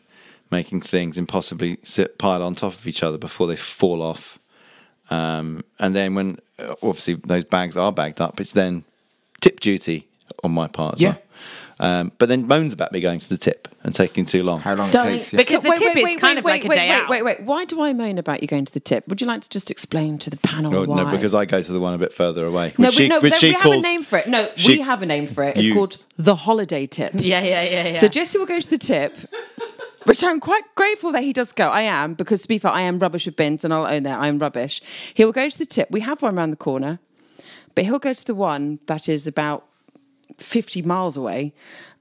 making 0.49 0.81
things 0.81 1.15
impossibly 1.15 1.77
sit 1.83 2.17
pile 2.17 2.41
on 2.41 2.55
top 2.55 2.73
of 2.73 2.87
each 2.87 3.03
other 3.03 3.19
before 3.19 3.45
they 3.45 3.55
fall 3.55 4.01
off. 4.01 4.39
Um, 5.11 5.63
and 5.77 5.95
then 5.95 6.15
when 6.15 6.39
uh, 6.57 6.73
obviously 6.81 7.15
those 7.23 7.43
bags 7.45 7.77
are 7.77 7.91
bagged 7.91 8.19
up, 8.19 8.41
it's 8.41 8.53
then 8.53 8.83
tip 9.41 9.59
duty 9.59 10.07
on 10.43 10.49
my 10.51 10.67
part 10.67 10.95
as 10.95 11.01
Yeah. 11.01 11.09
well. 11.11 11.21
Um, 11.81 12.11
but 12.17 12.27
then 12.27 12.45
moans 12.45 12.73
about 12.73 12.91
me 12.91 12.99
going 12.99 13.19
to 13.19 13.29
the 13.29 13.37
tip 13.37 13.69
and 13.83 13.95
taking 13.95 14.25
too 14.25 14.43
long. 14.43 14.59
How 14.59 14.75
long 14.75 14.89
it 14.89 14.91
Darling, 14.91 15.19
takes? 15.19 15.31
Yeah. 15.31 15.37
Because 15.37 15.61
the 15.61 15.71
tip 15.77 15.95
is 15.95 16.19
kind 16.19 16.37
of 16.37 16.43
wait, 16.43 16.51
like 16.51 16.65
a 16.65 16.67
wait, 16.67 16.75
day 16.75 16.89
wait, 16.89 16.95
out. 16.95 17.09
Wait, 17.09 17.23
wait, 17.23 17.39
wait. 17.39 17.47
Why 17.47 17.63
do 17.63 17.81
I 17.81 17.93
moan 17.93 18.17
about 18.17 18.41
you 18.41 18.49
going 18.49 18.65
to 18.65 18.73
the 18.73 18.81
tip? 18.81 19.07
Would 19.07 19.21
you 19.21 19.27
like 19.27 19.41
to 19.43 19.49
just 19.49 19.71
explain 19.71 20.17
to 20.19 20.29
the 20.29 20.35
panel 20.37 20.75
Oh, 20.75 20.83
why? 20.85 21.03
no, 21.03 21.11
because 21.11 21.33
I 21.33 21.45
go 21.45 21.61
to 21.61 21.71
the 21.71 21.79
one 21.79 21.93
a 21.93 21.97
bit 21.97 22.11
further 22.11 22.45
away. 22.45 22.73
no, 22.77 22.89
which 22.89 22.97
we, 22.97 23.03
she, 23.03 23.07
no, 23.07 23.19
which 23.21 23.31
no, 23.31 23.37
she 23.37 23.47
we 23.47 23.53
have 23.53 23.71
a 23.71 23.77
name 23.81 24.03
for 24.03 24.17
it. 24.17 24.27
No, 24.27 24.51
she- 24.57 24.73
we 24.73 24.79
have 24.81 25.01
a 25.01 25.05
name 25.05 25.27
for 25.27 25.43
it. 25.45 25.55
It's 25.55 25.67
you- 25.67 25.73
called 25.73 25.97
the 26.17 26.35
holiday 26.35 26.85
tip. 26.85 27.13
Yeah, 27.13 27.41
yeah, 27.41 27.63
yeah, 27.63 27.87
yeah. 27.89 27.99
So 27.99 28.09
Jesse 28.09 28.37
will 28.37 28.45
go 28.45 28.59
to 28.59 28.69
the 28.69 28.77
tip, 28.77 29.15
which 30.03 30.21
I'm 30.21 30.41
quite 30.41 30.63
grateful 30.75 31.13
that 31.13 31.23
he 31.23 31.31
does 31.31 31.53
go. 31.53 31.69
I 31.69 31.83
am 31.83 32.13
because 32.13 32.41
to 32.41 32.47
be 32.49 32.57
fair, 32.57 32.71
I 32.71 32.81
am 32.81 32.99
rubbish 32.99 33.25
with 33.25 33.37
bins, 33.37 33.63
and 33.63 33.73
I'll 33.73 33.85
own 33.85 34.03
that. 34.03 34.19
I 34.19 34.27
am 34.27 34.37
rubbish. 34.37 34.81
He 35.13 35.23
will 35.23 35.31
go 35.31 35.47
to 35.49 35.57
the 35.57 35.65
tip. 35.65 35.89
We 35.91 36.01
have 36.01 36.21
one 36.21 36.37
around 36.37 36.49
the 36.51 36.57
corner, 36.57 36.99
but 37.73 37.85
he'll 37.85 37.99
go 37.99 38.13
to 38.13 38.25
the 38.25 38.35
one 38.35 38.79
that 38.87 39.07
is 39.07 39.27
about 39.27 39.65
fifty 40.37 40.81
miles 40.81 41.17
away, 41.17 41.53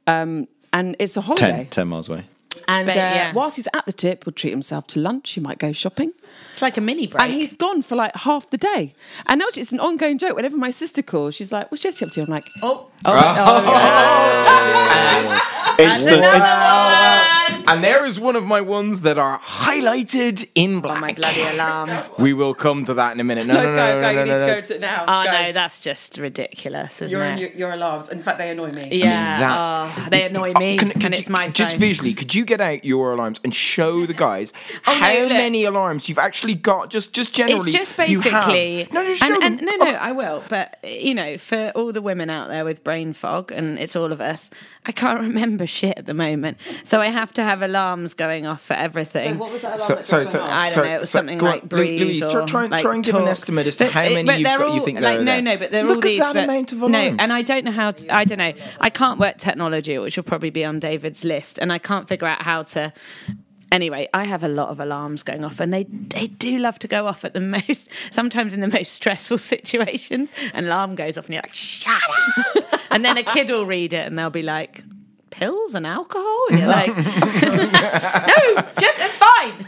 um, 0.06 0.46
and 0.72 0.96
it's 0.98 1.16
a 1.16 1.20
holiday. 1.20 1.64
10, 1.64 1.66
10 1.66 1.88
miles 1.88 2.08
away. 2.08 2.24
And 2.66 2.86
But, 2.86 2.96
uh, 2.96 3.00
yeah. 3.00 3.32
whilst 3.32 3.56
he's 3.56 3.68
at 3.72 3.86
the 3.86 3.92
tip, 3.92 4.24
he'll 4.24 4.32
treat 4.32 4.50
himself 4.50 4.86
to 4.88 5.00
lunch. 5.00 5.30
He 5.30 5.40
might 5.40 5.58
go 5.58 5.72
shopping. 5.72 6.12
it's 6.50 6.60
like 6.60 6.76
a 6.76 6.80
mini 6.80 7.06
break. 7.06 7.22
And 7.22 7.32
he's 7.32 7.54
gone 7.54 7.82
for 7.82 7.94
like 7.96 8.14
half 8.14 8.50
the 8.50 8.58
day. 8.58 8.94
And 9.26 9.38
now 9.38 9.46
it's 9.48 9.72
an 9.72 9.80
ongoing 9.80 10.18
joke. 10.18 10.36
Whenever 10.36 10.56
my 10.56 10.70
sister 10.70 11.02
calls, 11.02 11.34
she's 11.36 11.52
like, 11.52 11.70
What's 11.70 11.82
Jesse 11.82 12.04
up 12.04 12.10
to? 12.12 12.22
I'm 12.22 12.28
like, 12.28 12.48
oh, 12.62 12.90
Oh, 13.04 13.04
oh, 15.78 15.80
Instant, 15.80 16.22
And 17.66 17.84
there 17.84 18.04
is 18.06 18.18
one 18.18 18.36
of 18.36 18.44
my 18.44 18.60
ones 18.60 19.02
that 19.02 19.18
are 19.18 19.38
highlighted 19.40 20.48
in 20.54 20.80
black. 20.80 20.98
oh 20.98 21.00
my 21.00 21.12
bloody 21.12 21.42
alarms. 21.54 22.10
We 22.18 22.32
will 22.32 22.54
come 22.54 22.84
to 22.86 22.94
that 22.94 23.12
in 23.14 23.20
a 23.20 23.24
minute. 23.24 23.46
No, 23.46 23.54
no, 23.54 23.62
no, 23.62 23.70
no, 23.70 23.76
go, 23.76 23.76
no, 23.76 24.00
go. 24.00 24.00
no, 24.00 24.10
you 24.10 24.16
no, 24.16 24.24
need 24.24 24.30
no, 24.30 24.38
to 24.54 24.60
go 24.60 24.60
to 24.66 24.74
it 24.74 24.80
now. 24.80 25.04
Oh 25.06 25.24
Go. 25.24 25.32
no, 25.32 25.52
that's 25.52 25.80
just 25.80 26.18
ridiculous, 26.18 27.02
isn't 27.02 27.16
You're 27.16 27.26
it? 27.26 27.32
in 27.32 27.38
your, 27.38 27.50
your 27.52 27.72
alarms. 27.72 28.08
In 28.08 28.22
fact, 28.22 28.38
they 28.38 28.50
annoy 28.50 28.72
me. 28.72 28.88
yeah, 28.92 29.38
that- 29.40 30.04
oh, 30.06 30.10
they 30.10 30.24
annoy 30.24 30.52
me, 30.58 30.78
Can- 30.78 30.90
could 30.92 31.04
and 31.04 31.14
you- 31.14 31.18
it's 31.20 31.28
my 31.28 31.46
phone. 31.46 31.52
Just 31.52 31.76
visually, 31.76 32.14
could 32.14 32.34
you 32.34 32.44
get 32.44 32.60
out 32.60 32.84
your 32.84 33.12
alarms 33.12 33.40
and 33.44 33.54
show 33.54 34.06
the 34.06 34.14
oh, 34.14 34.16
guys 34.16 34.52
Oh, 34.86 34.94
how 34.94 35.18
look. 35.20 35.28
many 35.30 35.64
alarms 35.64 36.08
you've 36.08 36.18
actually 36.18 36.54
got? 36.54 36.90
Just, 36.90 37.12
just 37.12 37.34
generally, 37.34 37.70
It's 37.70 37.92
just 37.94 37.98
you 38.08 38.20
have? 38.20 38.46
basically 38.46 38.88
No, 38.92 39.04
just 39.04 39.20
show 39.20 39.26
and, 39.32 39.42
them. 39.42 39.68
and 39.68 39.78
no, 39.80 39.84
no, 39.84 39.90
I 39.98 40.12
will. 40.12 40.42
But 40.48 40.78
you 40.82 41.14
know, 41.14 41.36
for 41.38 41.70
all 41.74 41.92
the 41.92 42.02
women 42.02 42.30
out 42.30 42.48
there 42.48 42.64
with 42.64 42.82
brain 42.84 43.12
fog, 43.12 43.52
and 43.52 43.78
it's 43.78 43.94
all 43.96 44.12
of 44.12 44.20
us, 44.20 44.50
I 44.86 44.92
can't 44.92 45.20
remember 45.28 45.66
shit 45.66 45.98
at 45.98 46.06
the 46.06 46.14
moment, 46.14 46.56
so 46.84 47.00
I 47.00 47.06
have 47.06 47.32
to 47.34 47.37
have 47.42 47.62
alarms 47.62 48.14
going 48.14 48.46
off 48.46 48.62
for 48.62 48.74
everything. 48.74 49.34
So 49.34 49.38
what 49.40 49.52
was 49.52 49.62
that 49.62 49.68
alarm 49.76 49.78
So- 49.88 49.94
that 49.96 50.06
sorry, 50.06 50.22
just 50.24 50.32
so- 50.32 50.42
I 50.42 50.66
don't 50.66 50.74
Sorry, 50.74 50.88
know. 50.88 50.94
It 50.94 51.00
was 51.00 51.10
so- 51.10 51.18
something 51.18 51.38
go 51.38 51.46
on, 51.46 51.52
like 51.52 51.62
Lu- 51.62 51.68
breathe 51.68 52.00
Louise, 52.02 52.20
try- 52.22 52.34
or 52.40 52.46
try 52.46 52.62
and- 52.64 52.70
like 52.72 52.82
try 52.82 52.94
and 52.94 53.04
give 53.04 53.14
an 53.14 53.28
estimate 53.28 53.66
as 53.66 53.76
to 53.76 53.84
But 53.84 53.92
how 53.92 54.00
many 54.02 54.24
but 54.24 54.38
you've 54.38 54.44
they're 54.48 54.58
got- 54.58 54.74
you 54.74 54.84
think 54.84 55.00
like 55.00 55.20
are 55.20 55.24
no, 55.24 55.32
there. 55.32 55.42
no, 55.42 55.56
but 55.56 55.70
they're 55.70 55.82
Look 55.82 55.90
all 55.90 55.98
at 55.98 56.02
these. 56.04 56.18
that 56.20 56.34
but- 56.34 56.44
amount 56.44 56.72
of 56.72 56.78
no, 56.80 56.98
and 56.98 57.32
I 57.32 57.42
don't 57.42 57.64
know 57.64 57.72
how. 57.72 57.90
To, 57.92 58.14
I 58.14 58.24
don't 58.24 58.38
know. 58.38 58.52
I 58.80 58.90
can't 58.90 59.18
work 59.18 59.38
technology, 59.38 59.98
which 59.98 60.16
will 60.16 60.24
probably 60.24 60.50
be 60.50 60.64
on 60.64 60.78
David's 60.80 61.24
list, 61.24 61.58
and 61.58 61.72
I 61.72 61.78
can't 61.78 62.08
figure 62.08 62.26
out 62.28 62.42
how 62.42 62.62
to. 62.64 62.92
Anyway, 63.70 64.08
I 64.14 64.24
have 64.24 64.42
a 64.42 64.48
lot 64.48 64.70
of 64.70 64.80
alarms 64.80 65.22
going 65.22 65.44
off, 65.44 65.60
and 65.60 65.74
they 65.74 65.84
they 65.84 66.26
do 66.28 66.56
love 66.58 66.78
to 66.78 66.88
go 66.88 67.06
off 67.06 67.22
at 67.22 67.34
the 67.34 67.40
most, 67.68 67.88
sometimes 68.10 68.54
in 68.54 68.60
the 68.60 68.68
most 68.68 68.92
stressful 68.92 69.36
situations. 69.38 70.32
An 70.54 70.64
alarm 70.64 70.94
goes 70.94 71.18
off, 71.18 71.26
and 71.26 71.34
you're 71.34 71.42
like, 71.42 71.52
"Shut 71.52 72.00
up!" 72.56 72.80
and 72.90 73.04
then 73.04 73.18
a 73.18 73.22
kid 73.22 73.50
will 73.50 73.66
read 73.66 73.92
it, 73.92 74.06
and 74.06 74.18
they'll 74.18 74.30
be 74.30 74.42
like, 74.42 74.82
"Pills 75.38 75.74
and 75.74 75.86
alcohol," 75.86 76.44
and 76.50 76.58
you're 76.60 76.68
like, 76.68 76.96
"No, 76.96 77.02
just 78.80 78.98
it's 78.98 79.16
fine." 79.16 79.66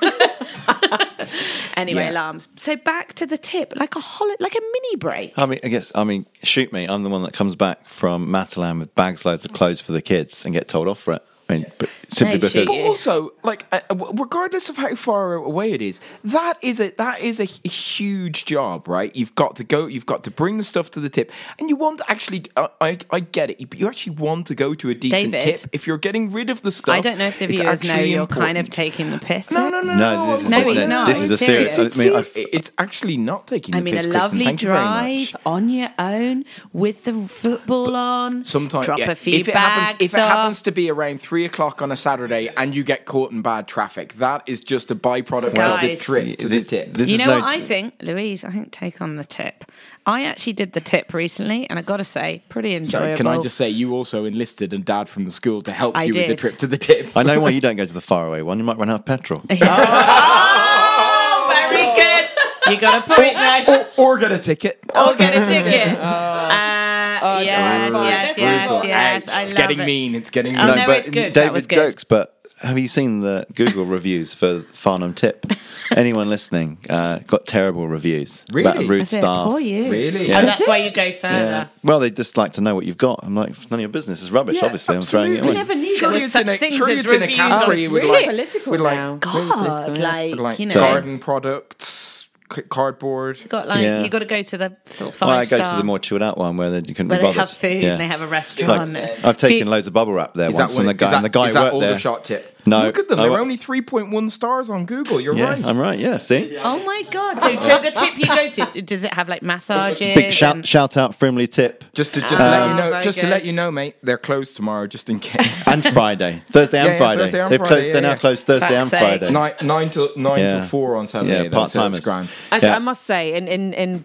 anyway, 1.76 2.04
Yeah. 2.04 2.10
alarms. 2.12 2.48
So 2.56 2.76
back 2.76 3.14
to 3.14 3.26
the 3.26 3.38
tip, 3.38 3.72
like 3.76 3.96
a 3.96 4.00
hol- 4.00 4.34
like 4.40 4.54
a 4.54 4.60
mini 4.60 4.96
break. 4.96 5.32
I 5.36 5.46
mean, 5.46 5.60
I 5.64 5.68
guess, 5.68 5.92
I 5.94 6.04
mean, 6.04 6.26
shoot 6.42 6.72
me. 6.72 6.86
I'm 6.86 7.02
the 7.02 7.10
one 7.10 7.22
that 7.22 7.32
comes 7.32 7.54
back 7.54 7.86
from 7.86 8.26
Matalan 8.28 8.78
with 8.80 8.94
bags 8.94 9.24
loads 9.24 9.44
of 9.44 9.52
clothes 9.52 9.80
for 9.80 9.92
the 9.92 10.02
kids 10.02 10.44
and 10.44 10.52
get 10.54 10.68
told 10.68 10.88
off 10.88 11.00
for 11.00 11.14
it. 11.14 11.22
I 11.48 11.54
mean, 11.54 11.66
but 11.78 11.88
simply 12.12 12.38
They 12.38 12.48
shoot 12.48 12.60
because. 12.66 12.76
But 12.76 12.84
also, 12.86 13.32
like, 13.42 13.66
uh, 13.72 13.80
regardless 14.14 14.68
of 14.68 14.76
how 14.76 14.94
far 14.94 15.34
away 15.34 15.72
it 15.72 15.82
is, 15.82 16.00
that 16.24 16.58
is 16.62 16.80
a 16.80 16.90
that 16.98 17.20
is 17.20 17.40
a, 17.40 17.44
h- 17.44 17.60
huge 17.98 18.44
job, 18.44 18.88
right? 18.88 19.14
You've 19.14 19.34
got 19.34 19.56
to 19.56 19.64
go, 19.64 19.86
you've 19.86 20.06
got 20.06 20.24
to 20.24 20.30
bring 20.30 20.58
the 20.58 20.64
stuff 20.64 20.90
to 20.92 21.00
the 21.00 21.08
tip, 21.10 21.30
and 21.58 21.68
you 21.68 21.76
want 21.76 21.98
to 21.98 22.10
actually. 22.10 22.44
Uh, 22.56 22.68
I 22.80 22.98
I 23.10 23.20
get 23.20 23.50
it, 23.50 23.70
but 23.70 23.78
you 23.78 23.86
actually 23.88 24.16
want 24.16 24.46
to 24.48 24.54
go 24.54 24.74
to 24.74 24.90
a 24.90 24.94
decent 24.94 25.32
David, 25.32 25.56
tip. 25.56 25.70
If 25.72 25.86
you're 25.86 25.98
getting 25.98 26.30
rid 26.32 26.50
of 26.50 26.62
the 26.62 26.72
stuff, 26.72 26.94
I 26.96 27.00
don't 27.00 27.18
know 27.18 27.26
if 27.28 27.38
the 27.38 27.44
it's 27.46 27.60
viewers 27.60 27.84
know 27.84 27.90
actually 27.92 28.10
you're 28.12 28.26
kind 28.26 28.58
of 28.58 28.70
taking 28.70 29.10
the 29.10 29.18
piss. 29.18 29.50
No, 29.50 29.68
no, 29.68 29.82
no, 29.82 29.96
No, 29.96 30.32
this 30.36 30.44
is, 30.44 30.50
No, 30.50 30.60
he's 30.72 30.86
not. 30.86 31.06
This 31.08 31.20
is 31.22 31.30
a 31.30 31.36
serious. 31.36 31.74
serious. 31.74 31.98
I 31.98 32.04
mean, 32.04 32.16
I, 32.16 32.20
It- 32.20 32.48
it's 32.52 32.70
actually 32.78 33.16
not 33.16 33.46
taking. 33.46 33.74
I 33.74 33.80
mean, 33.80 33.94
piss, 33.94 34.04
a 34.06 34.08
lovely 34.08 34.44
Thank 34.44 34.62
you 34.62 34.68
very 34.68 34.80
drive 34.80 35.32
much. 35.32 35.34
on 35.46 35.68
your 35.70 35.90
own 35.98 36.44
with 36.72 37.04
the 37.04 37.28
football 37.28 37.94
on. 37.96 38.44
Sometimes 38.44 38.86
drop 38.86 38.98
yeah, 38.98 39.10
a 39.10 39.14
few 39.14 39.34
if 39.34 39.48
it 39.48 39.54
happens, 39.54 39.96
if 40.00 40.14
it 40.14 40.18
happens 40.18 40.62
to 40.62 40.72
be 40.72 40.90
around 40.90 41.20
three 41.20 41.44
o'clock 41.44 41.82
on 41.82 41.90
a 41.92 41.96
Saturday 42.00 42.50
and 42.56 42.74
you 42.74 42.82
get 42.82 43.06
caught 43.06 43.30
in 43.30 43.42
bad 43.42 43.68
traffic, 43.68 44.14
that 44.14 44.42
is 44.46 44.60
just 44.60 44.90
a 44.90 44.96
byproduct 44.96 45.58
of 45.58 45.80
the 45.80 45.96
trip 45.96 46.38
to 46.38 46.48
the 46.48 46.64
tip. 46.64 46.92
this 46.94 47.08
you 47.08 47.14
is 47.16 47.20
know 47.20 47.26
no, 47.26 47.34
what 47.36 47.44
I 47.44 47.60
think, 47.60 47.94
Louise? 48.02 48.44
I 48.44 48.50
think 48.50 48.72
take 48.72 49.00
on 49.00 49.16
the 49.16 49.24
tip. 49.24 49.64
I 50.06 50.24
actually 50.24 50.54
did 50.54 50.72
the 50.72 50.80
tip 50.80 51.12
recently, 51.12 51.68
and 51.68 51.78
I 51.78 51.82
got 51.82 51.98
to 51.98 52.04
say, 52.04 52.42
pretty 52.48 52.74
enjoyable. 52.74 53.06
Sorry, 53.06 53.16
can 53.16 53.26
I 53.26 53.40
just 53.40 53.56
say 53.56 53.68
you 53.68 53.92
also 53.94 54.24
enlisted 54.24 54.72
a 54.72 54.78
dad 54.78 55.08
from 55.08 55.24
the 55.24 55.30
school 55.30 55.62
to 55.62 55.72
help 55.72 55.96
I 55.96 56.04
you 56.04 56.14
with 56.14 56.28
the 56.28 56.36
trip 56.36 56.56
to 56.58 56.66
the 56.66 56.78
tip? 56.78 57.16
I 57.16 57.22
know 57.22 57.38
why 57.40 57.50
you 57.50 57.60
don't 57.60 57.76
go 57.76 57.84
to 57.84 57.94
the 57.94 58.00
faraway 58.00 58.40
one. 58.42 58.58
You 58.58 58.64
might 58.64 58.78
run 58.78 58.90
out 58.90 59.00
of 59.00 59.06
petrol. 59.06 59.42
Oh, 59.52 61.46
very 61.48 61.86
good. 61.94 62.28
You 62.70 62.80
got 62.80 63.02
a 63.02 63.14
point 63.14 63.34
there. 63.34 63.90
or, 63.98 64.14
or 64.14 64.18
get 64.18 64.32
a 64.32 64.38
ticket. 64.38 64.78
Or 64.94 65.14
get 65.14 65.34
a 65.36 65.46
ticket. 65.46 65.98
Uh, 66.10 66.79
Uh, 67.22 67.40
yes, 67.44 67.90
Brutal. 67.90 68.04
yes, 68.08 68.38
yes, 68.38 68.68
Brutal. 68.68 68.88
yes. 68.88 69.24
It's 69.28 69.52
getting 69.54 69.80
it. 69.80 69.86
mean. 69.86 70.14
It's 70.14 70.30
getting 70.30 70.56
Oh, 70.56 70.66
mean. 70.66 70.76
no, 70.76 70.86
but 70.86 70.98
it's 70.98 71.10
good. 71.10 71.32
That 71.34 71.48
David 71.52 71.68
good. 71.68 71.74
jokes, 71.76 72.04
but 72.04 72.36
have 72.60 72.78
you 72.78 72.88
seen 72.88 73.20
the 73.20 73.46
Google 73.54 73.84
reviews 73.86 74.34
for 74.34 74.62
Farnham 74.74 75.14
Tip? 75.14 75.46
Anyone 75.96 76.28
listening 76.30 76.78
uh, 76.88 77.18
got 77.26 77.46
terrible 77.46 77.88
reviews 77.88 78.44
about 78.48 78.74
Really? 78.76 78.84
a 78.84 78.88
rude 78.88 79.06
staff. 79.08 79.46
Poor 79.46 79.58
you. 79.58 79.90
Really? 79.90 80.32
Oh, 80.32 80.40
that's 80.40 80.64
why 80.68 80.76
you 80.76 80.90
go 80.92 81.10
further. 81.12 81.34
Yeah. 81.36 81.66
Well, 81.82 81.98
they 81.98 82.10
just 82.12 82.36
like 82.36 82.52
to 82.52 82.60
know 82.60 82.76
what 82.76 82.86
you've 82.86 82.96
got. 82.98 83.20
I'm 83.24 83.34
like, 83.34 83.50
none 83.70 83.78
of 83.78 83.80
your 83.80 83.88
business. 83.88 84.20
It's 84.22 84.30
rubbish. 84.30 84.56
Yeah, 84.56 84.66
obviously, 84.66 84.94
I'm 84.94 85.02
throwing 85.02 85.32
it 85.34 85.38
absolutely. 85.38 85.48
away. 85.48 85.58
I 85.58 85.62
never 85.62 85.74
knew 85.74 85.96
Surely 85.96 86.18
there 86.18 86.22
was 86.26 86.32
such 86.32 86.42
in 86.42 86.48
a- 86.50 86.56
things 86.58 86.76
surely 86.76 86.92
as 86.92 87.00
it's 87.00 87.08
in 87.10 87.16
a 87.16 87.20
reviews 87.22 87.36
category 87.36 87.86
on 87.86 87.92
with 87.92 88.02
really 88.04 88.14
like- 88.14 88.26
political 88.30 88.70
with 88.72 88.80
like- 88.82 88.94
now. 88.94 89.16
God, 89.16 89.88
Really 89.88 90.00
like, 90.00 90.36
like 90.36 90.58
you 90.60 90.66
know. 90.66 90.74
garden 90.74 91.18
products, 91.18 92.19
c- 92.54 92.62
cardboard. 92.62 93.38
Got 93.48 93.68
like 93.68 93.82
Yeah. 93.82 94.00
you 94.02 94.08
got 94.08 94.20
to 94.20 94.24
go 94.24 94.42
to 94.42 94.58
the 94.58 94.76
sort 94.86 95.10
of 95.10 95.14
five 95.16 95.26
Well, 95.28 95.36
I 95.38 95.44
go 95.44 95.56
star 95.56 95.72
to 95.72 95.78
the 95.78 95.84
more 95.84 95.98
chilled 95.98 96.22
out 96.22 96.38
one 96.38 96.56
where 96.56 96.70
then 96.70 96.84
you 96.86 96.94
can 96.94 97.08
where 97.08 97.18
be 97.18 97.26
they 97.26 97.32
have 97.32 97.50
food 97.50 97.82
Yeah. 97.82 97.92
and 97.92 98.00
they 98.00 98.06
have 98.06 98.20
a 98.20 98.26
restaurant. 98.26 98.92
Like, 98.92 99.24
I've 99.24 99.36
taken 99.36 99.68
loads 99.68 99.86
of 99.86 99.92
bubble 99.92 100.12
wrap 100.12 100.34
there 100.34 100.48
Is 100.50 100.56
once, 100.56 100.72
that 100.74 100.78
and 100.80 100.88
the 100.88 100.90
what- 100.92 100.96
guy 100.98 101.10
that, 101.10 101.16
and 101.16 101.24
the 101.24 101.28
guy 101.28 101.46
is 101.46 101.54
that 101.54 101.62
worked 101.62 101.74
all 101.74 101.80
there. 101.80 101.92
the 101.94 101.98
shot 101.98 102.24
tip? 102.24 102.56
No, 102.66 102.82
Look 102.84 102.98
at 102.98 103.08
them. 103.08 103.18
I 103.18 103.22
They're 103.22 103.30
wa- 103.32 103.38
only 103.38 103.56
3.1 103.56 104.30
stars 104.30 104.68
on 104.70 104.86
Google. 104.86 105.20
You're 105.20 105.34
Yeah, 105.36 105.44
right. 105.50 105.64
I'm 105.64 105.78
right. 105.78 105.98
Yeah, 105.98 106.18
see. 106.18 106.56
Oh 106.62 106.82
my 106.84 107.02
god! 107.10 107.40
So, 107.40 107.60
so 107.60 107.82
the 107.82 107.90
tip 107.90 108.18
you 108.18 108.26
go 108.26 108.48
to, 108.72 108.82
does 108.82 109.02
it 109.04 109.14
have 109.14 109.28
like 109.28 109.42
massages? 109.42 110.14
Big 110.14 110.32
shout, 110.32 110.56
and- 110.56 110.66
shout 110.66 110.96
out, 110.96 111.18
Frimley 111.18 111.50
tip. 111.50 111.84
Just 111.94 112.14
to 112.14 112.20
just 112.20 112.32
to 112.32 112.38
let 112.38 112.66
you 112.66 112.72
Ah, 112.72 112.76
know, 112.76 112.90
very 112.90 113.04
just 113.04 113.18
to 113.20 113.26
let 113.28 113.44
you 113.44 113.52
know, 113.52 113.70
mate, 113.70 113.96
they're 114.02 114.18
closed 114.18 114.56
tomorrow, 114.56 114.86
just 114.86 115.08
in 115.10 115.18
case. 115.20 115.66
And 115.66 115.84
Friday, 115.84 116.42
Thursday 116.50 116.78
and 116.78 116.86
Yeah, 116.88 116.92
yeah, 116.92 116.98
Friday. 116.98 117.22
Thursday 117.22 117.40
and 117.40 117.52
They've 117.52 117.58
Friday, 117.58 117.74
closed, 117.74 117.86
yeah, 117.86 117.92
they're 117.92 118.02
now 118.02 118.14
closed 118.16 118.46
Thursday 118.46 118.68
Fuck's 118.68 118.80
and 118.80 118.90
sake. 118.90 119.00
Friday. 119.00 119.30
nine 119.30 119.52
nine 119.62 119.90
till 119.90 120.10
nine 120.16 120.40
Yeah. 120.40 120.58
till 120.60 120.66
four 120.68 120.96
on 120.96 121.06
Saturday. 121.08 121.44
Yeah, 121.44 121.50
part-timers. 121.50 121.96
it's 121.98 122.04
grand. 122.04 122.28
Actually, 122.52 122.68
Yeah. 122.68 122.76
I 122.76 122.78
must 122.80 123.02
say, 123.04 123.34
in 123.34 123.48
in 123.48 123.72
in 123.74 124.04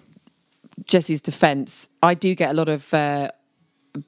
Jesse's 0.86 1.22
defence, 1.22 1.90
I 2.04 2.14
do 2.14 2.36
get 2.36 2.52
a 2.52 2.54
lot 2.54 2.70
of. 2.70 2.94
Uh, 2.94 3.30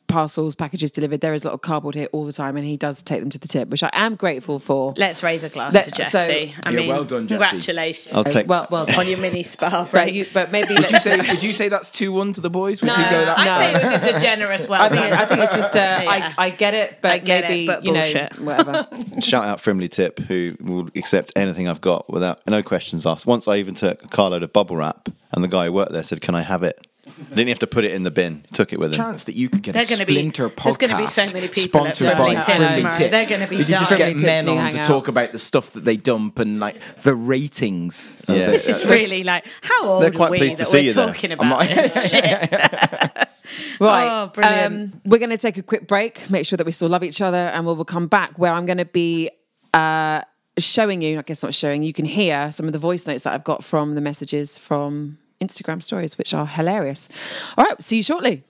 parcels 0.08 0.56
packages 0.56 0.92
delivered 0.92 1.22
there 1.22 1.34
is 1.34 1.44
a 1.44 1.48
lot 1.48 1.54
of 1.54 1.62
cardboard 1.62 1.96
here 1.96 2.08
all 2.12 2.26
the 2.26 2.34
time 2.34 2.56
and 2.58 2.66
he 2.66 2.78
does 2.78 3.02
take 3.04 3.20
them 3.20 3.30
to 3.30 3.38
the 3.38 3.48
tip 3.48 3.70
which 3.70 3.84
i 3.84 3.90
am 3.94 4.16
grateful 4.16 4.60
for 4.60 4.94
Let's 4.98 5.22
raise 5.24 5.44
a 5.44 5.50
glass 5.50 5.74
Let- 5.74 5.86
to 5.86 5.92
so- 5.92 5.98
Jesse. 5.98 6.56
I 6.64 6.70
Yeah, 6.72 6.78
mean, 6.78 6.88
well 6.88 7.04
done, 7.04 7.28
Jessie. 7.28 7.40
congratulations 7.44 8.16
I'll 8.16 8.24
take. 8.24 8.48
well 8.48 8.68
well 8.72 8.86
on 9.00 9.08
your 9.08 9.18
mini 9.20 9.44
spa 9.44 9.88
but, 9.92 10.14
you, 10.14 10.26
but 10.34 10.52
maybe 10.52 10.74
Would 10.76 10.92
you 10.92 11.00
say 11.00 11.18
would 11.18 11.44
you 11.44 11.54
say 11.54 11.70
that's 11.70 11.90
two 11.90 12.12
one 12.12 12.34
to 12.34 12.42
the 12.42 12.50
boys? 12.50 12.82
Would 12.82 12.90
you 12.92 12.96
go 12.98 13.02
that? 13.26 13.38
I'd 13.40 13.46
No. 13.46 13.58
say 13.60 13.70
it 13.70 13.92
was 13.94 14.02
just 14.02 14.16
a 14.16 14.20
generous 14.20 14.68
well 14.68 14.82
I 14.82 14.90
think, 14.90 15.04
I 15.14 15.26
think 15.26 15.42
it's 15.42 15.56
just 15.56 15.76
uh, 15.76 15.80
Yeah. 16.04 16.34
I, 16.38 16.46
I 16.46 16.50
get 16.50 16.74
it, 16.74 17.00
but 17.02 17.12
I 17.12 17.18
get 17.20 17.44
it, 17.46 17.50
maybe 17.50 17.68
but 17.68 17.84
you 17.86 17.92
know 17.92 18.28
whatever. 18.40 18.88
Shout 19.22 19.46
out 19.46 19.60
Frimley 19.60 19.90
Tip, 19.90 20.20
who 20.20 20.56
will 20.62 20.90
accept 20.96 21.32
anything 21.36 21.68
I've 21.68 21.82
got 21.82 22.10
without 22.10 22.42
no 22.48 22.64
questions 22.64 23.06
asked. 23.06 23.26
Once 23.26 23.48
I 23.48 23.58
even 23.58 23.76
took 23.76 24.04
a 24.04 24.08
carload 24.08 24.44
of 24.44 24.54
bubble 24.54 24.78
wrap, 24.78 25.10
and 25.32 25.44
the 25.44 25.48
guy 25.48 25.66
who 25.66 25.74
worked 25.74 25.92
there 25.92 26.04
said, 26.04 26.22
"Can 26.22 26.34
I 26.36 26.42
have 26.42 26.64
it?" 26.64 26.87
I 27.20 27.36
didn't 27.36 27.50
have 27.50 27.60
to 27.60 27.68
put 27.68 27.84
it 27.86 27.94
in 27.94 28.04
the 28.04 28.12
bin. 28.12 28.46
Took 28.54 28.74
it 28.74 28.80
with 28.80 28.90
him. 28.92 28.98
chance 28.98 29.24
that 29.26 29.36
you 29.36 29.50
could 29.50 29.64
get 29.64 29.74
They're 29.74 29.84
a 29.84 29.86
gonna 29.88 30.06
be- 30.06 30.14
splinter 30.14 30.50
podcast 30.50 30.64
there's 30.64 30.92
gonna 30.92 30.98
be 31.04 31.08
so 31.08 31.26
many 31.34 31.48
people 31.48 31.88
at 31.88 31.96
sponsored 31.96 32.18
by 32.18 32.36
Tip 32.36 32.44
Frimley 32.44 32.76
tomorrow. 32.76 32.98
Tip. 32.98 33.12
They're 33.12 33.26
gonna 33.26 33.48
be 33.48 33.56
You 33.58 33.64
could 33.66 33.70
just 33.70 33.90
dying. 33.92 34.18
get 34.18 34.18
Frimley 34.18 34.26
men 34.26 34.44
Tips 34.46 34.52
on 34.52 34.58
hang 34.58 34.74
to 34.74 34.80
out. 34.82 34.86
talk 34.88 35.08
about 35.08 35.32
the 35.32 35.40
stuff 35.40 35.72
that 35.72 35.86
they 35.86 35.98
dump 35.98 36.40
and 36.40 36.60
like 36.60 36.76
the 37.04 37.16
ratings. 37.16 38.18
of 38.28 38.36
Yeah. 38.38 38.46
the- 38.48 38.52
This 38.54 38.68
is 38.70 38.86
really 38.86 39.24
like 39.24 39.46
how 39.62 39.86
old 39.88 40.04
They're 40.04 40.22
are 40.22 40.30
we 40.32 40.38
pleased 40.38 40.58
that 40.58 40.66
to 40.66 40.70
see 40.72 40.78
we're 40.78 40.84
you 40.84 40.94
there. 40.94 41.08
talking 41.08 41.32
I'm 41.32 41.40
about 41.40 41.50
not- 41.50 41.68
this 41.70 41.94
shit? 42.10 43.28
Right. 43.80 44.08
Oh, 44.24 44.28
brilliant. 44.34 44.66
Um, 44.94 45.02
we're 45.06 45.20
going 45.20 45.30
to 45.30 45.38
take 45.38 45.58
a 45.58 45.62
quick 45.64 45.88
break, 45.88 46.30
make 46.30 46.46
sure 46.46 46.58
that 46.58 46.66
we 46.66 46.72
still 46.74 46.90
love 46.90 47.04
each 47.04 47.22
other, 47.22 47.38
and 47.38 47.66
we'll, 47.66 47.76
we'll 47.76 47.86
come 47.86 48.08
back 48.08 48.38
where 48.38 48.52
I'm 48.52 48.66
going 48.66 48.78
to 48.80 48.86
be 48.86 49.30
uh, 49.74 50.22
showing 50.58 51.02
you, 51.02 51.18
I 51.18 51.22
guess 51.22 51.44
not 51.44 51.54
showing, 51.54 51.82
you 51.84 51.94
can 51.94 52.04
hear 52.06 52.52
some 52.52 52.66
of 52.68 52.74
the 52.74 52.80
voice 52.80 53.08
notes 53.08 53.24
that 53.24 53.34
I've 53.34 53.44
got 53.46 53.64
from 53.64 53.94
the 53.96 54.02
messages 54.02 54.58
from 54.58 55.18
Instagram 55.42 55.82
stories, 55.82 56.18
which 56.18 56.34
are 56.34 56.46
hilarious. 56.46 57.10
All 57.58 57.66
right, 57.66 57.82
see 57.82 57.98
you 57.98 58.04
shortly. 58.04 58.44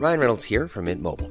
Ryan 0.00 0.18
Reynolds 0.18 0.44
here 0.44 0.66
from 0.66 0.86
Mint 0.86 1.02
Mobile. 1.02 1.30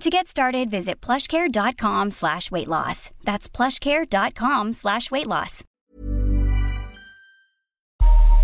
To 0.00 0.10
get 0.10 0.26
started, 0.28 0.70
visit 0.70 1.00
plushcare.com 1.00 2.10
slash 2.10 2.50
weight 2.50 2.68
loss. 2.68 3.10
That's 3.22 3.48
plushcare.com 3.48 4.72
slash 4.72 5.10
weight 5.10 5.26
loss. 5.26 5.64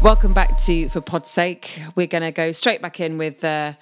Welcome 0.01 0.33
back 0.33 0.57
to 0.63 0.89
For 0.89 1.03
Pod's 1.03 1.29
Sake. 1.29 1.79
We're 1.97 2.07
going 2.07 2.23
to 2.23 2.33
go 2.33 2.53
straight 2.53 2.81
back 2.81 3.01
in 3.01 3.19
with, 3.19 3.45
uh, 3.45 3.75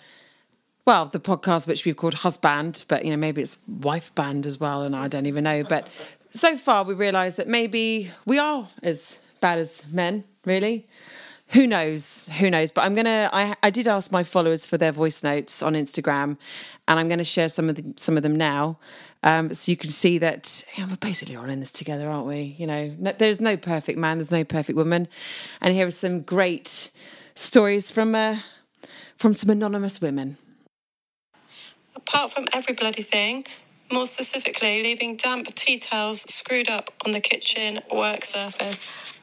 well, 0.87 1.07
the 1.07 1.21
podcast 1.21 1.69
which 1.69 1.85
we've 1.85 1.97
called 1.97 2.15
Husband, 2.15 2.85
but 2.89 3.05
you 3.05 3.11
know 3.13 3.17
maybe 3.17 3.43
it's 3.43 3.57
Wife 3.69 4.13
Band 4.17 4.45
as 4.47 4.59
well, 4.59 4.83
and 4.83 4.97
I 4.97 5.07
don't 5.07 5.27
even 5.27 5.45
know. 5.45 5.63
But 5.63 5.87
so 6.31 6.57
far, 6.57 6.83
we 6.83 6.95
realise 6.95 7.37
that 7.37 7.47
maybe 7.47 8.11
we 8.27 8.39
are 8.41 8.69
as 8.83 9.19
bad 9.41 9.59
as 9.61 9.85
men, 9.93 10.25
really. 10.45 10.89
Who 11.51 11.67
knows? 11.67 12.29
Who 12.39 12.51
knows? 12.51 12.71
But 12.71 12.83
I'm 12.83 12.95
gonna. 12.95 13.31
I 13.33 13.57
I 13.63 13.71
did 13.71 13.89
ask 13.89 14.13
my 14.13 14.23
followers 14.23 14.67
for 14.67 14.77
their 14.77 14.93
voice 14.93 15.23
notes 15.23 15.63
on 15.63 15.75
Instagram, 15.75 16.37
and 16.87 16.99
I'm 16.99 17.09
to 17.09 17.25
share 17.25 17.49
some 17.49 17.71
of 17.71 17.77
the, 17.77 17.95
some 17.97 18.17
of 18.17 18.23
them 18.23 18.37
now, 18.37 18.79
um, 19.23 19.55
so 19.55 19.71
you 19.71 19.77
can 19.77 19.91
see 19.91 20.19
that 20.19 20.63
we're 20.79 20.97
basically 20.97 21.37
all 21.37 21.49
in 21.49 21.61
this 21.61 21.73
together, 21.73 22.09
aren't 22.11 22.27
we? 22.27 22.55
You 22.59 22.67
know, 22.67 22.95
no, 22.99 23.13
there's 23.13 23.41
no 23.41 23.57
perfect 23.57 23.99
man, 23.99 24.19
there's 24.19 24.31
no 24.31 24.45
perfect 24.45 24.77
woman, 24.77 25.09
and 25.61 25.75
here 25.75 25.87
are 25.87 25.91
some 25.91 26.21
great 26.21 26.91
stories 27.35 27.91
from 27.91 28.15
uh, 28.15 28.41
from 29.17 29.33
some 29.33 29.51
anonymous 29.51 30.01
women. 30.01 30.37
apart 32.09 32.33
from 32.33 32.47
every 32.53 32.75
bloody 32.75 33.03
thing, 33.03 33.45
more 33.93 34.07
specifically, 34.07 34.83
leaving 34.83 35.17
damp 35.17 35.47
tea 35.55 35.79
towels 35.79 36.23
screwed 36.33 36.69
up 36.69 36.91
on 37.05 37.13
the 37.13 37.21
kitchen 37.21 37.81
work 37.93 38.25
surface. 38.25 39.18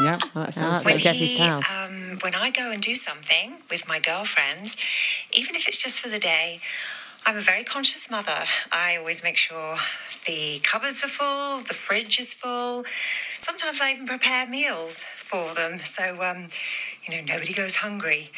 Yeah, 0.00 0.18
that 0.34 0.54
sounds 0.54 0.84
When 0.84 0.94
good. 0.96 1.02
Jessie's 1.02 1.38
towel. 1.38 1.60
um, 1.70 2.18
when 2.22 2.34
I 2.34 2.50
go 2.50 2.70
and 2.70 2.80
do 2.80 2.94
something 2.94 3.58
with 3.70 3.86
my 3.86 4.00
girlfriends, 4.00 4.76
even 5.32 5.54
if 5.54 5.68
it's 5.68 5.78
just 5.78 6.00
for 6.00 6.08
the 6.08 6.18
day, 6.18 6.60
I'm 7.26 7.36
a 7.36 7.40
very 7.40 7.64
conscious 7.64 8.10
mother. 8.10 8.44
I 8.70 8.96
always 8.96 9.22
make 9.22 9.36
sure 9.36 9.76
the 10.26 10.60
cupboards 10.62 11.02
are 11.04 11.08
full, 11.08 11.60
the 11.60 11.74
fridge 11.74 12.18
is 12.18 12.34
full. 12.34 12.84
Sometimes 13.38 13.80
I 13.80 13.92
even 13.92 14.06
prepare 14.06 14.46
meals 14.48 15.04
for 15.16 15.54
them, 15.54 15.78
so 15.78 16.22
um, 16.22 16.48
you 17.06 17.14
know 17.16 17.22
nobody 17.22 17.54
goes 17.54 17.76
hungry. 17.76 18.30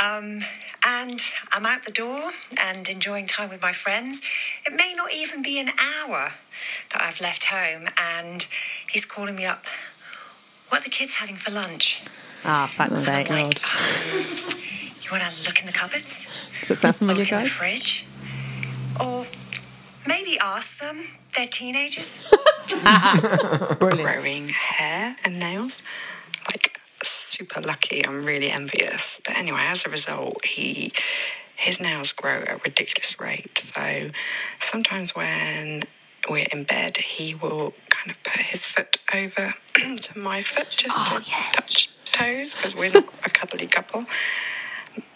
Um, 0.00 0.40
and 0.86 1.20
I'm 1.52 1.66
out 1.66 1.84
the 1.84 1.92
door 1.92 2.32
and 2.58 2.88
enjoying 2.88 3.26
time 3.26 3.50
with 3.50 3.60
my 3.60 3.72
friends. 3.72 4.22
It 4.64 4.72
may 4.74 4.94
not 4.96 5.12
even 5.12 5.42
be 5.42 5.58
an 5.58 5.70
hour 5.78 6.32
that 6.92 7.02
I've 7.02 7.20
left 7.20 7.44
home, 7.44 7.88
and 7.98 8.46
he's 8.90 9.04
calling 9.04 9.34
me 9.36 9.44
up. 9.44 9.64
What 10.72 10.80
are 10.80 10.84
the 10.84 10.90
kids 10.90 11.16
having 11.16 11.36
for 11.36 11.50
lunch? 11.50 12.00
Ah, 12.46 12.66
fuck's 12.66 13.04
And 13.04 13.08
I'm 13.10 13.26
sake. 13.26 13.28
like, 13.30 13.60
you 15.04 15.10
want 15.10 15.22
to 15.22 15.42
look 15.46 15.60
in 15.60 15.66
the 15.66 15.72
cupboards? 15.72 16.26
Does 16.60 16.68
that 16.68 16.76
sound 16.78 16.94
Or 16.94 16.98
familiar, 16.98 17.24
look 17.24 17.32
in 17.32 17.42
the 17.42 17.48
fridge? 17.50 18.06
Or 18.98 19.26
maybe 20.08 20.38
ask 20.40 20.78
them. 20.80 21.04
They're 21.36 21.44
teenagers. 21.44 22.24
Growing 23.80 24.48
hair 24.48 25.16
and 25.26 25.38
nails, 25.38 25.82
like 26.50 26.78
super 27.04 27.60
lucky. 27.60 28.06
I'm 28.06 28.24
really 28.24 28.50
envious. 28.50 29.20
But 29.26 29.36
anyway, 29.36 29.64
as 29.66 29.84
a 29.84 29.90
result, 29.90 30.42
he 30.46 30.94
his 31.54 31.80
nails 31.82 32.14
grow 32.14 32.40
at 32.40 32.48
a 32.48 32.56
ridiculous 32.64 33.20
rate. 33.20 33.58
So 33.58 34.08
sometimes 34.58 35.14
when 35.14 35.82
we're 36.30 36.46
in 36.50 36.64
bed, 36.64 36.96
he 36.96 37.34
will 37.34 37.74
kind 38.02 38.10
of 38.10 38.22
put 38.24 38.42
his 38.42 38.66
foot 38.66 38.96
over 39.14 39.54
to 39.96 40.18
my 40.18 40.42
foot 40.42 40.68
just 40.70 40.98
oh, 41.00 41.18
to 41.20 41.30
touch 41.30 41.88
toes 42.06 42.54
because 42.54 42.74
we're 42.74 42.90
not 42.90 43.04
a 43.24 43.30
cuddly 43.30 43.66
couple. 43.66 44.04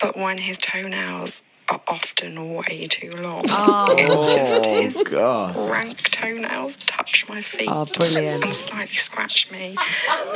But 0.01 0.17
when 0.17 0.39
his 0.39 0.57
toenails 0.57 1.43
are 1.69 1.81
often 1.89 2.55
way 2.55 2.87
too 2.89 3.11
long, 3.11 3.47
oh. 3.49 3.87
it's 3.99 4.33
just 4.33 4.67
oh, 4.67 4.81
his 4.81 5.69
rank 5.69 6.11
toenails 6.11 6.77
touch 6.77 7.29
my 7.29 7.41
feet 7.43 7.69
Oh, 7.69 7.87
and 7.99 8.55
slightly 8.55 8.95
scratch 8.95 9.51
me, 9.51 9.77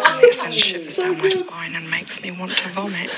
and 0.07 0.25
it 0.25 0.35
sends 0.35 0.57
shivers 0.57 0.97
down 0.97 1.19
my 1.19 1.29
spine 1.29 1.77
and 1.77 1.89
makes 1.89 2.21
me 2.21 2.33
want 2.33 2.57
to 2.57 2.69
vomit. 2.71 3.11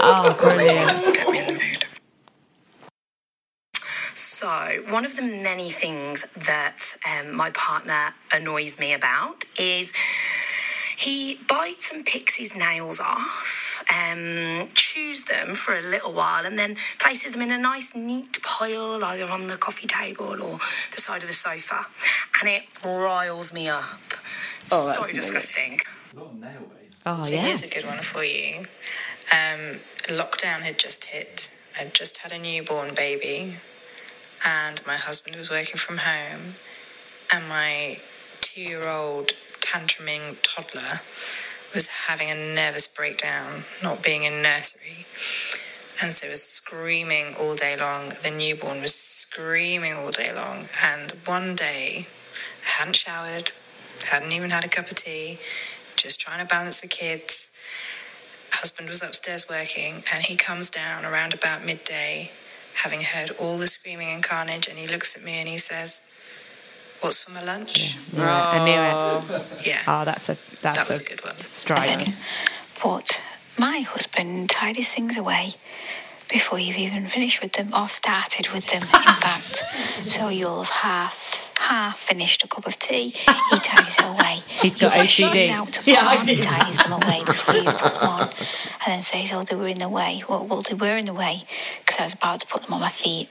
Oh, 0.00 0.30
It 0.30 0.40
brilliant. 0.40 0.88
doesn't 0.88 1.12
get 1.14 1.28
me 1.28 1.40
in 1.40 1.46
the 1.46 1.52
mood. 1.52 1.84
So, 4.40 4.84
one 4.88 5.04
of 5.04 5.16
the 5.16 5.22
many 5.22 5.68
things 5.68 6.24
that 6.36 6.94
um, 7.04 7.34
my 7.34 7.50
partner 7.50 8.14
annoys 8.32 8.78
me 8.78 8.92
about 8.92 9.44
is 9.58 9.92
he 10.96 11.40
bites 11.48 11.90
and 11.90 12.06
picks 12.06 12.36
his 12.36 12.54
nails 12.54 13.00
off, 13.00 13.82
um, 13.92 14.68
chews 14.74 15.24
them 15.24 15.56
for 15.56 15.76
a 15.76 15.82
little 15.82 16.12
while, 16.12 16.46
and 16.46 16.56
then 16.56 16.76
places 17.00 17.32
them 17.32 17.42
in 17.42 17.50
a 17.50 17.58
nice, 17.58 17.96
neat 17.96 18.40
pile, 18.44 19.02
either 19.02 19.26
on 19.26 19.48
the 19.48 19.56
coffee 19.56 19.88
table 19.88 20.40
or 20.40 20.60
the 20.92 21.00
side 21.00 21.22
of 21.22 21.26
the 21.26 21.34
sofa. 21.34 21.86
And 22.40 22.48
it 22.48 22.62
riles 22.84 23.52
me 23.52 23.68
up. 23.68 23.82
Oh, 24.70 24.94
so 24.94 25.12
disgusting. 25.12 25.80
Oh, 26.16 27.24
So 27.24 27.32
yeah. 27.34 27.40
here's 27.40 27.64
a 27.64 27.68
good 27.68 27.86
one 27.86 27.98
for 27.98 28.22
you. 28.22 28.60
Um, 29.32 29.80
lockdown 30.16 30.60
had 30.60 30.78
just 30.78 31.06
hit. 31.06 31.56
I'd 31.80 31.92
just 31.92 32.18
had 32.18 32.30
a 32.32 32.38
newborn 32.38 32.90
baby, 32.96 33.54
and 34.46 34.80
my 34.86 34.96
husband 34.96 35.36
was 35.36 35.50
working 35.50 35.76
from 35.76 35.98
home, 35.98 36.54
and 37.32 37.48
my 37.48 37.98
two-year-old 38.40 39.32
tantruming 39.60 40.36
toddler 40.42 41.00
was 41.74 42.06
having 42.08 42.30
a 42.30 42.54
nervous 42.54 42.86
breakdown, 42.86 43.64
not 43.82 44.02
being 44.02 44.24
in 44.24 44.42
nursery, 44.42 45.04
and 46.00 46.12
so 46.12 46.28
was 46.28 46.42
screaming 46.42 47.34
all 47.38 47.54
day 47.54 47.76
long. 47.78 48.08
The 48.08 48.30
newborn 48.36 48.80
was 48.80 48.94
screaming 48.94 49.94
all 49.94 50.10
day 50.10 50.32
long, 50.34 50.68
and 50.82 51.12
one 51.26 51.54
day, 51.54 52.06
I 52.64 52.68
hadn't 52.78 52.96
showered, 52.96 53.52
hadn't 54.10 54.32
even 54.32 54.50
had 54.50 54.64
a 54.64 54.68
cup 54.68 54.86
of 54.86 54.94
tea, 54.94 55.38
just 55.96 56.20
trying 56.20 56.40
to 56.40 56.46
balance 56.46 56.80
the 56.80 56.88
kids. 56.88 57.50
Husband 58.52 58.88
was 58.88 59.02
upstairs 59.02 59.48
working, 59.48 60.02
and 60.12 60.24
he 60.24 60.34
comes 60.34 60.70
down 60.70 61.04
around 61.04 61.34
about 61.34 61.64
midday, 61.64 62.30
having 62.82 63.02
heard 63.02 63.30
all 63.40 63.58
the 63.58 63.66
screaming 63.66 64.08
and 64.10 64.22
carnage, 64.22 64.68
and 64.68 64.78
he 64.78 64.86
looks 64.86 65.16
at 65.16 65.22
me 65.24 65.34
and 65.40 65.48
he 65.48 65.58
says, 65.58 66.02
"What's 67.00 67.20
for 67.20 67.32
my 67.32 67.42
lunch?" 67.44 67.96
Yeah, 68.14 68.48
I 68.50 68.58
knew 68.64 68.80
it. 68.80 68.94
Oh, 68.94 69.46
yeah, 69.64 69.82
Oh, 69.86 70.04
that's 70.04 70.28
a 70.28 70.36
that's 70.62 70.78
that 70.78 70.86
was 70.88 71.00
a 71.00 71.02
a 71.02 71.06
good 71.06 71.24
one. 71.24 71.36
strike. 71.36 72.08
But 72.82 73.20
my 73.58 73.80
husband 73.80 74.50
tidies 74.50 74.88
things 74.88 75.16
away 75.16 75.54
before 76.30 76.58
you've 76.58 76.76
even 76.76 77.06
finished 77.08 77.40
with 77.42 77.52
them 77.54 77.72
or 77.74 77.88
started 77.88 78.48
with 78.50 78.66
them, 78.68 78.82
in 78.82 78.88
fact. 79.20 79.62
So 80.04 80.28
you'll 80.28 80.64
have 80.64 80.70
half 80.82 81.47
half 81.58 81.98
finished 81.98 82.42
a 82.44 82.48
cup 82.48 82.66
of 82.66 82.78
tea, 82.78 83.10
he 83.10 83.58
tidies 83.58 83.96
it 83.98 84.04
away. 84.04 84.42
He's 84.62 84.78
got 84.78 84.92
OCD. 84.92 85.48
Out 85.50 85.72
to 85.74 85.82
Yeah, 85.90 86.06
I 86.06 86.24
he 86.24 86.36
do. 86.36 86.42
tidies 86.42 86.76
them 86.78 86.92
away 86.92 87.22
before 87.24 87.54
you 87.54 87.64
put 87.64 87.94
them 87.94 88.08
on. 88.08 88.22
And 88.22 88.86
then 88.86 89.02
says, 89.02 89.32
oh, 89.32 89.42
they 89.42 89.54
were 89.56 89.68
in 89.68 89.78
the 89.78 89.88
way. 89.88 90.22
Well, 90.28 90.46
well 90.46 90.62
they 90.62 90.74
were 90.74 90.96
in 90.96 91.06
the 91.06 91.14
way 91.14 91.44
because 91.80 91.98
I 92.00 92.04
was 92.04 92.14
about 92.14 92.40
to 92.40 92.46
put 92.46 92.62
them 92.62 92.72
on 92.74 92.80
my 92.80 92.88
feet. 92.88 93.28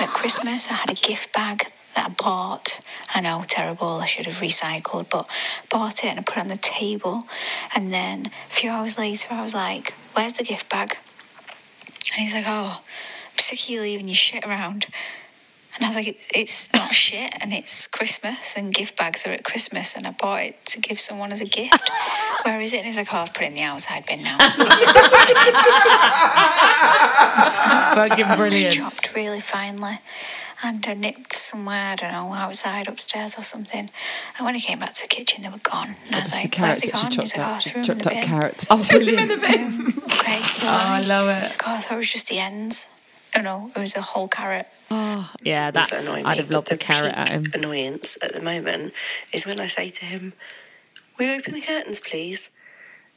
At 0.00 0.08
Christmas, 0.12 0.68
I 0.68 0.74
had 0.74 0.90
a 0.90 0.94
gift 0.94 1.32
bag 1.32 1.72
that 1.96 2.06
I 2.06 2.08
bought. 2.08 2.80
I 3.14 3.20
know, 3.20 3.44
terrible. 3.46 3.88
I 4.02 4.06
should 4.06 4.26
have 4.26 4.36
recycled, 4.40 5.08
but 5.10 5.28
bought 5.70 6.04
it 6.04 6.08
and 6.08 6.18
I 6.18 6.22
put 6.22 6.36
it 6.36 6.40
on 6.40 6.48
the 6.48 6.56
table. 6.56 7.24
And 7.74 7.92
then 7.92 8.26
a 8.50 8.52
few 8.52 8.70
hours 8.70 8.98
later, 8.98 9.28
I 9.32 9.42
was 9.42 9.54
like, 9.54 9.94
"Where's 10.14 10.32
the 10.34 10.44
gift 10.44 10.68
bag?" 10.68 10.96
And 12.12 12.20
he's 12.20 12.34
like, 12.34 12.44
"Oh, 12.48 12.80
I'm 12.82 13.38
sick 13.38 13.60
of 13.62 13.68
you 13.68 13.80
leaving 13.80 14.08
your 14.08 14.16
shit 14.16 14.44
around." 14.44 14.86
And 15.76 15.84
I 15.84 15.88
was 15.88 15.96
like, 15.96 16.16
"It's 16.34 16.72
not 16.72 16.92
shit, 16.94 17.32
and 17.40 17.52
it's 17.52 17.86
Christmas, 17.88 18.54
and 18.56 18.72
gift 18.72 18.96
bags 18.96 19.26
are 19.26 19.30
at 19.30 19.42
Christmas, 19.44 19.94
and 19.96 20.06
I 20.06 20.12
bought 20.12 20.42
it 20.42 20.64
to 20.66 20.80
give 20.80 21.00
someone 21.00 21.32
as 21.32 21.40
a 21.40 21.44
gift. 21.44 21.90
Where 22.44 22.60
is 22.60 22.72
it?" 22.72 22.78
And 22.78 22.86
he's 22.86 22.96
like, 22.96 23.12
"Oh, 23.12 23.18
I've 23.18 23.34
put 23.34 23.42
it 23.42 23.48
in 23.48 23.54
the 23.54 23.62
outside 23.62 24.06
bin 24.06 24.22
now." 24.22 24.38
Fucking 27.94 28.36
brilliant. 28.36 28.74
chopped 28.74 29.14
really 29.14 29.40
finely 29.40 29.98
and 30.62 30.86
uh, 30.86 30.94
nipped 30.94 31.32
somewhere, 31.32 31.92
I 31.92 31.94
don't 31.96 32.12
know, 32.12 32.32
outside, 32.32 32.88
upstairs 32.88 33.38
or 33.38 33.42
something. 33.42 33.90
And 34.38 34.44
when 34.46 34.54
he 34.54 34.60
came 34.60 34.78
back 34.78 34.94
to 34.94 35.02
the 35.02 35.08
kitchen, 35.08 35.42
they 35.42 35.48
were 35.50 35.58
gone. 35.58 35.94
And 36.06 36.16
I 36.16 36.20
was 36.20 36.32
like, 36.32 36.54
he 36.54 36.60
that 36.62 36.80
she 36.80 36.90
gone? 36.90 37.12
He's 37.12 37.36
like, 37.36 37.46
oh, 37.46 37.52
I 37.52 37.58
threw 37.60 37.82
him 37.82 37.90
in 37.90 37.98
the 37.98 38.08
bin. 38.08 38.24
carrots. 38.24 38.66
Oh, 38.70 38.82
brilliant. 38.88 39.30
Okay. 39.44 40.40
Oh, 40.62 40.68
I 40.68 41.00
love 41.02 41.28
it. 41.28 41.58
God, 41.58 41.76
I 41.76 41.80
thought 41.80 41.94
it 41.94 41.98
was 41.98 42.10
just 42.10 42.28
the 42.28 42.38
ends. 42.38 42.88
Oh 43.36 43.40
no, 43.40 43.70
it 43.74 43.78
was 43.78 43.96
a 43.96 44.00
whole 44.02 44.28
carrot. 44.28 44.66
Oh, 44.90 45.30
yeah, 45.42 45.70
that 45.70 45.90
that 45.90 46.00
annoy 46.02 46.16
me, 46.18 46.22
I'd 46.24 46.36
have 46.38 46.48
but 46.48 46.54
lobbed 46.54 46.70
the 46.70 46.76
carrot 46.76 47.10
peak 47.10 47.18
at 47.18 47.28
him. 47.30 47.50
Annoyance 47.54 48.16
at 48.22 48.32
the 48.34 48.42
moment 48.42 48.94
is 49.32 49.46
when 49.46 49.58
I 49.60 49.66
say 49.66 49.88
to 49.90 50.04
him, 50.04 50.32
"Will 51.18 51.26
you 51.26 51.32
open 51.38 51.54
the 51.54 51.60
curtains, 51.60 52.00
please?" 52.00 52.50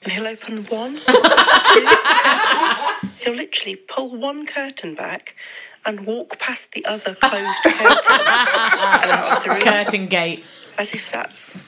And 0.03 0.11
he'll 0.13 0.27
open 0.27 0.65
one, 0.65 0.95
two 1.07 1.87
curtains. 1.87 2.85
He'll 3.19 3.33
literally 3.33 3.75
pull 3.75 4.15
one 4.15 4.45
curtain 4.45 4.93
back 4.93 5.35
and 5.83 6.05
walk 6.05 6.37
past 6.37 6.73
the 6.73 6.85
other 6.85 7.15
closed 7.15 7.63
curtain 7.63 7.79
and 8.27 9.11
out 9.11 9.37
of 9.37 9.43
the 9.43 9.49
room, 9.49 9.61
Curtain 9.61 10.05
gate. 10.07 10.43
as 10.77 10.93
if 10.93 11.11
that's 11.11 11.63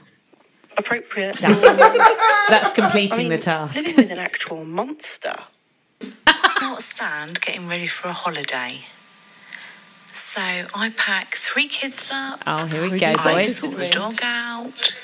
appropriate. 0.77 1.37
That's, 1.39 1.59
that's 2.49 2.71
completing 2.71 3.13
I 3.13 3.17
mean, 3.17 3.29
the 3.29 3.37
task. 3.39 3.75
living 3.75 3.95
with 3.95 4.11
an 4.11 4.19
actual 4.19 4.63
monster. 4.63 5.35
Not 6.61 6.83
stand 6.83 7.41
getting 7.41 7.67
ready 7.67 7.87
for 7.87 8.09
a 8.09 8.13
holiday. 8.13 8.81
So 10.11 10.41
I 10.41 10.93
pack 10.95 11.35
three 11.35 11.67
kids 11.67 12.09
up. 12.11 12.41
Oh, 12.45 12.65
here 12.65 12.81
we 12.89 12.99
go, 12.99 13.13
boys. 13.13 13.25
I 13.25 13.43
sort 13.43 13.77
the 13.77 13.89
dog 13.89 14.19
out. 14.21 14.95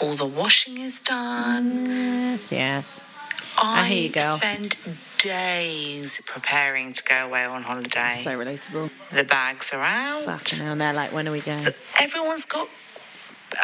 All 0.00 0.14
the 0.14 0.26
washing 0.26 0.78
is 0.78 1.00
done. 1.00 1.86
Yes, 1.86 2.52
yes. 2.52 3.00
I 3.58 3.80
I 3.80 3.86
hear 3.88 4.02
you, 4.04 4.08
girl. 4.10 4.36
spend 4.38 4.76
days 5.18 6.22
preparing 6.26 6.92
to 6.92 7.02
go 7.02 7.26
away 7.26 7.44
on 7.44 7.62
holiday. 7.62 8.20
So 8.22 8.38
relatable. 8.38 8.90
the 9.12 9.24
bags 9.24 9.72
are 9.72 9.82
out. 9.82 10.24
Fucking 10.24 10.60
hell, 10.60 10.76
they're 10.76 10.92
like, 10.92 11.12
when 11.12 11.28
are 11.28 11.32
we 11.32 11.40
going? 11.40 11.58
Everyone's 11.98 12.44
got 12.44 12.68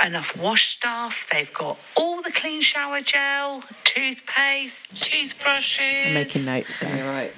enough 0.05 0.37
wash 0.37 0.69
stuff. 0.69 1.29
They've 1.31 1.53
got 1.53 1.79
all 1.97 2.23
the 2.23 2.33
clean 2.33 2.61
shower 2.61 3.01
gel, 3.01 3.63
toothpaste, 3.85 5.03
toothbrushes. 5.03 6.07
I'm 6.09 6.15
making 6.15 6.45
notes, 6.47 6.77
guys. 6.77 7.03
right. 7.05 7.33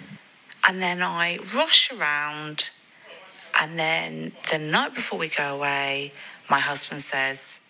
And 0.69 0.83
then 0.83 1.03
I 1.03 1.39
rush 1.55 1.91
around, 1.93 2.71
and 3.61 3.79
then 3.79 4.33
the 4.53 4.59
night 4.59 4.95
before 4.95 5.19
we 5.19 5.29
go 5.29 5.57
away, 5.57 6.13
my 6.51 6.59
husband 6.59 7.01
says, 7.01 7.61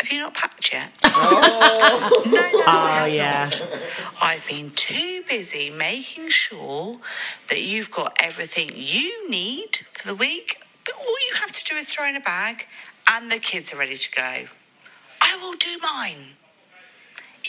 "Have 0.00 0.12
you 0.12 0.18
not 0.18 0.34
packed 0.34 0.72
yet?" 0.72 0.92
no, 1.04 1.10
no, 1.16 1.20
I 1.22 2.12
Oh, 2.26 2.62
have 2.62 2.66
ah, 2.66 3.04
yeah. 3.06 3.44
not. 3.44 3.62
I've 4.22 4.46
been 4.48 4.70
too 4.70 5.22
busy 5.28 5.70
making 5.70 6.28
sure 6.28 6.98
that 7.48 7.60
you've 7.62 7.90
got 7.90 8.16
everything 8.20 8.70
you 8.74 9.28
need 9.28 9.76
for 9.92 10.08
the 10.08 10.14
week. 10.14 10.60
But 10.84 10.94
all 10.96 11.16
you 11.30 11.34
have 11.40 11.50
to 11.52 11.64
do 11.64 11.76
is 11.76 11.88
throw 11.88 12.06
in 12.08 12.14
a 12.16 12.20
bag, 12.20 12.66
and 13.10 13.30
the 13.30 13.38
kids 13.38 13.72
are 13.72 13.78
ready 13.78 13.94
to 13.96 14.10
go. 14.12 14.46
I 15.20 15.36
will 15.40 15.54
do 15.54 15.78
mine 15.82 16.34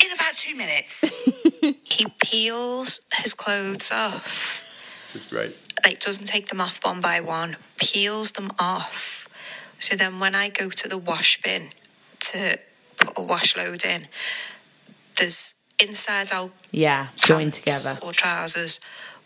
in 0.03 0.11
about 0.13 0.35
two 0.35 0.55
minutes. 0.55 1.03
He 1.83 2.05
peels 2.21 2.99
his 3.13 3.33
clothes 3.33 3.89
off. 3.89 4.63
It's 5.15 5.25
great. 5.25 5.55
like 5.83 5.99
doesn't 5.99 6.25
take 6.27 6.49
them 6.49 6.59
off 6.61 6.79
one 6.83 7.01
by 7.01 7.19
one, 7.21 7.55
peels 7.77 8.31
them 8.31 8.51
off. 8.59 9.27
So 9.79 9.95
then 9.95 10.19
when 10.19 10.35
I 10.35 10.49
go 10.49 10.69
to 10.69 10.87
the 10.87 10.97
wash 10.97 11.41
bin 11.41 11.69
to 12.19 12.59
put 12.97 13.17
a 13.17 13.21
wash 13.21 13.55
load 13.57 13.83
in, 13.85 14.07
there's 15.17 15.55
inside 15.79 16.31
out 16.31 16.51
Yeah, 16.71 17.07
joined 17.15 17.53
together. 17.53 17.95
or 18.01 18.11
trousers 18.11 18.79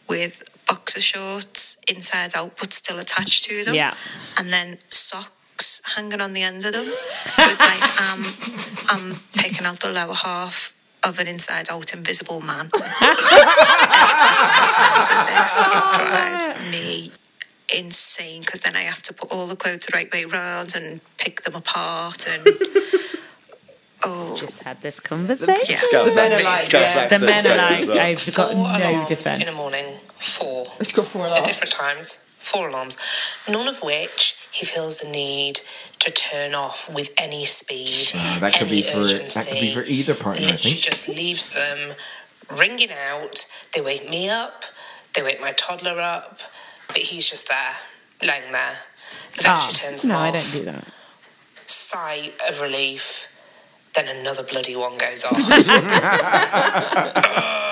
with 0.08 0.44
boxer 0.68 1.02
shorts 1.02 1.76
inside 1.90 2.36
out 2.36 2.56
but 2.58 2.72
still 2.72 3.00
attached 3.00 3.44
to 3.46 3.66
them. 3.66 3.74
Yeah. 3.76 3.96
And 4.38 4.54
then 4.54 4.78
socks 4.90 5.30
hanging 5.96 6.22
on 6.22 6.34
the 6.34 6.44
end 6.44 6.66
of 6.66 6.74
them. 6.74 6.86
So 6.86 7.50
it's 7.50 7.60
like 7.62 8.02
um, 8.02 8.26
I'm 8.90 9.16
picking 9.34 9.66
out 9.66 9.80
the 9.80 9.90
lower 9.90 10.14
half 10.14 10.74
of 11.04 11.20
an 11.20 11.28
inside 11.28 11.70
out 11.70 11.94
invisible 11.94 12.42
man. 12.42 12.70
Every 12.74 12.82
time 14.76 15.06
does 15.06 15.24
this, 15.28 15.58
it 15.58 15.72
drives 15.96 16.48
me 16.72 17.12
insane 17.74 18.42
because 18.42 18.62
then 18.62 18.76
I 18.76 18.82
have 18.82 19.02
to 19.04 19.14
put 19.14 19.32
all 19.32 19.48
the 19.48 19.56
clothes 19.56 19.86
the 19.86 19.92
right 19.94 20.12
way 20.12 20.26
round 20.26 20.76
and 20.76 21.00
pick 21.18 21.44
them 21.44 21.56
apart 21.56 22.28
and 22.28 22.46
Oh, 24.02 24.34
just 24.38 24.60
had 24.64 24.82
this 24.82 25.00
conversation. 25.02 25.76
Yeah. 25.92 26.04
The 26.06 26.16
men 26.16 26.32
are 26.32 26.44
like, 26.44 26.72
yeah. 26.72 27.08
The 27.10 27.20
men 27.20 27.46
are 27.46 27.56
like, 27.58 27.90
I've 27.90 28.34
got 28.34 28.54
Four 28.54 28.64
no 28.80 28.92
alarms 28.92 29.10
defense. 29.10 29.42
in 29.44 29.46
the 29.50 29.52
morning. 29.52 29.98
Four. 30.18 30.68
It's 30.80 30.94
got 30.94 31.06
four 31.08 31.26
At 31.26 31.32
alarms. 31.32 31.48
different 31.48 31.74
times. 31.74 32.18
Four 32.38 32.70
alarms. 32.70 32.98
None 33.50 33.68
of 33.68 33.82
which 33.84 34.38
he 34.52 34.66
feels 34.66 35.00
the 35.00 35.08
need 35.08 35.62
to 36.00 36.12
turn 36.12 36.54
off 36.56 36.90
with 36.92 37.12
any 37.18 37.46
speed. 37.46 38.12
Ah, 38.16 38.38
that 38.42 38.54
could 38.54 38.68
any 38.68 38.82
be 38.82 38.84
for 38.84 39.00
that 39.06 39.46
could 39.48 39.60
be 39.60 39.74
for 39.74 39.82
urgency. 39.82 39.94
either 39.94 40.16
partner. 40.16 40.48
I 40.48 40.52
Literally 40.52 40.72
think. 40.74 40.84
just 40.84 41.08
leaves 41.08 41.50
them 41.50 41.96
ringing 42.56 42.92
out. 42.92 43.46
They 43.74 43.82
wake 43.82 44.10
me 44.10 44.30
up. 44.30 44.64
They 45.14 45.24
wake 45.24 45.42
my 45.42 45.52
toddler 45.54 46.00
up. 46.00 46.40
But 46.88 46.98
he's 46.98 47.30
just 47.30 47.48
there, 47.48 47.76
lying 48.24 48.52
there. 48.52 48.78
Eventually 49.38 49.74
turns 49.74 50.06
no, 50.06 50.14
them 50.16 50.22
I 50.22 50.32
don't 50.32 50.52
do 50.52 50.66
that. 50.66 50.84
Sigh 51.68 52.32
of 52.48 52.62
relief. 52.62 53.28
Then 53.96 54.08
another 54.08 54.44
bloody 54.44 54.76
one 54.76 54.98
goes 54.98 55.24
off. 55.24 55.38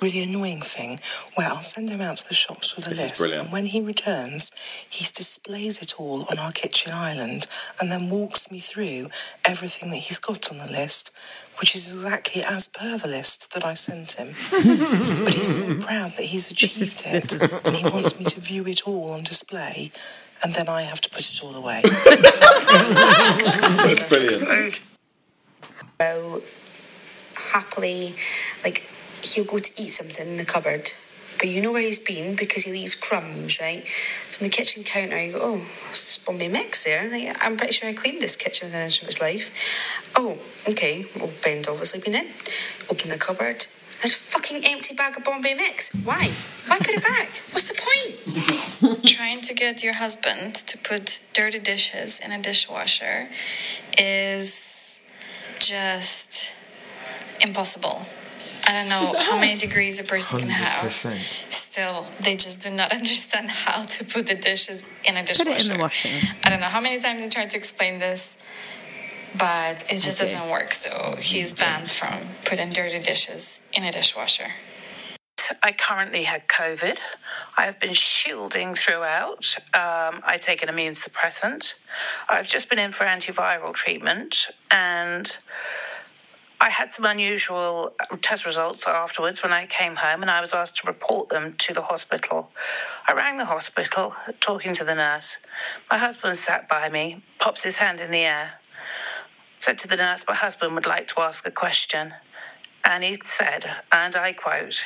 really 0.00 0.22
annoying 0.22 0.60
thing 0.62 1.00
where 1.34 1.48
I'll 1.48 1.60
send 1.60 1.90
him 1.90 2.00
out 2.00 2.18
to 2.18 2.28
the 2.28 2.34
shops 2.34 2.74
with 2.76 2.86
a 2.86 2.90
This 2.90 3.20
is 3.20 3.26
list, 3.26 3.34
and 3.34 3.52
when 3.52 3.66
he 3.66 3.80
returns, 3.80 4.50
he 4.88 5.04
displays 5.04 5.80
it 5.80 6.00
all 6.00 6.26
on 6.30 6.38
our 6.38 6.52
kitchen 6.52 6.92
island 6.92 7.46
and 7.80 7.90
then 7.90 8.08
walks 8.10 8.50
me 8.50 8.58
through 8.60 9.08
everything 9.44 9.90
that 9.90 9.98
he's 9.98 10.18
got 10.18 10.50
on 10.50 10.58
the 10.58 10.70
list, 10.70 11.10
which 11.58 11.74
is 11.74 11.92
exactly 11.92 12.42
as 12.42 12.66
per 12.66 12.96
the 12.96 13.08
list 13.08 13.52
that 13.54 13.64
I 13.64 13.74
sent 13.74 14.12
him. 14.12 14.34
but 15.24 15.34
he's 15.34 15.58
so 15.58 15.74
proud 15.74 16.12
that 16.12 16.26
he's 16.26 16.50
achieved 16.50 17.02
it, 17.06 17.66
and 17.66 17.76
he 17.76 17.84
wants 17.88 18.18
me 18.18 18.24
to 18.26 18.40
view 18.40 18.64
it 18.66 18.86
all 18.86 19.10
on 19.10 19.22
display, 19.22 19.90
and 20.42 20.52
then 20.54 20.68
I 20.68 20.82
have 20.82 21.00
to 21.02 21.10
put 21.10 21.20
it 21.32 21.42
all 21.42 21.54
away. 21.54 21.82
That's 22.04 24.02
brilliant. 24.08 24.80
So 26.00 26.42
happily, 27.34 28.14
like 28.64 28.89
he'll 29.22 29.44
go 29.44 29.58
to 29.58 29.70
eat 29.80 29.88
something 29.88 30.26
in 30.28 30.36
the 30.36 30.44
cupboard, 30.44 30.90
but 31.38 31.48
you 31.48 31.62
know 31.62 31.72
where 31.72 31.82
he's 31.82 31.98
been 31.98 32.36
because 32.36 32.64
he 32.64 32.72
leaves 32.72 32.94
crumbs, 32.94 33.60
right? 33.60 33.86
So 34.30 34.42
on 34.42 34.50
the 34.50 34.54
kitchen 34.54 34.84
counter, 34.84 35.20
you 35.22 35.32
go, 35.32 35.40
"Oh, 35.42 35.56
this 35.90 36.18
Bombay 36.18 36.48
mix 36.48 36.84
there?" 36.84 37.08
Like, 37.10 37.36
I'm 37.44 37.56
pretty 37.56 37.72
sure 37.72 37.88
I 37.88 37.92
cleaned 37.94 38.20
this 38.20 38.36
kitchen 38.36 38.66
within 38.66 38.80
an 38.80 38.86
inch 38.86 39.02
of 39.02 39.08
its 39.08 39.20
life. 39.20 39.50
Oh, 40.16 40.38
okay. 40.68 41.06
Well, 41.16 41.30
Ben's 41.42 41.68
obviously 41.68 42.00
been 42.00 42.14
in. 42.14 42.28
Open 42.90 43.08
the 43.08 43.18
cupboard. 43.18 43.66
There's 44.00 44.14
a 44.14 44.16
fucking 44.16 44.62
empty 44.64 44.94
bag 44.94 45.16
of 45.16 45.24
Bombay 45.24 45.54
mix. 45.54 45.94
Why? 46.04 46.30
Why 46.66 46.78
put 46.78 46.90
it 46.90 47.02
back? 47.02 47.28
What's 47.52 47.68
the 47.68 47.76
point? 47.76 49.04
Trying 49.06 49.40
to 49.42 49.52
get 49.54 49.82
your 49.82 49.94
husband 49.94 50.54
to 50.54 50.78
put 50.78 51.20
dirty 51.34 51.58
dishes 51.58 52.18
in 52.18 52.32
a 52.32 52.40
dishwasher 52.40 53.28
is 53.98 55.00
just 55.58 56.52
impossible. 57.42 58.06
I 58.66 58.72
don't 58.72 58.88
know 58.88 59.14
how 59.18 59.38
many 59.38 59.56
degrees 59.66 59.98
a 59.98 60.04
person 60.04 60.38
can 60.40 60.48
have. 60.48 60.92
Still, 61.50 62.06
they 62.20 62.36
just 62.36 62.62
do 62.62 62.70
not 62.70 62.92
understand 63.00 63.50
how 63.50 63.82
to 63.84 64.04
put 64.04 64.26
the 64.26 64.34
dishes 64.34 64.86
in 65.04 65.16
a 65.16 65.24
dishwasher. 65.24 65.50
Put 65.50 65.56
dishwasher. 65.58 65.70
it 65.70 65.72
in 65.72 65.76
the 65.78 65.82
washing. 65.82 66.30
I 66.44 66.50
don't 66.50 66.60
know 66.60 66.66
how 66.66 66.80
many 66.80 67.00
times 67.00 67.22
I 67.22 67.28
tried 67.28 67.50
to 67.50 67.56
explain 67.56 67.98
this, 67.98 68.36
but 69.38 69.82
it 69.90 70.00
just 70.00 70.20
Okay. 70.20 70.32
doesn't 70.32 70.50
work. 70.50 70.72
So 70.72 71.16
he's 71.20 71.54
banned 71.54 71.90
from 71.90 72.18
putting 72.44 72.70
dirty 72.70 72.98
dishes 72.98 73.60
in 73.72 73.84
a 73.84 73.92
dishwasher. 73.92 74.52
I 75.62 75.72
currently 75.72 76.24
had 76.24 76.46
COVID. 76.48 76.96
I've 77.56 77.80
been 77.80 77.94
shielding 77.94 78.74
throughout. 78.74 79.56
Um, 79.74 80.22
I 80.24 80.38
take 80.40 80.62
an 80.62 80.68
immune 80.68 80.92
suppressant. 80.92 81.74
I've 82.28 82.46
just 82.46 82.68
been 82.68 82.78
in 82.78 82.92
for 82.92 83.04
antiviral 83.04 83.72
treatment 83.74 84.48
and 84.70 85.36
I 86.62 86.68
had 86.68 86.92
some 86.92 87.06
unusual 87.06 87.94
uh, 87.98 88.16
test 88.20 88.44
results 88.44 88.86
afterwards 88.86 89.42
when 89.42 89.50
I 89.50 89.64
came 89.64 89.96
home 89.96 90.20
and 90.20 90.30
I 90.30 90.42
was 90.42 90.52
asked 90.52 90.76
to 90.78 90.88
report 90.88 91.30
them 91.30 91.54
to 91.54 91.72
the 91.72 91.80
hospital. 91.80 92.50
I 93.08 93.14
rang 93.14 93.38
the 93.38 93.46
hospital, 93.46 94.14
talking 94.40 94.74
to 94.74 94.84
the 94.84 94.94
nurse. 94.94 95.38
My 95.90 95.96
husband 95.96 96.36
sat 96.36 96.68
by 96.68 96.90
me, 96.90 97.22
pops 97.38 97.62
his 97.62 97.76
hand 97.76 98.00
in 98.00 98.10
the 98.10 98.18
air, 98.18 98.52
said 99.58 99.78
to 99.78 99.88
the 99.88 99.96
nurse, 99.96 100.26
My 100.28 100.34
husband 100.34 100.74
would 100.74 100.86
like 100.86 101.06
to 101.08 101.20
ask 101.20 101.46
a 101.46 101.50
question. 101.50 102.12
And 102.84 103.02
he 103.02 103.18
said, 103.24 103.64
and 103.90 104.14
I 104.14 104.34
quote, 104.34 104.84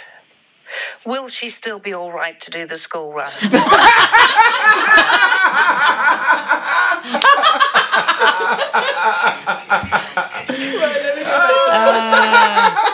Will 1.05 1.27
she 1.27 1.51
still 1.51 1.81
be 1.81 1.93
all 1.93 2.12
right 2.12 2.41
to 2.41 2.53
do 2.53 2.66
the 2.66 2.79
school 2.79 3.12
run? 3.12 3.33
I 10.57 11.04
Uh, 11.75 12.85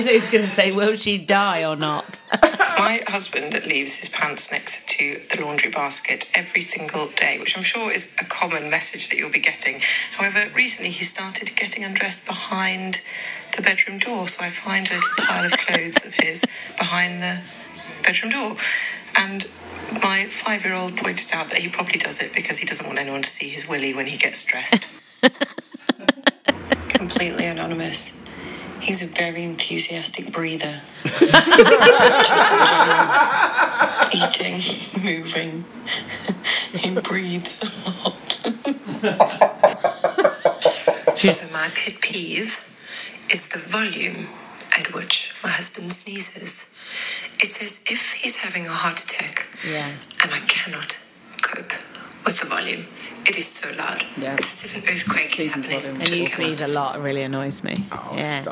thought 0.00 0.12
he 0.12 0.20
was 0.20 0.30
going 0.30 0.44
to 0.44 0.50
say, 0.50 0.72
will 0.72 0.96
she 0.96 1.18
die 1.18 1.64
or 1.64 1.76
not? 1.76 2.20
My 2.78 3.00
husband 3.08 3.54
leaves 3.66 3.98
his 3.98 4.08
pants 4.08 4.50
next 4.50 4.86
to 4.90 5.20
the 5.30 5.42
laundry 5.42 5.70
basket 5.70 6.30
every 6.34 6.60
single 6.60 7.08
day, 7.08 7.38
which 7.38 7.56
I'm 7.56 7.62
sure 7.62 7.90
is 7.90 8.14
a 8.20 8.24
common 8.24 8.70
message 8.70 9.08
that 9.08 9.16
you'll 9.16 9.30
be 9.30 9.40
getting. 9.40 9.80
However, 10.12 10.50
recently 10.54 10.90
he 10.90 11.04
started 11.04 11.54
getting 11.56 11.84
undressed 11.84 12.26
behind 12.26 13.00
the 13.56 13.62
bedroom 13.62 13.98
door, 13.98 14.28
so 14.28 14.44
I 14.44 14.50
find 14.50 14.88
a 14.90 14.94
little 14.94 15.08
pile 15.18 15.44
of 15.44 15.52
clothes 15.52 16.04
of 16.04 16.14
his 16.14 16.44
behind 16.76 17.20
the 17.20 17.40
bedroom 18.04 18.32
door. 18.32 18.56
And 19.18 19.46
my 20.02 20.26
five 20.28 20.64
year 20.64 20.74
old 20.74 20.96
pointed 20.96 21.34
out 21.34 21.48
that 21.50 21.58
he 21.58 21.68
probably 21.68 21.98
does 21.98 22.20
it 22.20 22.34
because 22.34 22.58
he 22.58 22.66
doesn't 22.66 22.86
want 22.86 22.98
anyone 22.98 23.22
to 23.22 23.28
see 23.28 23.48
his 23.48 23.66
willy 23.66 23.94
when 23.94 24.06
he 24.06 24.16
gets 24.18 24.44
dressed. 24.44 24.90
Completely 26.88 27.46
anonymous. 27.46 28.20
He's 28.80 29.02
a 29.02 29.06
very 29.06 29.42
enthusiastic 29.44 30.32
breather. 30.32 30.82
Just 31.04 32.52
in 32.52 32.66
general. 32.66 33.08
Eating, 34.14 34.60
moving. 35.02 35.64
he 36.72 36.90
breathes 37.00 37.62
a 37.62 37.90
lot. 37.90 38.30
so 41.18 41.46
my 41.52 41.68
pet 41.74 42.00
peeve 42.00 42.58
is 43.30 43.48
the 43.48 43.58
volume 43.58 44.26
at 44.78 44.92
which 44.94 45.34
my 45.42 45.50
husband 45.50 45.92
sneezes. 45.92 46.66
It's 47.40 47.60
as 47.62 47.80
if 47.90 48.12
he's 48.12 48.36
having 48.38 48.66
a 48.66 48.70
heart 48.72 49.02
attack 49.02 49.46
Yeah. 49.68 49.88
and 50.22 50.32
I 50.32 50.40
cannot 50.40 50.98
cope 51.42 51.72
with 52.26 52.40
the 52.40 52.46
volume. 52.46 52.84
It 53.24 53.38
is 53.38 53.46
so 53.46 53.70
loud. 53.78 54.02
Yeah. 54.18 54.34
It's 54.34 54.64
as 54.64 54.74
if 54.74 54.82
an 54.82 54.84
earthquake 54.92 55.38
is 55.38 55.46
happening. 55.54 55.80
And 55.84 56.00
Just 56.04 56.22
you 56.22 56.28
cannot. 56.28 56.46
sneeze 56.58 56.62
a 56.62 56.68
lot. 56.68 56.96
It 56.96 57.00
really 57.00 57.22
annoys 57.22 57.62
me. 57.64 57.74
yeah. 58.14 58.44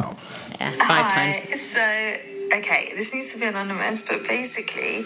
Yeah, 0.61 0.71
five 0.87 1.05
Hi. 1.11 1.43
times. 1.45 1.61
So, 1.61 1.83
okay, 2.59 2.93
this 2.95 3.13
needs 3.13 3.33
to 3.35 3.41
be 3.41 3.47
anonymous, 3.47 4.03
but 4.03 4.23
basically, 4.27 5.03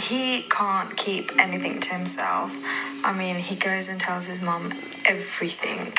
he 0.00 0.44
can't 0.48 0.96
keep 0.96 1.30
anything 1.40 1.80
to 1.80 1.94
himself. 1.94 2.50
I 3.06 3.18
mean, 3.18 3.34
he 3.36 3.56
goes 3.58 3.88
and 3.90 4.00
tells 4.00 4.28
his 4.28 4.42
mum 4.42 4.62
everything. 5.10 5.92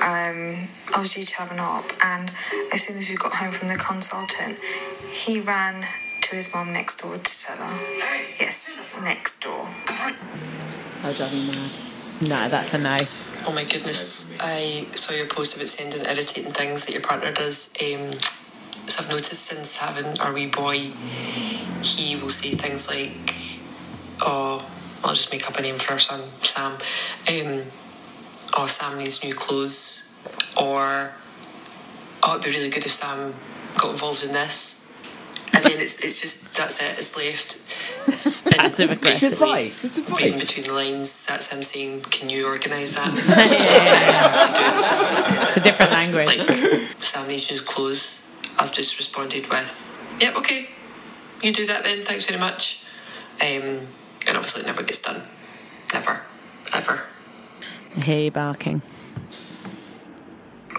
Um, 0.00 0.56
I 0.94 0.98
was 1.00 1.14
due 1.14 1.24
to 1.24 1.36
have 1.36 1.52
an 1.52 1.60
op, 1.60 1.84
and 2.04 2.30
as 2.72 2.82
soon 2.84 2.96
as 2.96 3.08
we 3.08 3.16
got 3.16 3.32
home 3.32 3.50
from 3.50 3.68
the 3.68 3.76
consultant, 3.76 4.58
he 5.24 5.40
ran 5.40 5.86
to 6.22 6.36
his 6.36 6.52
mum 6.52 6.72
next 6.72 6.96
door 7.00 7.14
to 7.16 7.40
tell 7.40 7.56
her. 7.56 7.76
Yes, 8.40 8.98
next 9.02 9.40
door. 9.42 9.66
Oh, 11.04 11.12
drive 11.12 11.32
me 11.32 11.46
mad. 11.46 11.70
No, 12.20 12.48
that's 12.48 12.74
a 12.74 12.78
no. 12.78 12.98
Oh 13.46 13.52
my 13.52 13.64
goodness, 13.64 14.34
I 14.40 14.86
saw 14.94 15.14
your 15.14 15.26
post 15.26 15.56
about 15.56 15.68
sending 15.68 16.00
irritating 16.00 16.50
things 16.50 16.86
that 16.86 16.92
your 16.92 17.02
partner 17.02 17.30
does. 17.30 17.72
Um, 17.80 18.12
so 18.86 19.02
I've 19.04 19.10
noticed 19.10 19.44
since 19.44 19.76
having 19.76 20.18
our 20.20 20.32
wee 20.32 20.46
boy, 20.46 20.78
he 21.82 22.16
will 22.16 22.28
say 22.30 22.50
things 22.50 22.88
like, 22.88 23.12
oh, 24.20 24.66
I'll 25.04 25.14
just 25.14 25.30
make 25.30 25.48
up 25.48 25.58
a 25.58 25.62
name 25.62 25.76
for 25.76 25.92
our 25.92 25.98
son, 25.98 26.22
Sam. 26.40 26.72
Um, 26.72 27.62
oh, 28.56 28.66
Sam 28.66 28.98
needs 28.98 29.22
new 29.22 29.34
clothes. 29.34 30.12
Or, 30.56 31.12
oh, 32.24 32.32
it'd 32.32 32.44
be 32.44 32.50
really 32.50 32.70
good 32.70 32.84
if 32.84 32.92
Sam 32.92 33.34
got 33.78 33.90
involved 33.90 34.24
in 34.24 34.32
this. 34.32 34.84
And 35.52 35.64
then 35.64 35.78
it's, 35.78 36.04
it's 36.04 36.20
just, 36.20 36.54
that's 36.56 36.82
it, 36.82 36.98
it's 36.98 37.16
left. 37.16 38.32
Passive 38.56 38.90
aggressive. 38.90 39.32
It's 39.32 39.40
advice. 39.42 39.84
It's 39.84 39.98
Reading 39.98 40.34
advice. 40.34 40.44
between 40.54 40.64
the 40.66 40.72
lines, 40.72 41.26
that's 41.26 41.46
him 41.52 41.62
saying, 41.62 42.02
"Can 42.10 42.28
you 42.28 42.46
organise 42.46 42.90
that?" 42.96 43.12
Yeah. 43.14 44.08
Which 44.08 44.20
I'm 44.22 44.32
not 44.32 44.54
to 44.54 44.60
do, 44.60 44.66
it's 44.72 44.88
just 44.88 45.02
what 45.02 45.10
he 45.10 45.34
It's 45.36 45.56
a 45.56 45.60
different 45.60 45.92
language. 45.92 46.26
Like 46.26 47.04
Sam 47.04 47.28
needs 47.28 47.50
new 47.50 47.60
clothes. 47.60 48.20
I've 48.58 48.72
just 48.72 48.96
responded 48.98 49.46
with, 49.48 50.18
"Yep, 50.20 50.36
okay, 50.38 50.68
you 51.42 51.52
do 51.52 51.66
that 51.66 51.84
then. 51.84 52.02
Thanks 52.02 52.24
very 52.26 52.40
much." 52.40 52.84
Um, 53.40 53.86
and 54.26 54.36
obviously, 54.36 54.62
it 54.62 54.66
never 54.66 54.82
gets 54.82 54.98
done. 55.00 55.22
Never, 55.92 56.22
ever. 56.74 57.04
I 57.96 58.00
hear 58.00 58.18
you 58.20 58.30
barking. 58.30 58.82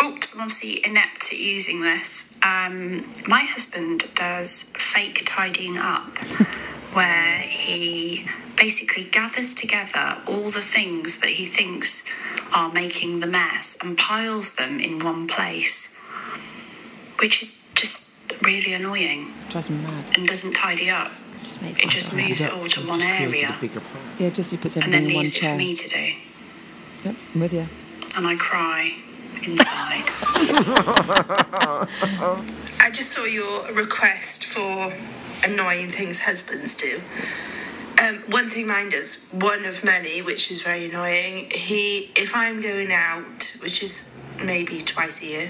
Oops, 0.03 0.35
I'm 0.35 0.41
obviously 0.41 0.85
inept 0.85 1.31
at 1.31 1.39
using 1.39 1.81
this. 1.81 2.35
Um, 2.43 3.03
my 3.27 3.39
husband 3.41 4.13
does 4.15 4.71
fake 4.77 5.23
tidying 5.25 5.77
up, 5.77 6.17
where 6.93 7.39
he 7.39 8.25
basically 8.55 9.03
gathers 9.03 9.53
together 9.53 10.17
all 10.27 10.43
the 10.49 10.61
things 10.61 11.19
that 11.19 11.29
he 11.29 11.45
thinks 11.45 12.03
are 12.55 12.71
making 12.73 13.19
the 13.19 13.27
mess 13.27 13.77
and 13.83 13.97
piles 13.97 14.55
them 14.55 14.79
in 14.79 14.99
one 15.03 15.27
place, 15.27 15.95
which 17.19 17.41
is 17.43 17.61
just 17.75 18.11
really 18.43 18.73
annoying 18.73 19.31
Drives 19.49 19.69
me 19.69 19.77
mad. 19.77 20.05
and 20.17 20.27
doesn't 20.27 20.53
tidy 20.53 20.89
up. 20.89 21.11
Just 21.43 21.61
It 21.83 21.89
just 21.89 22.13
moves 22.13 22.41
it 22.41 22.51
all 22.51 22.65
to 22.65 22.81
one 22.87 23.01
area 23.01 23.55
Yeah, 24.17 24.29
just 24.29 24.51
he 24.51 24.57
puts 24.57 24.75
and 24.75 24.85
everything 24.85 25.03
then 25.03 25.09
in 25.11 25.15
one 25.15 25.23
leaves 25.23 25.35
it 25.35 25.41
chair. 25.41 25.51
for 25.53 25.57
me 25.57 25.75
to 25.75 25.89
do. 25.89 26.13
Yep, 27.05 27.15
I'm 27.35 27.41
with 27.41 27.53
you. 27.53 27.67
And 28.17 28.25
I 28.25 28.35
cry 28.35 28.91
inside. 29.43 30.09
I 32.87 32.89
just 32.89 33.11
saw 33.11 33.25
your 33.25 33.69
request 33.73 34.45
for 34.45 34.93
annoying 35.45 35.89
things 35.89 36.19
husbands 36.19 36.73
do. 36.73 37.01
Um, 38.01 38.19
one 38.31 38.49
thing 38.49 38.65
mine 38.65 38.87
does, 38.87 39.27
one 39.33 39.65
of 39.65 39.83
many, 39.83 40.21
which 40.21 40.49
is 40.49 40.61
very 40.61 40.85
annoying. 40.85 41.49
He, 41.51 42.11
if 42.15 42.33
I'm 42.33 42.61
going 42.61 42.93
out, 42.93 43.57
which 43.59 43.83
is 43.83 44.09
maybe 44.41 44.79
twice 44.79 45.21
a 45.21 45.25
year, 45.29 45.49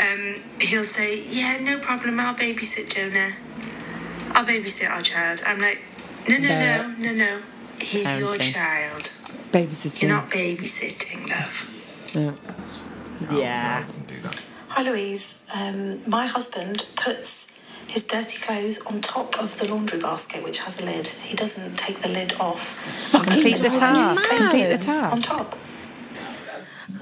um, 0.00 0.42
he'll 0.60 0.84
say, 0.84 1.24
"Yeah, 1.28 1.58
no 1.60 1.80
problem. 1.80 2.20
I'll 2.20 2.36
babysit 2.36 2.94
Jonah. 2.94 3.32
I'll 4.36 4.46
babysit 4.46 4.88
our 4.88 5.02
child." 5.02 5.42
I'm 5.44 5.58
like, 5.60 5.80
"No, 6.28 6.36
no, 6.36 6.50
no, 6.50 6.94
no, 6.98 7.12
no. 7.14 7.40
He's 7.80 8.16
your 8.16 8.38
child. 8.38 9.10
Babysitting. 9.50 10.02
You're 10.02 10.10
not 10.12 10.30
babysitting, 10.30 11.28
love." 11.28 11.56
Yeah. 12.14 13.36
Yeah. 13.36 13.84
Hi 14.76 14.82
Louise. 14.82 15.46
Um, 15.54 16.00
my 16.10 16.26
husband 16.26 16.86
puts 16.96 17.56
his 17.86 18.02
dirty 18.02 18.38
clothes 18.38 18.84
on 18.86 19.00
top 19.00 19.38
of 19.40 19.56
the 19.58 19.68
laundry 19.72 20.00
basket, 20.00 20.42
which 20.42 20.58
has 20.58 20.80
a 20.80 20.84
lid. 20.84 21.06
He 21.06 21.36
doesn't 21.36 21.76
take 21.78 22.00
the 22.00 22.08
lid 22.08 22.34
off. 22.40 23.10
Complete 23.12 23.58
the 23.58 23.68
task. 23.68 24.28
Complete 24.28 24.76
the 24.76 24.78
task. 24.84 25.12
On 25.14 25.22
top. 25.22 25.56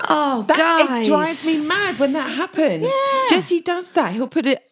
Oh, 0.09 0.43
That, 0.49 0.87
guys. 0.87 1.07
It 1.07 1.11
drives 1.11 1.47
me 1.47 1.61
mad 1.67 1.99
when 1.99 2.13
that 2.13 2.31
happens. 2.37 2.85
Yeah. 2.85 3.27
Jesse 3.31 3.61
does 3.61 3.91
that. 3.93 4.13
He'll 4.13 4.29
put 4.29 4.45
it. 4.47 4.63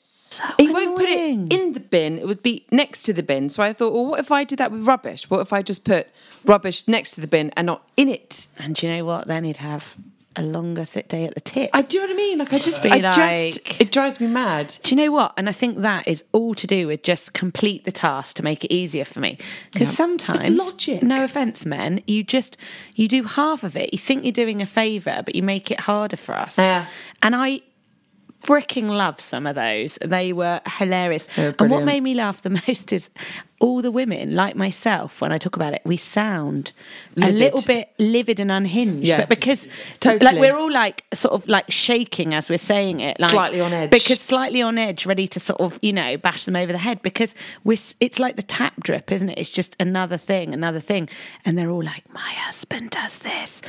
he 0.59 0.69
won't 0.69 0.97
put 0.99 1.09
it 1.09 1.53
in 1.53 1.73
the 1.73 1.81
bin. 1.81 2.19
It 2.19 2.27
would 2.27 2.43
be 2.43 2.67
next 2.71 3.05
to 3.05 3.15
the 3.15 3.23
bin. 3.23 3.49
So 3.49 3.63
I 3.63 3.73
thought, 3.73 3.95
well, 3.95 4.07
what 4.07 4.21
if 4.21 4.31
I 4.31 4.45
did 4.45 4.59
that 4.59 4.71
with 4.73 4.87
rubbish? 4.87 5.31
What 5.31 5.41
if 5.41 5.55
I 5.55 5.63
just 5.63 5.85
put 5.85 6.09
rubbish 6.45 6.87
next 6.87 7.13
to 7.13 7.23
the 7.23 7.27
bin 7.27 7.51
and 7.57 7.65
not 7.67 7.89
in 7.97 8.11
it? 8.11 8.47
And 8.59 8.75
do 8.75 8.87
you 8.87 8.93
know 8.93 9.05
what? 9.07 9.27
Then 9.27 9.45
he'd 9.45 9.57
have 9.59 9.97
a 10.37 10.43
longer 10.43 10.85
thick 10.85 11.09
day 11.09 11.25
at 11.25 11.35
the 11.35 11.41
tip. 11.41 11.71
I 11.73 11.83
do 11.83 11.97
you 11.97 12.03
know 12.03 12.07
what 12.09 12.15
I 12.15 12.17
mean. 12.17 12.39
Like 12.39 12.53
I 12.53 12.59
just, 12.59 12.87
I 12.87 12.99
like- 12.99 13.53
just, 13.55 13.81
it 13.81 13.91
drives 13.91 14.21
me 14.21 14.29
mad. 14.29 14.77
Do 14.83 14.95
you 14.95 15.03
know 15.05 15.11
what? 15.11 15.33
And 15.37 15.49
I 15.49 15.53
think 15.53 15.79
that 15.79 16.07
is 16.07 16.25
all 16.33 16.55
to 16.55 16.67
do 16.67 16.87
with 16.87 17.03
just 17.03 17.33
complete 17.35 17.85
the 17.85 17.91
task 17.93 18.37
to 18.37 18.43
make 18.45 18.65
it 18.65 18.73
easier 18.73 19.05
for 19.05 19.19
me. 19.21 19.39
Because 19.73 19.89
Yeah. 19.89 19.95
sometimes, 19.97 20.43
It's 20.43 20.57
logic. 20.57 21.03
no 21.03 21.25
offense, 21.25 21.67
men, 21.67 22.03
you 22.07 22.23
just 22.23 22.57
you 22.95 23.09
do 23.09 23.25
half 23.25 23.65
of 23.65 23.77
it. 23.77 23.93
You 23.93 23.99
think 23.99 24.25
you're 24.25 24.33
doing 24.33 24.63
a 24.63 24.67
favor, 24.67 25.23
but 25.25 25.35
you 25.35 25.43
make 25.43 25.71
it 25.71 25.81
harder 25.81 26.17
for 26.17 26.37
us. 26.37 26.59
Yeah. 26.59 26.87
And 27.23 27.35
I 27.35 27.61
freaking 28.43 28.89
love 28.89 29.21
some 29.21 29.47
of 29.47 29.55
those. 29.55 29.99
They 30.03 30.33
were 30.33 30.61
hilarious. 30.79 31.27
They 31.37 31.49
were 31.49 31.55
and 31.59 31.71
what 31.71 31.85
made 31.85 32.03
me 32.03 32.15
laugh 32.15 32.43
the 32.43 32.51
most 32.69 32.93
is 32.93 33.11
all 33.61 33.83
the 33.83 33.91
women, 33.91 34.35
like 34.35 34.57
myself, 34.57 35.21
when 35.21 35.33
I 35.33 35.39
talk 35.39 35.55
about 35.55 35.75
it, 35.75 35.83
we 35.85 35.99
sound 35.99 36.73
a 37.19 37.31
little 37.31 37.61
bit 37.61 37.91
livid 37.99 38.41
and 38.41 38.51
unhinged. 38.51 39.07
Yeah. 39.07 39.19
But 39.19 39.29
because 39.29 39.69
Totally. 40.01 40.25
like 40.25 40.41
we're 40.41 40.57
all 40.57 40.73
like 40.73 41.05
sort 41.13 41.35
of 41.35 41.47
like 41.47 41.71
shaking 41.71 42.33
as 42.33 42.49
we're 42.49 42.57
saying 42.57 43.01
it. 43.01 43.21
Like, 43.21 43.31
Slightly 43.31 43.61
on 43.61 43.75
edge. 43.75 43.91
Because 43.91 44.19
slightly 44.19 44.63
on 44.63 44.79
edge, 44.79 45.05
ready 45.05 45.29
to 45.29 45.39
sort 45.39 45.61
of, 45.61 45.79
you 45.83 45.93
know, 45.93 46.17
bash 46.17 46.47
them 46.47 46.57
over 46.57 46.73
the 46.73 46.79
head 46.79 47.03
because 47.03 47.35
we're, 47.63 47.77
it's 48.01 48.19
like 48.19 48.37
the 48.37 48.43
tap 48.43 48.83
drip, 48.83 49.13
isn't 49.13 49.29
it? 49.29 49.39
It's 49.39 49.51
just 49.51 49.77
another 49.79 50.17
thing, 50.17 50.55
another 50.55 50.81
thing. 50.81 51.11
And 51.45 51.59
they're 51.59 51.71
all 51.71 51.85
like, 51.85 52.11
my 52.15 52.33
husband 52.33 52.91
does 52.91 53.19
this. 53.19 53.61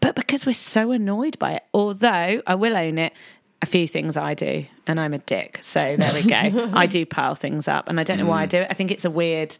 But 0.00 0.16
because 0.16 0.46
we're 0.46 0.52
so 0.52 0.90
annoyed 0.90 1.38
by 1.38 1.52
it, 1.52 1.64
although 1.72 2.42
I 2.44 2.54
will 2.56 2.76
own 2.76 2.98
it, 2.98 3.12
a 3.60 3.66
few 3.66 3.88
things 3.88 4.16
I 4.16 4.34
do, 4.34 4.66
and 4.86 5.00
I'm 5.00 5.14
a 5.14 5.18
dick. 5.18 5.58
So 5.62 5.96
there 5.96 6.14
we 6.14 6.22
go. 6.22 6.70
I 6.74 6.86
do 6.86 7.04
pile 7.04 7.34
things 7.34 7.68
up, 7.68 7.88
and 7.88 7.98
I 7.98 8.04
don't 8.04 8.18
know 8.18 8.26
why 8.26 8.42
I 8.42 8.46
do 8.46 8.58
it. 8.58 8.68
I 8.70 8.74
think 8.74 8.90
it's 8.90 9.04
a 9.04 9.10
weird 9.10 9.56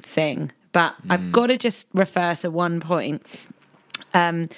thing. 0.00 0.52
But 0.72 0.96
I've 1.08 1.30
got 1.30 1.48
to 1.48 1.56
just 1.56 1.86
refer 1.92 2.34
to 2.36 2.50
one 2.50 2.80
point 2.80 3.24
um, 4.12 4.48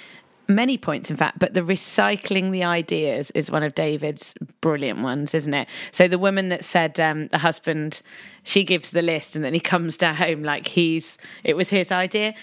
many 0.49 0.79
points, 0.79 1.11
in 1.11 1.17
fact, 1.17 1.39
but 1.39 1.55
the 1.55 1.61
recycling 1.61 2.53
the 2.53 2.65
ideas 2.65 3.31
is 3.33 3.51
one 3.51 3.63
of 3.63 3.75
David's 3.75 4.35
brilliant 4.61 5.01
ones, 5.01 5.35
isn't 5.35 5.55
it? 5.55 5.69
So 5.93 6.07
the 6.09 6.19
woman 6.19 6.49
that 6.51 6.65
said 6.65 7.01
um, 7.01 7.25
the 7.27 7.39
husband, 7.39 8.03
she 8.45 8.65
gives 8.65 8.91
the 8.91 9.03
list 9.03 9.35
and 9.35 9.45
then 9.45 9.55
he 9.55 9.61
comes 9.61 9.97
down 9.97 10.17
home 10.17 10.43
like 10.43 10.69
he's, 10.69 11.19
it 11.43 11.57
was 11.57 11.71
his 11.71 11.91
idea. 11.91 12.35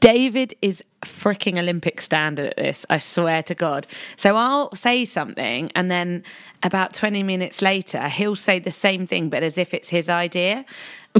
David 0.00 0.54
is 0.62 0.82
freaking 1.04 1.58
Olympic 1.58 2.00
standard 2.00 2.46
at 2.46 2.56
this, 2.56 2.86
I 2.88 2.98
swear 2.98 3.42
to 3.44 3.54
God. 3.54 3.86
So 4.16 4.36
I'll 4.36 4.74
say 4.74 5.04
something 5.04 5.70
and 5.74 5.90
then 5.90 6.24
about 6.62 6.94
20 6.94 7.22
minutes 7.22 7.62
later, 7.62 8.08
he'll 8.08 8.36
say 8.36 8.58
the 8.58 8.70
same 8.70 9.06
thing, 9.06 9.28
but 9.28 9.42
as 9.42 9.58
if 9.58 9.74
it's 9.74 9.90
his 9.90 10.08
idea. 10.08 10.64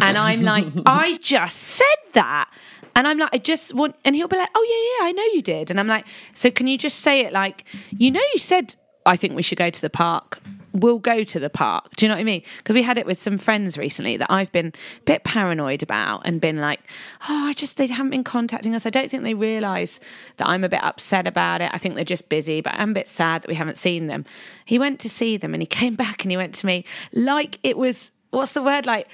And 0.01 0.17
I'm 0.17 0.43
like, 0.43 0.67
I 0.87 1.19
just 1.19 1.57
said 1.59 1.87
that. 2.15 2.51
And 2.97 3.07
I'm 3.07 3.19
like, 3.19 3.31
I 3.33 3.39
just 3.39 3.75
want, 3.75 3.97
and 4.05 4.17
he'll 4.17 4.29
be 4.29 4.37
like, 4.37 4.51
oh, 4.55 4.67
yeah, 4.69 5.05
yeah, 5.05 5.09
I 5.09 5.13
know 5.13 5.25
you 5.35 5.43
did. 5.43 5.71
And 5.71 5.79
I'm 5.79 5.87
like, 5.87 6.07
so 6.35 6.51
can 6.51 6.67
you 6.67 6.77
just 6.77 7.01
say 7.01 7.21
it 7.21 7.33
like, 7.33 7.65
you 7.91 8.11
know, 8.11 8.23
you 8.33 8.39
said, 8.39 8.75
I 9.07 9.17
think 9.17 9.35
we 9.35 9.43
should 9.43 9.59
go 9.59 9.71
to 9.71 9.81
the 9.81 9.91
park. 9.91 10.41
We'll 10.73 10.99
go 10.99 11.25
to 11.25 11.39
the 11.39 11.51
park. 11.51 11.97
Do 11.97 12.05
you 12.05 12.09
know 12.09 12.15
what 12.15 12.21
I 12.21 12.25
mean? 12.25 12.43
Because 12.59 12.75
we 12.75 12.83
had 12.83 12.99
it 12.99 13.07
with 13.07 13.21
some 13.21 13.39
friends 13.39 13.77
recently 13.77 14.17
that 14.17 14.31
I've 14.31 14.53
been 14.53 14.69
a 14.69 15.05
bit 15.05 15.25
paranoid 15.25 15.83
about 15.83 16.23
and 16.25 16.41
been 16.41 16.59
like, 16.59 16.81
oh, 17.29 17.47
I 17.47 17.53
just, 17.53 17.77
they 17.77 17.87
haven't 17.87 18.11
been 18.11 18.25
contacting 18.25 18.75
us. 18.75 18.87
I 18.87 18.91
don't 18.91 19.11
think 19.11 19.23
they 19.23 19.35
realise 19.35 19.99
that 20.37 20.47
I'm 20.49 20.63
a 20.63 20.69
bit 20.69 20.83
upset 20.85 21.27
about 21.27 21.61
it. 21.61 21.71
I 21.73 21.79
think 21.79 21.97
they're 21.97 22.05
just 22.05 22.29
busy, 22.29 22.61
but 22.61 22.75
I'm 22.75 22.91
a 22.91 22.95
bit 22.95 23.09
sad 23.09 23.43
that 23.43 23.49
we 23.49 23.55
haven't 23.55 23.79
seen 23.79 24.07
them. 24.07 24.25
He 24.65 24.79
went 24.79 25.01
to 25.01 25.09
see 25.09 25.37
them 25.37 25.55
and 25.55 25.63
he 25.63 25.67
came 25.67 25.95
back 25.95 26.23
and 26.25 26.31
he 26.31 26.37
went 26.37 26.55
to 26.57 26.67
me 26.67 26.85
like 27.13 27.59
it 27.63 27.77
was, 27.77 28.11
what's 28.31 28.53
the 28.53 28.63
word? 28.63 28.87
Like, 28.87 29.09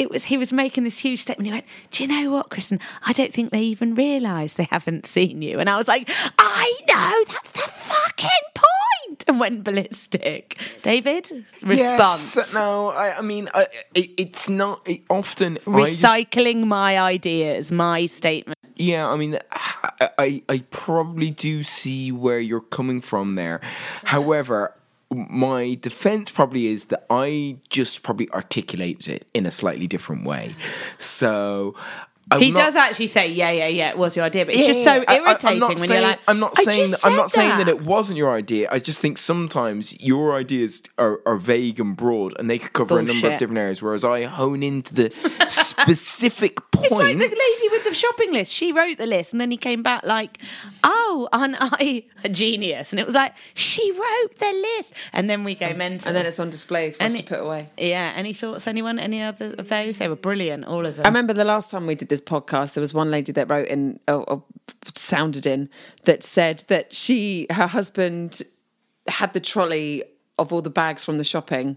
it 0.00 0.10
was 0.10 0.24
he 0.24 0.38
was 0.38 0.50
making 0.52 0.84
this 0.84 0.98
huge 0.98 1.20
statement. 1.22 1.46
He 1.46 1.52
went, 1.52 1.66
"Do 1.90 2.02
you 2.02 2.08
know 2.08 2.30
what, 2.30 2.48
Kristen? 2.50 2.80
I 3.06 3.12
don't 3.12 3.32
think 3.34 3.50
they 3.50 3.60
even 3.62 3.94
realise 3.94 4.54
they 4.54 4.68
haven't 4.70 5.06
seen 5.06 5.42
you." 5.42 5.60
And 5.60 5.68
I 5.68 5.76
was 5.76 5.86
like, 5.88 6.08
"I 6.38 6.66
know 6.88 7.32
that's 7.34 7.52
the 7.52 7.70
fucking 7.70 8.46
point," 8.54 9.24
and 9.28 9.38
went 9.38 9.62
ballistic. 9.62 10.58
David, 10.82 11.30
response. 11.62 12.36
Yes, 12.36 12.54
no, 12.54 12.88
I, 12.88 13.18
I 13.18 13.20
mean, 13.20 13.50
I, 13.52 13.66
it, 13.94 14.10
it's 14.16 14.48
not 14.48 14.80
it 14.88 15.02
often. 15.10 15.58
I 15.66 15.84
just- 15.86 16.02
Recycling 16.02 16.64
my 16.64 16.98
ideas, 16.98 17.70
my 17.70 18.06
statement. 18.06 18.58
Yeah, 18.76 19.06
I 19.10 19.16
mean, 19.16 19.38
I, 19.52 20.10
I 20.18 20.42
I 20.48 20.64
probably 20.70 21.30
do 21.30 21.62
see 21.62 22.10
where 22.10 22.38
you're 22.40 22.62
coming 22.62 23.02
from 23.02 23.34
there. 23.34 23.60
However, 24.04 24.74
my 25.12 25.76
defense 25.80 26.30
probably 26.30 26.68
is 26.68 26.86
that 26.86 27.04
I 27.10 27.58
just 27.68 28.02
probably 28.02 28.30
articulated 28.30 29.08
it 29.08 29.26
in 29.34 29.46
a 29.46 29.50
slightly 29.50 29.86
different 29.86 30.24
way. 30.24 30.54
So. 30.98 31.74
I'm 32.32 32.40
he 32.40 32.50
not- 32.52 32.60
does 32.60 32.76
actually 32.76 33.08
say, 33.08 33.28
"Yeah, 33.28 33.50
yeah, 33.50 33.66
yeah, 33.66 33.90
it 33.90 33.98
was 33.98 34.14
your 34.16 34.24
idea," 34.24 34.44
but 34.46 34.54
it's 34.54 34.62
Yeah, 34.62 34.72
just 34.72 34.84
so 34.84 34.92
I- 34.92 35.04
I- 35.08 35.16
irritating 35.16 35.48
I'm 35.54 35.58
not 35.58 35.68
when 35.70 35.78
saying, 35.78 35.90
you're 36.00 36.10
like, 36.10 36.18
I'm 36.28 36.38
not 36.38 36.52
"I 36.58 36.62
saying 36.64 36.86
just 36.88 37.02
that, 37.02 37.10
I'm 37.10 37.16
not 37.16 37.30
said 37.30 37.40
saying 37.40 37.58
that 37.58 37.64
that." 37.64 37.68
it 37.68 37.82
wasn't 37.82 38.18
your 38.18 38.30
idea. 38.32 38.68
I 38.70 38.78
just 38.78 39.00
think 39.00 39.18
sometimes 39.18 39.98
your 40.00 40.34
ideas 40.36 40.82
are, 40.98 41.20
are 41.26 41.36
vague 41.36 41.80
and 41.80 41.96
broad, 41.96 42.34
and 42.38 42.48
they 42.48 42.58
could 42.58 42.72
cover 42.72 42.98
a 42.98 43.02
number 43.02 43.26
of 43.30 43.38
different 43.38 43.58
areas. 43.58 43.82
Whereas 43.82 44.04
I 44.04 44.24
hone 44.24 44.62
into 44.62 44.94
the 44.94 45.10
specific 45.48 46.56
point. 46.70 46.86
It's 46.86 46.94
like 46.94 47.18
the 47.18 47.24
lady 47.24 47.68
with 47.72 47.84
the 47.84 47.94
shopping 47.94 48.32
list. 48.32 48.52
She 48.52 48.72
wrote 48.72 48.98
the 48.98 49.06
list, 49.06 49.32
and 49.32 49.40
then 49.40 49.50
he 49.50 49.56
came 49.56 49.82
back 49.82 50.04
like, 50.04 50.38
"Oh, 50.84 51.28
aren't 51.32 51.56
I 51.60 52.04
a 52.24 52.28
genius?" 52.28 52.92
And 52.92 53.00
it 53.00 53.06
was 53.06 53.14
like, 53.14 53.34
"She 53.54 53.90
wrote 53.92 54.36
the 54.38 54.52
list," 54.76 54.94
and 55.12 55.28
then 55.28 55.44
we 55.44 55.54
go 55.54 55.72
mental. 55.74 56.08
And 56.08 56.16
then 56.16 56.26
it's 56.26 56.38
on 56.38 56.50
display 56.50 56.92
for 56.92 57.02
us 57.02 57.12
Any- 57.12 57.22
to 57.22 57.28
put 57.28 57.40
away. 57.40 57.68
Yeah. 57.76 58.12
Any 58.16 58.32
thoughts? 58.32 58.66
Anyone? 58.66 58.98
Any 58.98 59.22
other 59.22 59.54
of 59.58 59.68
those? 59.68 59.98
They 59.98 60.08
were 60.08 60.16
brilliant. 60.16 60.64
All 60.64 60.86
of 60.86 60.96
them. 60.96 61.04
I 61.04 61.08
remember 61.08 61.32
the 61.32 61.44
last 61.44 61.70
time 61.70 61.86
we 61.86 61.94
did 61.94 62.08
this 62.08 62.19
podcast, 62.20 62.74
there 62.74 62.80
was 62.80 62.94
one 62.94 63.10
lady 63.10 63.32
that 63.32 63.48
wrote 63.50 63.68
in, 63.68 63.98
or, 64.08 64.22
or 64.30 64.44
sounded 64.94 65.46
in, 65.46 65.68
that 66.04 66.22
said 66.22 66.64
that 66.68 66.92
she, 66.92 67.46
her 67.50 67.66
husband, 67.66 68.42
had 69.08 69.32
the 69.32 69.40
trolley 69.40 70.04
of 70.38 70.52
all 70.52 70.62
the 70.62 70.70
bags 70.70 71.04
from 71.04 71.18
the 71.18 71.24
shopping, 71.24 71.76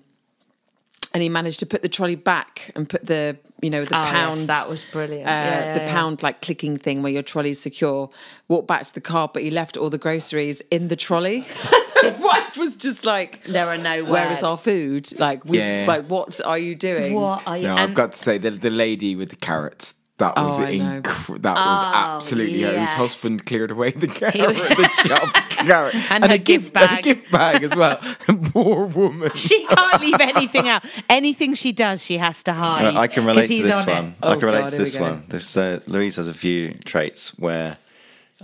and 1.14 1.22
he 1.22 1.30
managed 1.30 1.60
to 1.60 1.66
put 1.68 1.84
the 1.84 1.90
trolley 1.90 2.16
back 2.16 2.72
and 2.76 2.90
put 2.90 3.06
the, 3.06 3.38
you 3.62 3.70
know, 3.70 3.84
the 3.86 3.96
Oh, 3.96 4.02
yes, 4.04 4.12
pound. 4.12 4.40
that 4.48 4.68
was 4.68 4.84
brilliant. 4.92 5.28
Uh, 5.28 5.32
Yeah, 5.32 5.60
yeah, 5.66 5.74
the 5.78 5.84
yeah. 5.84 5.92
pound 5.94 6.24
like 6.24 6.42
clicking 6.42 6.76
thing 6.78 7.04
where 7.04 7.12
your 7.12 7.22
trolley's 7.22 7.60
secure. 7.60 8.10
Walked 8.48 8.68
back 8.68 8.88
to 8.88 8.94
the 8.94 9.02
car, 9.02 9.30
but 9.32 9.44
he 9.44 9.52
left 9.52 9.78
all 9.78 9.92
the 9.92 10.00
groceries 10.00 10.62
in 10.72 10.88
the 10.88 10.96
trolley. 10.96 11.46
the 12.02 12.16
wife 12.20 12.58
was 12.58 12.76
just 12.76 13.06
like, 13.06 13.44
"There 13.46 13.68
are 13.68 13.78
no. 13.78 14.04
Where 14.06 14.28
words. 14.28 14.40
is 14.40 14.44
our 14.44 14.58
food? 14.58 15.14
Like, 15.20 15.46
we, 15.46 15.60
Yeah. 15.60 15.86
like, 15.88 16.08
what 16.08 16.42
are 16.44 16.58
you 16.58 16.74
doing? 16.74 17.14
What 17.14 17.44
are 17.46 17.58
you? 17.60 17.68
No, 17.68 17.76
I've 17.76 17.94
got 17.94 18.14
to 18.14 18.18
say 18.18 18.40
the 18.40 18.50
the 18.50 18.72
lady 18.72 19.16
with 19.16 19.30
the 19.30 19.36
carrots. 19.36 19.94
That 20.20 20.36
was 20.36 20.60
Oh, 20.60 20.64
I 20.64 20.72
inc- 20.74 21.42
that 21.42 21.56
was 21.56 21.82
Oh, 21.84 21.92
absolutely 21.96 22.62
her. 22.62 22.80
Whose 22.80 22.94
husband 22.94 23.46
cleared 23.48 23.72
away 23.72 23.92
the 23.92 24.08
carrot, 24.08 24.36
the 24.36 24.90
chopped 25.08 25.50
carrot, 25.50 25.96
And 26.12 26.24
her 26.26 26.34
a 26.34 26.38
gift 26.38 26.74
gift 26.74 26.78
and 26.78 27.00
a 27.00 27.02
gift 27.02 27.32
bag 27.32 27.64
as 27.64 27.76
well. 27.76 27.98
Poor 28.54 28.86
woman. 28.86 29.32
She 29.34 29.66
can't 29.66 30.02
leave 30.02 30.20
anything 30.22 30.70
out. 30.70 30.86
Anything 31.10 31.56
she 31.56 31.72
does, 31.72 32.02
she 32.04 32.20
has 32.20 32.44
to 32.44 32.54
hide. 32.54 32.96
Uh, 32.96 33.00
I 33.00 33.08
can 33.08 33.26
relate 33.26 33.48
to 33.48 33.64
this 33.64 33.74
on 33.76 33.90
it. 33.90 33.92
one. 33.92 34.16
Oh, 34.22 34.32
I 34.32 34.36
can 34.36 34.46
relate 34.46 34.62
God, 34.62 34.70
to 34.70 34.78
this 34.78 34.96
one. 34.96 35.24
This 35.30 35.58
uh, 35.58 35.80
Louise 35.88 36.18
has 36.18 36.28
a 36.28 36.34
few 36.34 36.74
traits 36.86 37.30
where 37.40 37.78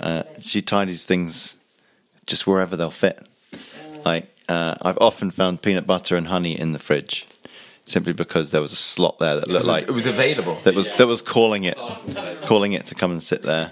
uh, 0.01 0.24
she 0.41 0.63
tidies 0.63 1.05
things 1.05 1.55
just 2.26 2.47
wherever 2.47 2.76
they'll 2.76 2.89
fit. 2.91 3.28
Like 4.03 4.28
uh, 4.49 4.74
I've 4.82 4.97
often 4.99 5.30
found 5.30 5.61
peanut 5.61 5.86
butter 5.86 6.15
and 6.15 6.28
honey 6.30 6.57
in 6.59 6.72
the 6.74 6.80
fridge, 6.80 7.28
simply 7.90 8.14
because 8.14 8.52
there 8.52 8.62
was 8.62 8.72
a 8.72 8.76
slot 8.78 9.20
there 9.20 9.36
that 9.36 9.48
looked 9.48 9.60
was- 9.62 9.68
like 9.68 9.84
it 9.88 9.92
was 9.92 10.06
available. 10.06 10.60
That 10.64 10.76
was 10.76 10.92
that 10.92 11.08
was 11.08 11.22
calling 11.22 11.64
it, 11.66 11.78
calling 12.46 12.74
it 12.74 12.86
to 12.88 12.96
come 12.96 13.12
and 13.12 13.22
sit 13.24 13.44
there. 13.44 13.72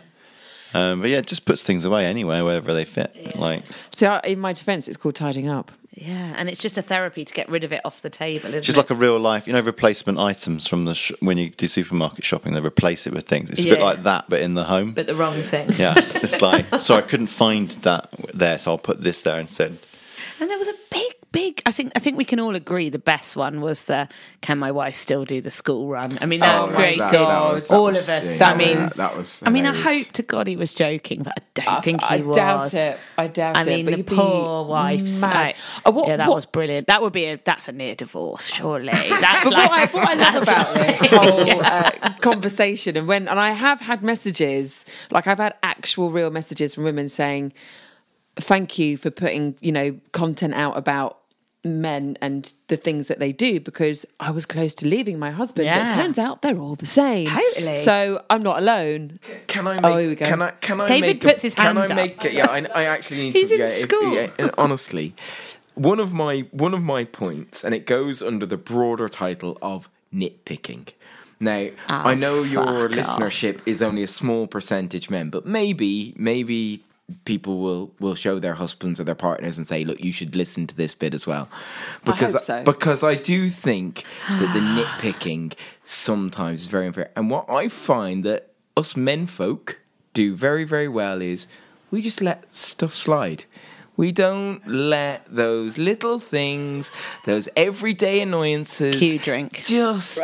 Um, 0.74 1.00
but 1.02 1.10
yeah, 1.10 1.20
it 1.20 1.28
just 1.28 1.46
puts 1.46 1.64
things 1.64 1.86
away 1.86 2.06
anywhere 2.06 2.44
wherever 2.44 2.74
they 2.74 2.84
fit. 2.86 3.38
Like 3.38 3.64
See, 3.96 4.06
in 4.26 4.40
my 4.40 4.52
defence, 4.54 4.88
it's 4.88 4.98
called 4.98 5.16
tidying 5.16 5.48
up. 5.48 5.72
Yeah, 5.94 6.34
and 6.38 6.48
it's 6.48 6.62
just 6.62 6.78
a 6.78 6.84
therapy 6.84 7.26
to 7.26 7.34
get 7.34 7.50
rid 7.50 7.64
of 7.64 7.72
it 7.74 7.82
off 7.84 8.04
the 8.04 8.10
table, 8.12 8.50
isn't 8.50 8.62
just 8.62 8.78
it? 8.78 8.82
like 8.82 8.92
a 8.92 8.96
real 8.96 9.18
life, 9.18 9.48
you 9.48 9.54
know, 9.54 9.62
replacement 9.62 10.20
items 10.20 10.68
from 10.68 10.86
the 10.86 10.94
sh- 10.94 11.12
when 11.22 11.40
you 11.40 11.50
do 11.50 11.68
supermarket 11.68 12.24
shopping, 12.24 12.54
they 12.54 12.60
replace 12.60 13.08
it 13.08 13.14
with 13.14 13.28
things. 13.28 13.50
It's 13.50 13.62
a 13.62 13.70
bit 13.70 13.80
like 13.80 14.04
that, 14.04 14.26
but 14.30 14.42
in 14.42 14.54
the 14.54 14.66
home. 14.66 14.92
but 14.94 15.08
the 15.08 15.16
wrong 15.16 15.42
thing. 15.42 15.70
Yeah, 15.76 15.96
it's 15.98 16.40
like 16.40 16.68
so 16.82 16.96
I 16.96 17.02
couldn't 17.02 17.28
find 17.28 17.70
that 17.82 18.14
there, 18.32 18.60
so 18.60 18.72
I'll 18.74 18.78
put 18.78 19.02
this 19.02 19.24
there 19.24 19.40
instead. 19.40 19.80
And 20.40 20.52
there 20.52 20.58
was 20.60 20.68
a 20.68 20.76
big, 20.92 21.14
big. 21.32 21.62
I 21.66 21.72
think. 21.72 21.92
I 21.96 22.00
think 22.00 22.18
we 22.18 22.26
can 22.26 22.40
all 22.40 22.56
agree 22.56 22.90
the 22.90 23.00
best 23.00 23.36
one 23.36 23.62
was 23.62 23.84
the 23.84 24.08
"Can 24.42 24.58
my 24.58 24.72
wife 24.72 24.96
still 24.96 25.26
do 25.26 25.42
the 25.42 25.52
school 25.52 25.88
run?" 25.90 26.18
I 26.22 26.26
mean, 26.26 26.40
that 26.42 26.62
Oh 26.62 26.68
created 26.74 27.00
God. 27.00 27.12
That 27.62 27.72
all 27.72 27.84
was- 27.86 28.04
of 28.04 28.10
us. 28.10 28.26
yeah, 28.32 28.38
that 28.38 28.58
means. 28.58 28.94
that 28.96 29.18
was 29.18 29.44
I 29.46 29.50
mean, 29.50 29.66
I 29.66 29.76
hope 29.76 30.12
to 30.14 30.24
God 30.24 30.48
he 30.48 30.56
was 30.56 30.74
joking, 30.74 31.24
but 31.24 31.34
I 31.38 31.42
don't 31.62 31.84
think 31.84 32.02
he 32.04 32.22
was. 32.24 32.38
I 32.38 32.56
was. 32.56 32.72
doubt 32.72 32.74
it. 32.74 33.00
I 33.18 33.28
doubt 33.28 33.58
I 33.58 33.62
it, 33.62 33.66
mean, 33.66 33.86
but 33.86 33.98
the 33.98 34.16
poor 34.16 34.66
wife's. 34.66 35.20
mad. 35.22 35.34
Right. 35.34 35.56
Uh, 35.86 35.92
what- 35.92 36.08
yeah, 36.08 36.18
that 36.18 36.28
what- 36.30 36.36
was 36.36 36.46
brilliant. 36.46 36.88
That 36.88 37.02
would 37.02 37.14
be 37.14 37.26
a. 37.26 37.38
That's 37.44 37.68
a 37.68 37.72
near 37.72 37.96
divorce, 37.96 38.48
surely. 38.48 38.88
That's 38.92 39.44
but 39.44 39.54
like. 39.54 39.94
what, 39.94 39.96
I, 39.96 39.98
what 39.98 40.08
I 40.10 40.14
love 40.34 40.44
about 40.44 40.76
like- 40.76 41.00
this 41.00 41.10
whole 41.12 41.46
Yeah. 41.48 41.92
uh, 42.02 42.14
conversation, 42.22 42.98
and 42.98 43.08
when 43.08 43.28
and 43.28 43.40
I 43.40 43.52
have 43.52 43.80
had 43.82 44.04
messages, 44.04 44.86
like 45.12 45.28
I've 45.28 45.38
had 45.40 45.56
actual 45.64 46.12
real 46.12 46.30
messages 46.30 46.74
from 46.76 46.84
women 46.84 47.10
saying, 47.10 47.54
"Thank 48.40 48.78
you 48.80 48.98
for 48.98 49.10
putting 49.12 49.56
you 49.62 49.72
know 49.72 49.98
content 50.12 50.54
out 50.54 50.78
about." 50.78 51.18
men 51.66 52.18
and 52.22 52.54
the 52.70 52.78
things 52.78 53.08
that 53.08 53.20
they 53.20 53.34
do 53.34 53.60
because 53.60 54.06
I 54.22 54.32
was 54.32 54.46
close 54.46 54.74
to 54.76 54.88
leaving 54.88 55.20
my 55.20 55.32
husband 55.32 55.68
but 55.68 55.88
it 55.92 55.94
turns 55.96 56.18
out 56.18 56.42
they're 56.42 56.58
all 56.58 56.76
the 56.76 56.86
same 56.86 57.28
Totally. 57.28 57.76
so 57.76 58.24
I'm 58.30 58.42
not 58.42 58.60
alone 58.60 59.20
Can 59.48 59.68
I 59.68 59.74
make? 59.74 59.84
oh 59.84 59.98
here 59.98 60.08
we 60.10 60.16
go 60.16 60.26
Can 60.26 60.42
I? 60.42 60.52
Can 60.52 60.80
I 60.80 60.88
David 60.88 61.08
make? 61.08 61.22
puts 61.24 61.42
his 61.42 61.56
hand 61.56 61.78
can 61.78 61.90
hand 61.90 62.00
I 62.00 62.04
up. 62.04 62.24
make? 62.24 62.34
Yeah, 62.34 62.46
I, 62.46 62.66
I 62.74 62.84
actually 62.86 63.18
need 63.18 63.34
He's 63.36 63.50
to. 63.50 63.56
in 63.56 63.60
yeah, 63.62 63.66
if- 63.68 63.82
school. 63.82 64.14
yeah, 64.14 64.30
and 64.40 64.52
honestly, 64.58 65.14
one 65.74 66.00
of 66.00 66.14
my 66.14 66.46
one 66.52 66.74
of 66.74 66.84
my 66.84 67.04
points, 67.04 67.66
and 67.66 67.74
it 67.76 67.86
goes 67.86 68.22
under 68.22 68.46
the 68.46 68.58
broader 68.58 69.10
title 69.10 69.58
of 69.62 69.90
nitpicking. 70.14 70.90
Now, 71.42 71.68
ah, 71.90 72.08
I 72.08 72.16
know 72.16 72.44
your 72.44 72.64
fuck 72.64 72.98
off. 72.98 73.20
listenership 73.20 73.60
is 73.66 73.82
only 73.82 74.04
a 74.04 74.08
small 74.08 74.48
percentage 74.48 75.10
men, 75.10 75.30
but 75.32 75.46
maybe, 75.46 76.14
maybe 76.18 76.84
people 77.26 77.60
will 77.60 77.92
will 78.00 78.16
show 78.16 78.40
their 78.40 78.56
husbands 78.56 79.00
or 79.00 79.04
their 79.06 79.16
partners 79.16 79.58
and 79.58 79.66
say, 79.68 79.86
"Look, 79.86 80.04
you 80.04 80.12
should 80.12 80.36
listen 80.36 80.68
to 80.68 80.76
this 80.76 80.94
bit 80.94 81.14
as 81.14 81.26
well," 81.26 81.48
I 82.06 82.12
because 82.12 82.34
hope 82.34 82.42
so. 82.42 82.64
because 82.64 83.04
I 83.04 83.16
do 83.16 83.50
think 83.50 84.04
that 84.30 84.54
the 84.54 84.60
nitpicking 85.12 85.54
sometimes 85.84 86.62
is 86.62 86.68
very 86.68 86.88
unfair. 86.88 87.12
And 87.16 87.30
what 87.30 87.50
I 87.50 87.70
find 87.70 88.24
that 88.26 88.50
us 88.76 88.96
men 88.98 89.26
folk 89.26 89.80
do 90.14 90.36
very 90.36 90.64
very 90.66 90.88
well 90.88 91.22
is 91.22 91.48
we 91.92 92.02
just 92.02 92.22
let 92.22 92.54
stuff 92.56 92.94
slide. 92.94 93.46
We 93.96 94.12
don't 94.12 94.66
let 94.68 95.24
those 95.28 95.80
little 95.80 96.20
things, 96.20 96.92
those 97.26 97.50
everyday 97.56 98.22
annoyances, 98.22 98.96
Cue 98.98 99.18
drink. 99.18 99.64
just 99.66 100.20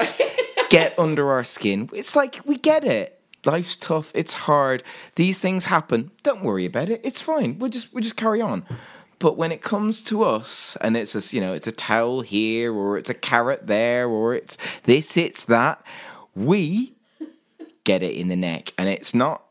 get 0.69 0.93
under 0.99 1.31
our 1.31 1.43
skin. 1.43 1.89
It's 1.93 2.15
like 2.15 2.39
we 2.45 2.57
get 2.57 2.83
it. 2.83 3.19
Life's 3.45 3.75
tough. 3.75 4.11
It's 4.13 4.33
hard. 4.33 4.83
These 5.15 5.39
things 5.39 5.65
happen. 5.65 6.11
Don't 6.23 6.43
worry 6.43 6.65
about 6.65 6.89
it. 6.89 7.01
It's 7.03 7.21
fine. 7.21 7.59
We'll 7.59 7.69
just 7.69 7.93
we'll 7.93 8.03
just 8.03 8.17
carry 8.17 8.41
on. 8.41 8.65
But 9.19 9.37
when 9.37 9.51
it 9.51 9.61
comes 9.61 10.01
to 10.01 10.23
us, 10.23 10.77
and 10.81 10.97
it's 10.97 11.15
a 11.15 11.35
you 11.35 11.41
know 11.41 11.53
it's 11.53 11.67
a 11.67 11.71
towel 11.71 12.21
here, 12.21 12.73
or 12.73 12.97
it's 12.97 13.09
a 13.09 13.13
carrot 13.13 13.67
there, 13.67 14.07
or 14.07 14.33
it's 14.33 14.57
this, 14.83 15.17
it's 15.17 15.45
that, 15.45 15.83
we 16.35 16.93
get 17.83 18.03
it 18.03 18.15
in 18.15 18.29
the 18.29 18.35
neck, 18.35 18.73
and 18.77 18.87
it's 18.89 19.13
not 19.13 19.43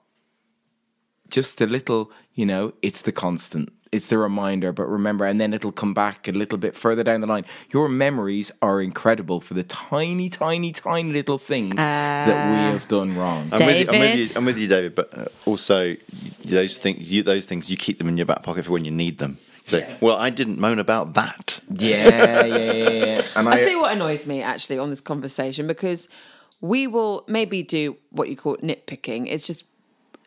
just 1.29 1.61
a 1.61 1.67
little. 1.67 2.11
You 2.35 2.47
know, 2.47 2.73
it's 2.81 3.03
the 3.03 3.13
constant. 3.13 3.73
It's 3.93 4.07
the 4.07 4.17
reminder, 4.17 4.73
but 4.73 4.89
remember, 4.89 5.27
and 5.27 5.39
then 5.39 5.53
it'll 5.53 5.71
come 5.71 5.93
back 5.93 6.27
a 6.27 6.33
little 6.33 6.57
bit 6.57 6.75
further 6.75 7.05
down 7.05 7.21
the 7.21 7.27
line. 7.27 7.45
Your 7.75 7.91
memories 7.91 8.51
are 8.63 8.81
incredible 8.81 9.43
for 9.43 9.53
the 9.53 9.65
tiny, 9.65 10.31
tiny, 10.31 10.73
tiny 10.73 11.13
little 11.13 11.37
things 11.37 11.77
that 11.77 12.51
we 12.51 12.73
have 12.73 12.89
done 12.89 13.15
wrong. 13.15 13.51
I'm 13.53 13.67
with, 13.67 13.77
you, 13.77 13.93
I'm 13.93 14.01
with 14.01 14.13
David? 14.13 14.31
you. 14.31 14.33
I'm 14.35 14.45
with 14.47 14.59
you, 14.59 14.67
David. 14.67 14.95
But 14.95 15.13
uh, 15.19 15.27
also, 15.45 15.95
those 16.43 16.79
things, 16.79 17.13
you, 17.13 17.23
those 17.23 17.45
things, 17.45 17.69
you 17.69 17.77
keep 17.77 17.99
them 17.99 18.09
in 18.09 18.17
your 18.17 18.25
back 18.25 18.43
pocket 18.43 18.65
for 18.65 18.73
when 18.73 18.87
you 18.87 18.91
need 18.91 19.19
them. 19.19 19.37
You 19.67 19.71
say, 19.71 19.97
"Well, 20.01 20.17
I 20.17 20.31
didn't 20.31 20.59
moan 20.59 20.79
about 20.79 21.13
that." 21.13 21.61
Yeah, 21.71 22.47
yeah, 22.47 22.47
yeah, 22.47 22.91
yeah. 22.91 23.23
And 23.37 23.47
I'll 23.47 23.55
I, 23.55 23.61
tell 23.61 23.71
you 23.73 23.81
what 23.83 23.93
annoys 23.93 24.27
me 24.27 24.41
actually 24.41 24.79
on 24.79 24.89
this 24.89 25.03
conversation 25.03 25.67
because 25.67 26.09
we 26.63 26.87
will 26.87 27.25
maybe 27.29 27.63
do 27.63 27.99
what 28.09 28.31
you 28.31 28.37
call 28.39 28.57
nitpicking. 28.57 29.27
It's 29.29 29.47
just 29.47 29.65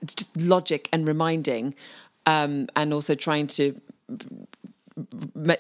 it's 0.02 0.14
just 0.14 0.38
logic 0.38 0.88
and 0.94 1.08
reminding, 1.08 1.74
um, 2.26 2.68
and 2.76 2.94
also 2.94 3.16
trying 3.16 3.48
to 3.48 3.80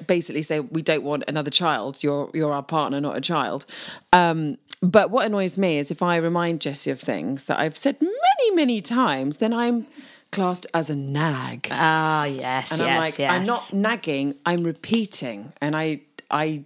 basically 0.05 0.41
say 0.41 0.61
we 0.61 0.81
don't 0.81 1.03
want 1.03 1.23
another 1.27 1.51
child. 1.51 2.03
You're 2.03 2.29
you're 2.33 2.53
our 2.53 2.63
partner, 2.63 3.01
not 3.01 3.17
a 3.17 3.21
child. 3.21 3.65
Um, 4.13 4.57
but 4.81 5.09
what 5.09 5.25
annoys 5.25 5.57
me 5.57 5.77
is 5.77 5.91
if 5.91 6.01
I 6.01 6.17
remind 6.17 6.61
Jessie 6.61 6.91
of 6.91 6.99
things 6.99 7.45
that 7.45 7.59
I've 7.59 7.77
said 7.77 8.01
many 8.01 8.55
many 8.55 8.81
times, 8.81 9.37
then 9.37 9.53
I'm 9.53 9.87
classed 10.31 10.67
as 10.73 10.89
a 10.89 10.95
nag. 10.95 11.67
Ah, 11.71 12.25
yes, 12.25 12.71
and 12.71 12.79
yes, 12.79 12.89
I'm 12.89 12.97
like, 12.97 13.17
yes. 13.17 13.31
I'm 13.31 13.45
not 13.45 13.73
nagging, 13.73 14.35
I'm 14.45 14.63
repeating, 14.63 15.53
and 15.61 15.75
I, 15.75 16.01
I, 16.29 16.65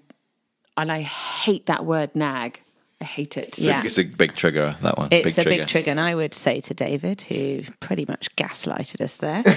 and 0.76 0.92
I 0.92 1.02
hate 1.02 1.68
that 1.68 1.86
word 1.86 2.16
nag. 2.16 2.62
I 3.02 3.06
hate 3.06 3.38
it. 3.38 3.58
It's, 3.58 3.66
a, 3.66 3.86
it's 3.86 3.98
a 3.98 4.04
big 4.04 4.36
trigger. 4.36 4.76
That 4.82 4.98
one. 4.98 5.08
It's 5.12 5.38
big 5.38 5.48
a 5.48 5.50
big 5.50 5.68
trigger, 5.68 5.90
and 5.92 6.02
I 6.02 6.16
would 6.16 6.34
say 6.34 6.60
to 6.60 6.74
David, 6.74 7.22
who 7.22 7.62
pretty 7.80 8.04
much 8.06 8.36
gaslighted 8.36 9.00
us 9.00 9.16
there. 9.18 9.42
yeah, 9.46 9.54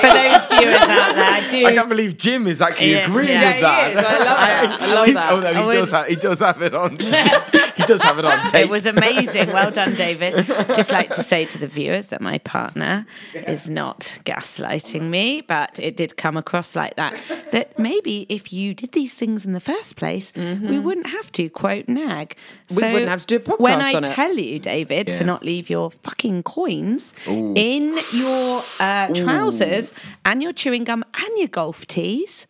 for 0.00 0.08
those 0.08 0.44
viewers 0.58 0.80
out 0.80 1.14
there, 1.14 1.24
I 1.24 1.48
do. 1.48 1.64
I 1.64 1.74
can't 1.74 1.88
believe 1.88 2.16
Jim 2.16 2.48
is 2.48 2.60
actually 2.60 2.94
Yeah, 2.94 3.06
agreeing 3.06 3.28
yeah, 3.28 3.46
with 3.46 3.54
he 3.54 3.60
that. 3.62 3.90
is. 3.90 3.96
I 3.96 4.02
love 4.02 4.24
that. 4.26 4.82
I 4.82 4.94
love 4.94 5.14
that. 5.14 5.32
Oh 5.32 5.40
no, 5.40 5.70
he 5.70 5.76
I 5.76 5.80
does. 5.80 5.90
Have, 5.92 6.06
he 6.06 6.16
does 6.16 6.40
have 6.40 6.62
it 6.62 6.74
on. 6.74 6.98
he 6.98 7.84
does 7.84 8.02
have 8.02 8.18
it 8.18 8.24
on 8.24 8.50
tape. 8.50 8.64
It 8.64 8.68
was 8.68 8.86
amazing. 8.86 9.52
Well 9.52 9.70
done, 9.70 9.94
David. 9.94 10.44
Just 10.44 10.90
like 10.90 11.14
to 11.14 11.22
say 11.22 11.44
to 11.44 11.58
the 11.58 11.68
viewers 11.68 12.08
that 12.08 12.20
my 12.20 12.38
partner 12.38 13.06
is 13.32 13.70
not 13.70 14.12
gaslighting 14.24 15.02
me, 15.02 15.42
but 15.42 15.78
it 15.78 15.96
did 15.96 16.16
come 16.16 16.36
across 16.36 16.74
like 16.74 16.96
that. 16.96 17.16
That 17.52 17.78
maybe 17.78 18.26
if 18.28 18.52
you 18.52 18.74
did 18.74 18.90
these 18.90 19.14
things 19.14 19.46
in 19.46 19.52
the 19.52 19.60
first 19.60 19.94
place, 19.94 20.32
we 20.34 20.42
mm-hmm. 20.42 20.82
Wouldn't 20.96 21.14
have 21.14 21.30
to 21.32 21.48
quote 21.50 21.88
nag. 21.88 22.36
We 22.70 22.76
wouldn't 22.76 23.08
have 23.08 23.20
to 23.20 23.26
do 23.26 23.36
a 23.36 23.40
podcast 23.40 23.60
When 23.60 23.80
I 23.82 23.92
on 23.92 24.04
it. 24.04 24.12
tell 24.14 24.34
you, 24.34 24.58
David, 24.58 25.08
Yeah. 25.08 25.18
to 25.18 25.24
not 25.24 25.44
leave 25.44 25.68
your 25.70 25.90
fucking 25.90 26.42
coins 26.42 27.12
in 27.26 27.98
your 28.12 28.62
uh, 28.80 29.08
trousers 29.14 29.92
and 30.24 30.42
your 30.42 30.52
chewing 30.52 30.84
gum 30.84 31.04
and 31.14 31.30
your 31.38 31.48
golf 31.48 31.86
tees, 31.86 32.46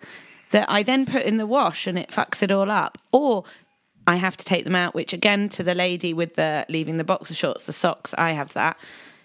that 0.50 0.70
I 0.70 0.82
then 0.84 1.06
put 1.06 1.22
in 1.24 1.38
the 1.38 1.46
wash 1.46 1.86
and 1.86 1.98
it 1.98 2.10
fucks 2.10 2.42
it 2.42 2.50
all 2.52 2.70
up, 2.70 2.98
or 3.12 3.44
I 4.06 4.16
have 4.16 4.36
to 4.36 4.44
take 4.44 4.62
them 4.64 4.76
out, 4.76 4.94
which 4.94 5.12
again 5.12 5.48
to 5.50 5.64
the 5.64 5.74
lady 5.74 6.14
with 6.14 6.36
the 6.36 6.64
leaving 6.68 6.96
the 6.98 7.04
boxer 7.04 7.34
shorts, 7.34 7.66
the 7.66 7.72
socks, 7.72 8.14
I 8.16 8.30
have 8.32 8.52
that. 8.54 8.76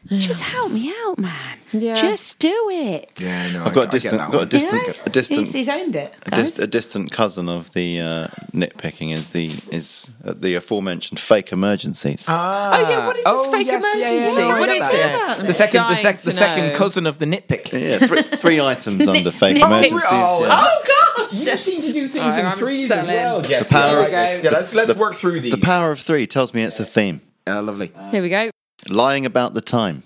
Just 0.09 0.41
help 0.41 0.71
me 0.71 0.91
out, 1.05 1.19
man. 1.19 1.57
Yeah. 1.71 1.93
Just 1.95 2.39
do 2.39 2.67
it. 2.71 3.11
Yeah, 3.19 3.51
no, 3.51 3.63
I've 3.65 3.73
got 3.73 3.85
a 3.85 3.87
distant, 3.91 4.17
got 4.31 4.43
a 4.43 4.45
distant, 4.47 4.81
You 4.81 4.87
know? 4.89 4.93
a 5.05 5.09
distant, 5.09 5.39
He's, 5.41 5.53
he's 5.53 5.69
owned 5.69 5.95
it. 5.95 6.13
a, 6.25 6.29
guys. 6.31 6.43
dis- 6.51 6.59
a 6.59 6.67
distant 6.67 7.11
cousin 7.11 7.47
of 7.47 7.71
the 7.73 7.99
uh, 8.01 8.27
nitpicking 8.51 9.15
is 9.15 9.29
the 9.29 9.59
is 9.71 10.09
uh, 10.25 10.33
the 10.35 10.55
aforementioned 10.55 11.19
fake 11.19 11.51
emergencies. 11.53 12.25
Ah, 12.27 12.71
Oh, 12.75 12.89
yeah, 12.89 13.05
what 13.07 13.17
is 13.17 13.23
this 13.23 13.47
fake 13.47 13.67
yes, 13.67 13.83
yeah, 13.95 13.99
yeah, 14.09 14.39
yeah, 14.39 14.53
I 14.55 14.59
What 14.59 14.69
that, 14.69 14.91
that? 15.37 15.45
The 15.47 15.53
second, 15.53 15.81
the, 15.83 15.95
sec- 15.95 16.21
the 16.21 16.31
second 16.31 16.73
cousin 16.75 17.05
of 17.07 17.19
the 17.19 17.25
nitpick. 17.25 17.71
yeah, 17.71 17.99
three, 18.05 18.23
three 18.23 18.59
items 18.73 19.07
under 19.07 19.31
fake 19.31 19.57
Nitpick. 19.57 19.65
emergencies. 19.65 20.09
Oh, 20.11 20.43
yeah. 20.43 20.65
Oh 20.67 20.83
God! 21.19 21.33
You 21.33 21.57
seem 21.57 21.81
to 21.83 21.93
do 21.93 22.07
things 22.09 22.23
Alright, 22.25 22.39
in 22.39 22.45
I'm 22.47 22.57
threes 22.57 22.87
selling. 22.89 23.09
as 23.11 23.15
well, 23.15 23.41
Jess. 23.43 23.67
The 23.69 23.73
power 23.73 23.91
yeah, 24.01 24.05
of- 24.07 24.11
let's- 24.11 24.43
yeah, 24.43 24.49
let's 24.49 24.73
let's 24.73 24.93
work 24.95 25.15
through 25.15 25.39
these. 25.41 25.51
The 25.53 25.59
power 25.59 25.91
of 25.91 25.99
three 26.01 26.25
tells 26.27 26.53
me 26.53 26.63
it's 26.63 26.79
a 26.79 26.85
theme. 26.85 27.21
Uh, 27.47 27.61
lovely. 27.61 27.91
Here 28.11 28.21
we 28.21 28.29
go. 28.29 28.49
Lying 28.89 29.25
about 29.25 29.53
the 29.53 29.61
time. 29.61 30.03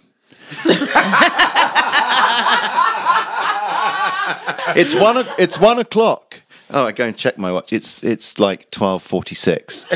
it's 4.76 4.94
one. 4.94 5.18
o- 5.18 5.36
It's 5.38 5.58
one 5.60 5.80
o'clock. 5.80 6.42
Oh, 6.70 6.86
I 6.86 6.92
go 6.92 7.06
and 7.06 7.16
check 7.16 7.38
my 7.38 7.52
watch. 7.52 7.72
It's 7.72 8.04
it's 8.04 8.40
like 8.40 8.70
twelve 8.72 9.04
forty 9.04 9.36
six. 9.36 9.86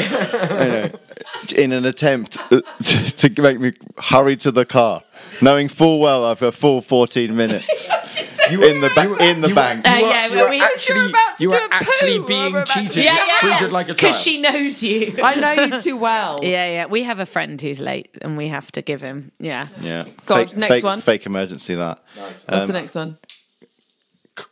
In 1.55 1.71
an 1.71 1.85
attempt 1.85 2.37
uh, 2.51 2.61
to, 2.83 3.29
to 3.29 3.41
make 3.41 3.59
me 3.59 3.73
hurry 3.97 4.35
to 4.37 4.51
the 4.51 4.65
car, 4.65 5.03
knowing 5.41 5.67
full 5.67 5.99
well 5.99 6.23
I've 6.25 6.41
a 6.41 6.51
full 6.51 6.81
fourteen 6.81 7.35
minutes 7.35 7.89
in 8.51 8.81
the 8.81 8.89
ba- 8.95 9.15
in 9.23 9.41
the 9.41 9.49
bank. 9.53 9.87
Uh, 9.87 9.91
You 9.91 10.05
are- 10.05 10.09
yeah, 10.09 10.27
you 10.27 10.35
well, 10.35 10.45
are 10.45 10.49
we- 10.49 10.61
actually, 10.61 11.11
to 11.11 11.17
You 11.39 11.49
do 11.49 11.55
a 11.55 11.67
actually 11.71 12.19
poo, 12.19 12.27
being 12.27 12.55
or 12.55 12.61
about 12.61 12.67
to- 12.67 12.89
cheated, 12.89 13.11
treated 13.39 13.71
like 13.71 13.89
a 13.89 13.93
Because 13.93 14.19
she 14.21 14.41
knows 14.41 14.81
you. 14.83 15.17
I 15.23 15.35
know 15.35 15.51
you 15.51 15.79
too 15.79 15.97
well. 15.97 16.39
Yeah, 16.43 16.67
yeah. 16.69 16.85
We 16.87 17.03
have 17.03 17.19
a 17.19 17.25
friend 17.25 17.59
who's 17.61 17.79
late, 17.79 18.09
and 18.21 18.37
we 18.37 18.47
have 18.47 18.71
to 18.73 18.81
give 18.81 19.01
him. 19.01 19.31
Yeah. 19.39 19.67
Yeah. 19.81 20.05
Go 20.25 20.35
on, 20.35 20.47
fake, 20.47 20.57
next 20.57 20.73
fake, 20.73 20.83
one. 20.83 21.01
Fake 21.01 21.25
emergency. 21.25 21.75
That. 21.75 22.03
What's 22.15 22.45
Um, 22.47 22.67
the 22.67 22.73
next 22.73 22.95
one? 22.95 23.17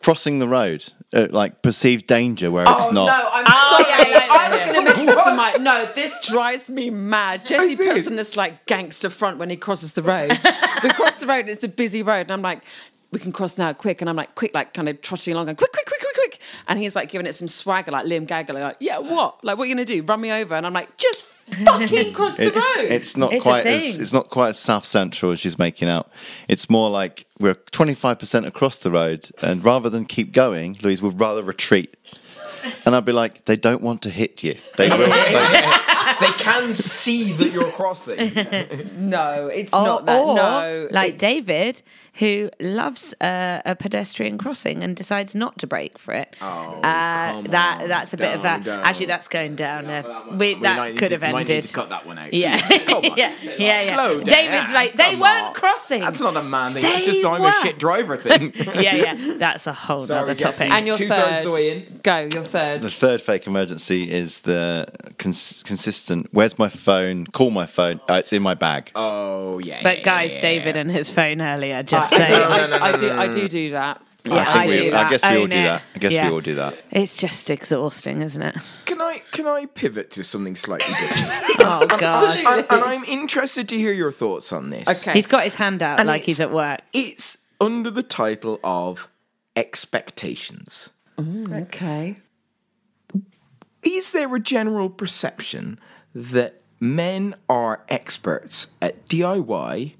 Crossing 0.01 0.39
the 0.39 0.49
road, 0.49 0.83
uh, 1.13 1.27
like 1.29 1.61
perceived 1.61 2.07
danger 2.07 2.51
where 2.51 2.65
Oh 2.67 2.75
it's 2.75 2.91
not. 2.91 3.05
no, 3.05 3.29
I'm 3.33 3.45
Oh, 3.47 3.77
sorry. 3.77 3.89
yeah, 3.89 4.01
yeah, 4.09 4.25
yeah, 4.25 4.33
I 4.33 4.49
was 4.49 4.59
going 4.59 4.73
to 4.73 4.81
mention 4.81 5.05
this 5.05 5.23
to 5.23 5.33
my. 5.33 5.53
No, 5.61 5.85
this 5.95 6.13
drives 6.27 6.69
me 6.69 6.89
mad. 6.89 7.45
Jesse 7.47 7.77
puts 7.77 8.05
on 8.05 8.17
this 8.17 8.35
like 8.35 8.65
gangster 8.65 9.09
front 9.09 9.37
when 9.37 9.49
he 9.49 9.55
crosses 9.55 9.93
the 9.93 10.03
road. 10.03 10.31
we 10.83 10.89
cross 10.89 11.15
the 11.15 11.25
road. 11.27 11.47
It's 11.47 11.63
a 11.63 11.69
busy 11.69 12.03
road, 12.03 12.21
and 12.23 12.33
I'm 12.33 12.41
like, 12.41 12.63
we 13.11 13.19
can 13.19 13.31
cross 13.31 13.57
now, 13.57 13.73
quick. 13.73 14.01
And 14.01 14.09
I'm 14.09 14.15
like, 14.15 14.35
quick, 14.35 14.53
like 14.53 14.73
kind 14.73 14.89
of 14.89 15.01
trotting 15.01 15.33
along, 15.33 15.45
going 15.45 15.55
quick, 15.55 15.71
quick, 15.71 15.85
quick, 15.87 15.99
quick, 16.01 16.13
quick. 16.15 16.39
And 16.67 16.79
he's 16.79 16.95
like 16.95 17.09
giving 17.09 17.25
it 17.27 17.33
some 17.33 17.47
swagger, 17.47 17.91
like 17.91 18.05
Liam 18.05 18.27
Gallagher, 18.27 18.53
like, 18.53 18.77
yeah, 18.79 18.97
what? 18.99 19.43
Like, 19.43 19.57
what 19.57 19.63
are 19.63 19.67
you 19.67 19.75
going 19.75 19.85
to 19.85 19.93
do? 19.93 20.03
Run 20.03 20.19
me 20.21 20.31
over? 20.31 20.55
And 20.55 20.65
I'm 20.65 20.73
like, 20.73 20.95
just 20.97 21.25
fucking 21.63 22.13
cross 22.13 22.35
the 22.35 22.47
It's, 22.47 22.55
road. 22.75 22.85
it's 22.91 23.15
not 23.15 23.31
It's 23.31 23.41
quite 23.43 23.65
as 23.65 23.97
it's 23.97 24.11
not 24.11 24.29
quite 24.29 24.49
as 24.49 24.59
south 24.59 24.83
central 24.85 25.31
as 25.31 25.39
she's 25.39 25.57
making 25.57 25.87
out. 25.89 26.11
It's 26.49 26.69
more 26.69 26.89
like 26.89 27.25
we're 27.39 27.53
twenty 27.53 27.93
five 27.93 28.19
percent 28.19 28.45
across 28.45 28.79
the 28.79 28.91
road, 28.91 29.29
and 29.41 29.63
rather 29.63 29.89
than 29.89 30.03
keep 30.05 30.33
going, 30.33 30.77
Louise 30.81 31.01
would 31.01 31.19
rather 31.21 31.41
retreat. 31.43 31.95
And 32.85 32.93
I'd 32.97 33.05
be 33.05 33.13
like, 33.13 33.45
they 33.45 33.55
don't 33.55 33.81
want 33.81 34.01
to 34.01 34.09
hit 34.09 34.43
you. 34.43 34.57
They 34.75 34.89
will. 34.89 34.97
they- 35.09 35.83
they 36.21 36.31
can 36.31 36.73
see 36.73 37.33
that 37.33 37.51
you're 37.51 37.69
crossing. 37.71 38.17
no, 39.09 39.47
it's 39.47 39.73
Or, 39.73 39.85
not 39.85 40.05
that. 40.05 40.21
or, 40.21 40.35
no, 40.35 40.87
like 40.89 41.17
David, 41.17 41.81
who 42.19 42.49
loves 42.59 43.13
uh, 43.21 43.61
a 43.65 43.75
pedestrian 43.75 44.37
crossing 44.37 44.83
and 44.83 44.95
decides 44.95 45.35
not 45.35 45.57
to 45.59 45.67
brake 45.67 45.97
for 45.99 46.13
it. 46.13 46.35
Oh, 46.41 46.45
uh, 46.81 47.31
come 47.33 47.43
that 47.45 47.81
on. 47.83 47.87
that's 47.89 48.13
a 48.13 48.17
bit 48.17 48.35
of 48.35 48.41
a. 48.41 48.43
Don't, 48.43 48.63
don't. 48.63 48.79
Actually, 48.85 49.05
that's 49.07 49.27
going 49.27 49.55
down. 49.55 49.85
there. 49.85 50.03
we, 50.31 50.35
We 50.37 50.53
that 50.61 50.77
might 50.77 50.97
could 50.97 51.09
to- 51.09 51.15
have 51.19 51.21
might 51.33 51.47
need 51.47 51.53
ended. 51.55 51.63
to 51.65 51.73
cut 51.73 51.89
that 51.89 52.05
one 52.05 52.17
out. 52.19 52.33
Yeah, 52.33 52.59
Come 52.85 53.05
on. 53.05 53.17
yeah, 53.17 53.33
yeah, 53.43 53.55
yeah. 53.57 53.95
Slow 53.95 54.17
down. 54.19 54.25
David's 54.25 54.71
like 54.71 54.95
they 54.97 55.11
Come 55.11 55.19
weren't 55.19 55.45
on. 55.47 55.53
crossing. 55.53 56.01
That's 56.01 56.19
not 56.19 56.35
a 56.37 56.43
man 56.43 56.73
thing. 56.73 56.83
That's 56.83 57.05
They 57.05 57.11
just 57.21 57.25
I'm 57.25 57.41
a 57.41 57.53
shit 57.61 57.77
driver 57.79 58.17
thing. 58.17 58.53
yeah, 58.57 58.95
yeah. 58.95 59.33
That's 59.37 59.67
a 59.67 59.73
whole 59.73 60.05
Sorry, 60.07 60.21
other 60.21 60.35
topic. 60.35 60.71
and 60.71 60.87
your 60.87 60.97
Two-thirds 60.97 61.21
third. 61.31 61.45
the 61.45 61.51
way 61.51 61.77
in. 61.77 61.99
Go, 62.03 62.29
your 62.33 62.43
third. 62.43 62.81
the 62.81 62.91
third 62.91 63.21
fake 63.21 63.47
emergency 63.47 64.11
is 64.11 64.41
the 64.41 64.87
cons- 65.19 65.63
consistent. 65.65 66.29
Where's 66.31 66.57
my 66.57 66.69
phone? 66.69 67.25
Call 67.27 67.51
my 67.51 67.65
phone. 67.65 67.99
Uh, 68.09 68.15
it's 68.15 68.33
in 68.33 68.41
my 68.41 68.53
bag. 68.53 68.91
Oh 68.95 69.59
yeah. 69.59 69.81
But 69.83 70.03
guys, 70.03 70.33
yeah, 70.33 70.39
David 70.41 70.77
and 70.77 70.89
his 70.91 71.09
phone 71.11 71.41
earlier 71.41 71.83
just 71.83 72.06
I, 72.11 72.15
I 72.15 72.17
do, 72.19 72.27
saying. 72.27 72.43
I, 72.43 72.57
no, 72.57 72.67
no, 72.67 72.83
I 72.83 72.97
do, 72.97 73.07
no, 73.09 73.19
I 73.21 73.27
do 73.27 73.47
do 73.47 73.69
that. 73.71 74.01
Yeah, 74.23 74.33
I, 74.33 74.43
think 74.43 74.55
I 74.55 74.67
we, 74.67 74.73
do 74.89 74.95
I 74.95 75.09
guess 75.09 75.23
we 75.23 75.29
all 75.29 75.35
Own 75.43 75.49
do 75.49 75.55
it. 75.57 75.63
that. 75.63 75.81
I 75.95 75.99
guess 75.99 76.11
Yeah. 76.11 76.27
we 76.27 76.33
all 76.33 76.41
do 76.41 76.55
that. 76.55 76.77
It's 76.91 77.15
just 77.17 77.49
exhausting, 77.49 78.21
isn't 78.23 78.41
it? 78.41 78.55
Can 78.85 78.99
I 79.01 79.21
can 79.31 79.47
I 79.47 79.67
pivot 79.67 80.11
to 80.11 80.23
something 80.23 80.55
slightly 80.57 80.93
different? 80.95 81.33
Oh 81.59 81.85
God! 81.87 82.37
and, 82.37 82.65
and 82.69 82.83
I'm 82.83 83.03
interested 83.05 83.67
to 83.69 83.77
hear 83.77 83.91
your 83.93 84.11
thoughts 84.11 84.51
on 84.53 84.69
this. 84.69 84.87
Okay. 84.87 85.13
He's 85.13 85.27
got 85.27 85.43
his 85.45 85.55
hand 85.55 85.81
out 85.81 85.99
And 85.99 86.07
like 86.07 86.23
he's 86.23 86.39
it's- 86.39 86.49
at 86.49 86.55
work. 86.55 86.81
It's 86.93 87.37
under 87.61 87.89
the 87.89 88.03
title 88.03 88.59
of 88.63 89.07
expectations. 89.55 90.89
Okay. 91.19 92.17
Is 93.83 94.11
there 94.11 94.33
a 94.35 94.39
general 94.39 94.89
perception 94.89 95.79
that 96.13 96.61
men 96.79 97.35
are 97.49 97.81
experts 97.89 98.67
at 98.81 99.07
DIY, 99.07 99.93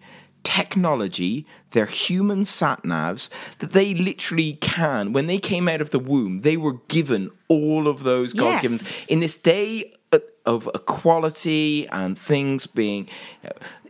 technology, 0.47 1.45
their 1.71 1.85
human 1.85 2.45
sat 2.45 2.83
navs, 2.83 3.29
that 3.59 3.73
they 3.73 3.93
literally 3.93 4.53
can, 4.61 5.11
when 5.11 5.27
they 5.27 5.39
came 5.39 5.67
out 5.67 5.81
of 5.81 5.89
the 5.89 5.99
womb, 5.99 6.41
they 6.41 6.55
were 6.55 6.77
given 6.87 7.31
all 7.49 7.87
of 7.89 8.03
those 8.03 8.31
God 8.31 8.61
given. 8.61 8.79
In 9.09 9.19
this 9.19 9.35
day 9.35 9.93
of- 10.13 10.23
of 10.45 10.69
equality 10.73 11.85
and 11.89 12.17
things 12.17 12.65
being 12.65 13.09
uh, 13.43 13.49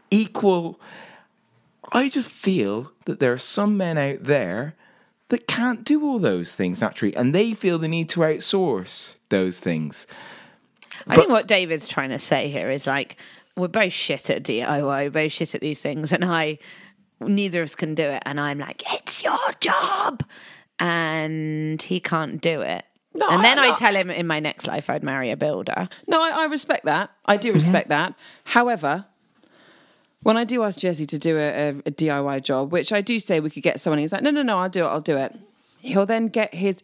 equal, 0.10 0.80
I 1.92 2.10
just 2.10 2.30
feel 2.30 2.92
that 3.06 3.20
there 3.20 3.32
are 3.34 3.38
some 3.38 3.78
men 3.78 3.98
out 4.00 4.24
there 4.24 4.74
that 5.30 5.46
can't 5.48 5.84
do 5.84 6.04
all 6.04 6.18
those 6.20 6.56
things 6.56 6.82
naturally, 6.82 7.16
and 7.16 7.36
they 7.36 7.54
feel 7.54 7.78
the 7.78 7.88
need 7.88 8.10
to 8.10 8.22
outsource 8.22 9.16
those 9.30 9.60
things. 9.60 10.08
I 11.06 11.16
think 11.16 11.30
what 11.30 11.48
David's 11.48 11.88
trying 11.88 12.10
to 12.10 12.20
say 12.20 12.50
here 12.50 12.72
is 12.72 12.88
like 12.88 13.18
we're 13.58 13.68
both 13.68 13.92
shit 13.94 14.30
at 14.30 14.44
DIY, 14.44 14.84
we're 14.86 15.10
both 15.10 15.32
shit 15.32 15.54
at 15.56 15.62
these 15.62 15.80
things, 15.80 16.14
and 16.14 16.24
I 16.24 16.60
neither 17.20 17.62
of 17.64 17.66
us 17.70 17.76
can 17.76 17.96
do 17.96 18.04
it, 18.04 18.22
and 18.26 18.40
I'm 18.40 18.60
like, 18.60 18.84
it's 18.94 19.24
your 19.24 19.52
job, 19.60 20.24
and 20.80 21.82
he 21.82 22.00
can't 22.00 22.40
do 22.42 22.62
it. 22.62 22.86
No, 23.16 23.28
and 23.30 23.44
then 23.44 23.58
I- 23.58 23.72
I, 23.72 23.76
tell 23.76 23.96
him 23.96 24.12
in 24.12 24.28
my 24.28 24.40
next 24.40 24.68
life 24.68 24.90
I'd 24.92 25.04
marry 25.04 25.32
a 25.32 25.38
builder. 25.38 25.90
No, 26.08 26.22
I, 26.22 26.30
I 26.30 26.46
respect 26.46 26.86
that. 26.86 27.10
I 27.26 27.36
do 27.38 27.52
respect 27.52 27.90
that. 27.90 28.14
However, 28.44 29.06
when 30.22 30.38
I 30.38 30.44
do 30.44 30.62
ask 30.64 30.78
Jesse 30.80 31.08
to 31.08 31.18
do 31.18 31.36
a, 31.38 31.50
a, 31.50 31.70
a 31.70 31.92
DIY 31.92 32.44
job, 32.44 32.72
which 32.72 32.94
I 32.94 33.02
do 33.02 33.20
say 33.20 33.40
we 33.40 33.50
could 33.50 33.64
get 33.64 33.80
someone, 33.80 33.98
he's 33.98 34.12
like, 34.12 34.22
no, 34.22 34.30
no, 34.30 34.44
no, 34.44 34.60
I'll 34.60 34.70
do 34.70 34.86
it, 34.86 34.90
I'll 34.90 35.02
do 35.02 35.18
it. 35.18 35.36
He'll 35.82 36.06
then 36.06 36.28
get 36.28 36.54
his 36.54 36.84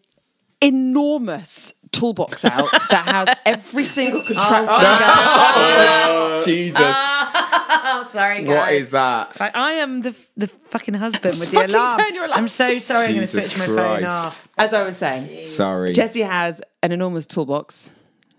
enormous 0.60 1.74
toolbox 1.94 2.44
out 2.44 2.70
that 2.90 3.06
has 3.08 3.30
every 3.46 3.86
single 3.86 4.22
oh 4.22 4.26
contraption. 4.26 6.44
Jesus. 6.54 6.80
oh, 6.82 8.10
sorry, 8.12 8.44
guys. 8.44 8.58
What 8.58 8.74
is 8.74 8.90
that? 8.90 9.34
Fuck, 9.34 9.52
I 9.56 9.74
am 9.74 10.02
the 10.02 10.14
the 10.36 10.48
fucking 10.48 10.94
husband 10.96 11.40
with 11.40 11.52
the 11.52 11.66
alarm. 11.66 12.00
turn 12.00 12.14
your 12.14 12.26
alarm. 12.26 12.40
I'm 12.42 12.48
so 12.50 12.78
sorry. 12.80 13.06
I'm 13.06 13.16
going 13.16 13.28
to 13.28 13.34
Jesus 13.34 13.54
switch 13.54 13.68
my 13.68 13.76
phone 13.76 14.04
off. 14.06 14.48
As 14.58 14.74
I 14.74 14.84
was 14.84 14.98
saying, 14.98 15.48
Sorry. 15.48 15.94
Jesse 15.94 16.22
has 16.22 16.62
an 16.82 16.92
enormous 16.92 17.26
toolbox. 17.26 17.90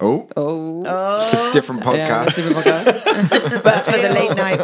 oh, 0.01 0.29
Oh, 0.37 0.85
oh. 0.87 1.53
different 1.53 1.83
yeah, 1.85 2.09
podcast. 2.09 2.25
that's 2.25 2.37
different 2.37 2.67
podcast. 2.67 3.63
but 3.63 3.85
For 3.85 3.99
the 3.99 4.11
late 4.11 4.37
night. 4.37 4.59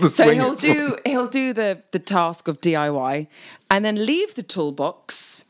the 0.00 0.12
So 0.14 0.30
he'll 0.30 0.54
do 0.54 0.96
he'll 1.04 1.28
do 1.28 1.52
the 1.52 1.82
the 1.92 1.98
task 1.98 2.48
of 2.48 2.60
DIY 2.60 3.26
and 3.70 3.84
then 3.84 4.04
leave 4.06 4.34
the 4.34 4.42
toolbox 4.42 5.44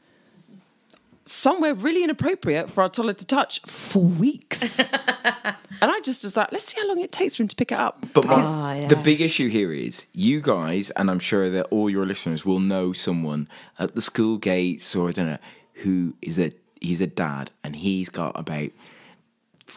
somewhere 1.28 1.74
really 1.74 2.02
inappropriate 2.04 2.70
for 2.70 2.82
our 2.82 2.88
toddler 2.88 3.12
to 3.14 3.24
touch 3.26 3.60
for 3.66 4.02
weeks. 4.02 4.78
and 5.24 5.56
I 5.80 6.00
just 6.02 6.24
was 6.24 6.36
like, 6.36 6.50
let's 6.52 6.66
see 6.72 6.80
how 6.80 6.88
long 6.88 7.00
it 7.00 7.12
takes 7.12 7.36
for 7.36 7.42
him 7.42 7.48
to 7.48 7.56
pick 7.56 7.72
it 7.72 7.78
up. 7.78 8.06
But 8.12 8.24
my, 8.26 8.34
Oh, 8.42 8.80
yeah. 8.80 8.88
the 8.88 8.96
big 8.96 9.20
issue 9.20 9.48
here 9.48 9.72
is 9.72 10.06
you 10.12 10.40
guys, 10.40 10.90
and 10.90 11.10
I'm 11.10 11.18
sure 11.20 11.50
that 11.50 11.66
all 11.70 11.88
your 11.90 12.06
listeners 12.06 12.44
will 12.44 12.60
know 12.60 12.92
someone 12.92 13.48
at 13.78 13.94
the 13.94 14.02
school 14.02 14.38
gates 14.38 14.94
or 14.96 15.08
I 15.08 15.12
don't 15.12 15.26
know 15.26 15.38
who 15.74 16.14
is 16.22 16.38
a 16.38 16.52
he's 16.80 17.00
a 17.00 17.06
dad 17.06 17.50
and 17.64 17.74
he's 17.76 18.08
got 18.08 18.38
about 18.38 18.70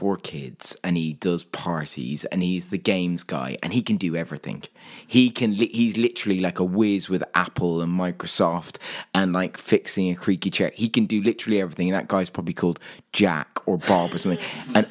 four 0.02 0.18
kids 0.18 0.76
and 0.84 0.98
he 0.98 1.14
does 1.14 1.44
parties 1.44 2.26
and 2.26 2.42
he's 2.42 2.66
the 2.66 2.78
games 2.80 3.22
guy 3.22 3.56
and 3.62 3.72
he 3.72 3.84
can 3.84 3.98
do 3.98 4.16
everything. 4.16 4.64
He 5.06 5.30
can 5.30 5.56
li- 5.56 5.70
he's 5.72 5.96
literally 5.96 6.40
like 6.40 6.58
a 6.58 6.64
whiz 6.64 7.08
with 7.08 7.24
Apple 7.36 7.82
and 7.82 7.94
Microsoft 7.94 8.78
and 9.14 9.32
like 9.32 9.58
fixing 9.58 10.10
a 10.10 10.16
creaky 10.16 10.50
chair. 10.50 10.72
He 10.74 10.90
can 10.90 11.06
do 11.06 11.22
literally 11.22 11.62
everything. 11.62 11.88
And 11.88 11.96
that 11.96 12.08
guy's 12.08 12.32
probably 12.32 12.56
called 12.56 12.80
Jack 13.14 13.60
or 13.68 13.78
Bob 13.78 14.12
or 14.12 14.18
something. 14.18 14.44
And 14.74 14.88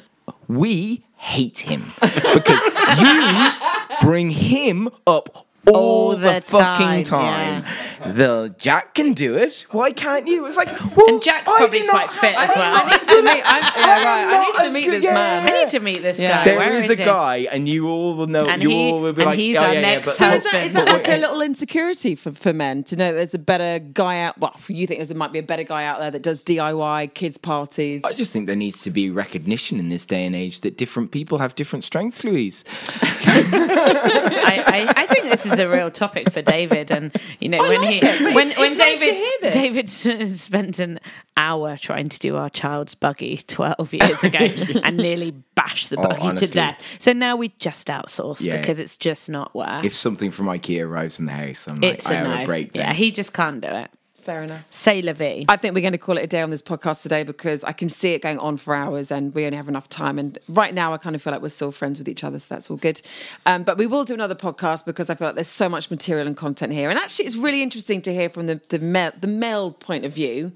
we 0.47 1.03
hate 1.17 1.59
him 1.59 1.91
because 2.01 2.61
you 2.97 3.51
bring 3.99 4.29
him 4.29 4.87
up 5.05 5.45
all, 5.67 5.75
All 5.75 6.09
the, 6.15 6.17
the 6.33 6.41
fucking 6.41 7.03
time, 7.03 7.63
time. 7.63 8.15
The 8.15 8.55
Jack 8.57 8.95
can 8.95 9.13
do 9.13 9.35
it. 9.37 9.65
Why 9.69 9.91
can't 9.91 10.27
you? 10.27 10.45
It's 10.47 10.57
like, 10.57 10.67
well, 10.97 11.07
And 11.07 11.21
Jack's 11.21 11.47
I 11.47 11.57
probably 11.57 11.79
do 11.81 11.85
not 11.85 12.07
quite 12.09 12.19
fit 12.19 12.35
have- 12.35 12.49
as 12.49 12.55
well. 12.55 12.73
I 12.73 12.89
need 12.89 13.03
to 13.03 13.21
meet. 13.21 13.43
I'm, 13.45 13.63
yeah, 13.63 13.71
I 13.75 13.97
am 13.99 14.27
right. 14.27 14.33
I 14.33 14.43
need 14.63 14.67
to 14.67 14.73
meet 14.73 14.85
good- 14.85 14.93
this 14.95 15.03
yeah. 15.03 15.13
man. 15.13 15.47
I 15.47 15.63
need 15.63 15.69
to 15.69 15.79
meet 15.79 16.01
this 16.01 16.19
Yeah. 16.19 16.37
guy. 16.37 16.43
There 16.45 16.57
Where 16.57 16.73
is 16.77 16.85
is 16.85 16.89
a 16.91 16.95
guy, 16.95 17.47
and 17.51 17.69
you 17.69 17.87
all 17.89 18.15
will 18.15 18.25
know. 18.27 18.47
And 18.47 18.63
you 18.63 18.69
he- 18.69 18.75
all 18.91 19.01
will 19.01 19.13
be 19.13 19.21
and 19.21 19.29
like, 19.29 19.37
he's 19.39 19.57
oh, 19.57 19.61
our 19.65 19.73
yeah, 19.75 19.81
next 19.81 20.19
yeah, 20.19 20.31
but, 20.31 20.41
So 20.43 20.57
is 20.57 20.73
that, 20.73 20.85
that 20.85 20.87
like 20.87 21.07
a 21.07 21.17
little 21.17 21.41
insecurity 21.43 22.15
for, 22.15 22.31
for 22.31 22.53
men 22.53 22.83
to 22.85 22.95
know 22.95 23.11
that 23.11 23.17
there's 23.17 23.35
a 23.35 23.39
better 23.39 23.77
guy 23.79 24.19
out? 24.21 24.39
Well, 24.39 24.55
you 24.67 24.87
think 24.87 25.05
there 25.05 25.15
might 25.15 25.31
be 25.31 25.39
a 25.39 25.43
better 25.43 25.63
guy 25.63 25.85
out 25.85 25.99
there 25.99 26.09
that 26.09 26.23
does 26.23 26.43
DIY 26.43 27.13
kids 27.13 27.37
parties? 27.37 28.01
I 28.03 28.13
just 28.13 28.31
think 28.31 28.47
there 28.47 28.55
needs 28.55 28.81
to 28.81 28.89
be 28.89 29.11
recognition 29.11 29.79
in 29.79 29.89
this 29.89 30.07
day 30.07 30.25
and 30.25 30.35
age 30.35 30.61
that 30.61 30.75
different 30.77 31.11
people 31.11 31.37
have 31.37 31.53
different 31.53 31.83
strengths, 31.83 32.23
Louise. 32.23 32.63
I, 33.03 34.63
I, 34.95 35.03
I 35.03 35.05
think 35.05 35.25
this 35.25 35.45
is 35.45 35.50
a 35.59 35.69
real 35.69 35.91
topic 35.91 36.31
for 36.31 36.41
David, 36.41 36.91
and 36.91 37.15
you 37.39 37.49
know 37.49 37.59
when 37.59 37.81
like 37.81 37.89
he 37.89 37.99
it, 38.03 38.21
when 38.35 38.51
when 38.51 38.71
it's 38.73 38.79
nice 38.79 38.99
to 38.99 39.05
David. 39.05 39.53
David 39.53 39.89
spent 40.37 40.79
an 40.79 40.99
hour 41.37 41.77
trying 41.77 42.09
to 42.09 42.19
do 42.19 42.35
our 42.37 42.49
child's 42.49 42.95
buggy 42.95 43.37
twelve 43.47 43.93
years 43.93 44.23
ago 44.23 44.39
and 44.83 44.97
nearly 44.97 45.31
bashed 45.55 45.89
the 45.89 45.97
Oh, 45.99 46.03
buggy 46.03 46.21
honestly. 46.21 46.47
to 46.47 46.53
death. 46.53 46.81
So 46.99 47.13
now 47.13 47.35
we 47.35 47.49
just 47.59 47.87
outsource 47.87 48.41
Yeah. 48.41 48.57
because 48.57 48.79
it's 48.79 48.97
just 48.97 49.29
not 49.29 49.53
work. 49.55 49.83
If 49.85 49.95
something 49.95 50.31
from 50.31 50.47
IKEA 50.47 50.85
arrives 50.85 51.19
in 51.19 51.25
the 51.25 51.31
house, 51.31 51.67
I'm 51.67 51.79
like, 51.81 51.95
it's 51.95 52.05
I 52.07 52.13
have 52.15 52.27
no. 52.27 52.41
a 52.43 52.45
break. 52.45 52.73
Then. 52.73 52.83
Yeah, 52.87 52.93
he 52.93 53.11
just 53.11 53.33
can't 53.33 53.61
do 53.61 53.67
it. 53.69 53.89
Fair 54.23 54.43
enough. 54.43 54.63
Say 54.69 55.01
la 55.01 55.13
vie. 55.13 55.45
I 55.49 55.57
think 55.57 55.73
we're 55.73 55.81
going 55.81 55.93
to 55.93 55.97
call 55.97 56.17
it 56.17 56.23
a 56.23 56.27
day 56.27 56.41
on 56.41 56.49
this 56.49 56.61
podcast 56.61 57.01
today 57.01 57.23
because 57.23 57.63
I 57.63 57.71
can 57.71 57.89
see 57.89 58.13
it 58.13 58.21
going 58.21 58.37
on 58.39 58.57
for 58.57 58.75
hours 58.75 59.11
and 59.11 59.33
we 59.33 59.45
only 59.45 59.57
have 59.57 59.67
enough 59.67 59.89
time. 59.89 60.19
And 60.19 60.37
right 60.47 60.73
now, 60.73 60.93
I 60.93 60.97
kind 60.97 61.15
of 61.15 61.21
feel 61.21 61.33
like 61.33 61.41
we're 61.41 61.49
still 61.49 61.71
friends 61.71 61.99
with 61.99 62.07
each 62.07 62.23
other, 62.23 62.39
so 62.39 62.47
that's 62.49 62.69
all 62.69 62.77
good. 62.77 63.01
Um, 63.45 63.63
but 63.63 63.77
we 63.77 63.87
will 63.87 64.05
do 64.05 64.13
another 64.13 64.35
podcast 64.35 64.85
because 64.85 65.09
I 65.09 65.15
feel 65.15 65.27
like 65.27 65.35
there's 65.35 65.47
so 65.47 65.67
much 65.67 65.89
material 65.89 66.27
and 66.27 66.37
content 66.37 66.73
here. 66.73 66.89
And 66.89 66.99
actually, 66.99 67.25
it's 67.25 67.35
really 67.35 67.61
interesting 67.61 68.01
to 68.03 68.13
hear 68.13 68.29
from 68.29 68.47
the 68.47 68.61
the 68.69 68.79
male, 68.79 69.11
the 69.19 69.27
male 69.27 69.71
point 69.71 70.05
of 70.05 70.13
view. 70.13 70.51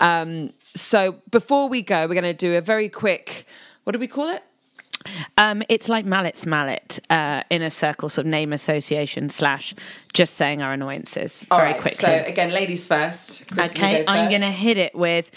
Um, 0.00 0.52
so 0.74 1.16
before 1.30 1.68
we 1.68 1.82
go, 1.82 2.06
we're 2.06 2.14
going 2.14 2.24
to 2.24 2.34
do 2.34 2.56
a 2.56 2.60
very 2.60 2.88
quick. 2.88 3.46
What 3.84 3.92
do 3.92 3.98
we 3.98 4.06
call 4.06 4.28
it? 4.30 4.42
Um, 5.38 5.62
it's 5.68 5.88
like 5.88 6.04
Mallet's 6.04 6.46
Mallet 6.46 7.00
uh, 7.10 7.42
in 7.50 7.62
a 7.62 7.70
circle, 7.70 8.08
sort 8.08 8.26
of 8.26 8.30
name 8.30 8.52
association 8.52 9.28
slash 9.28 9.74
just 10.12 10.34
saying 10.34 10.62
our 10.62 10.72
annoyances 10.72 11.46
All 11.50 11.58
very 11.58 11.72
right, 11.72 11.80
quickly. 11.80 11.98
So 11.98 12.24
again, 12.26 12.50
ladies 12.50 12.86
first. 12.86 13.46
Kristen, 13.48 13.76
okay, 13.76 14.00
you 14.00 14.04
go 14.04 14.12
I'm 14.12 14.28
going 14.28 14.42
to 14.42 14.50
hit 14.50 14.78
it 14.78 14.94
with 14.94 15.30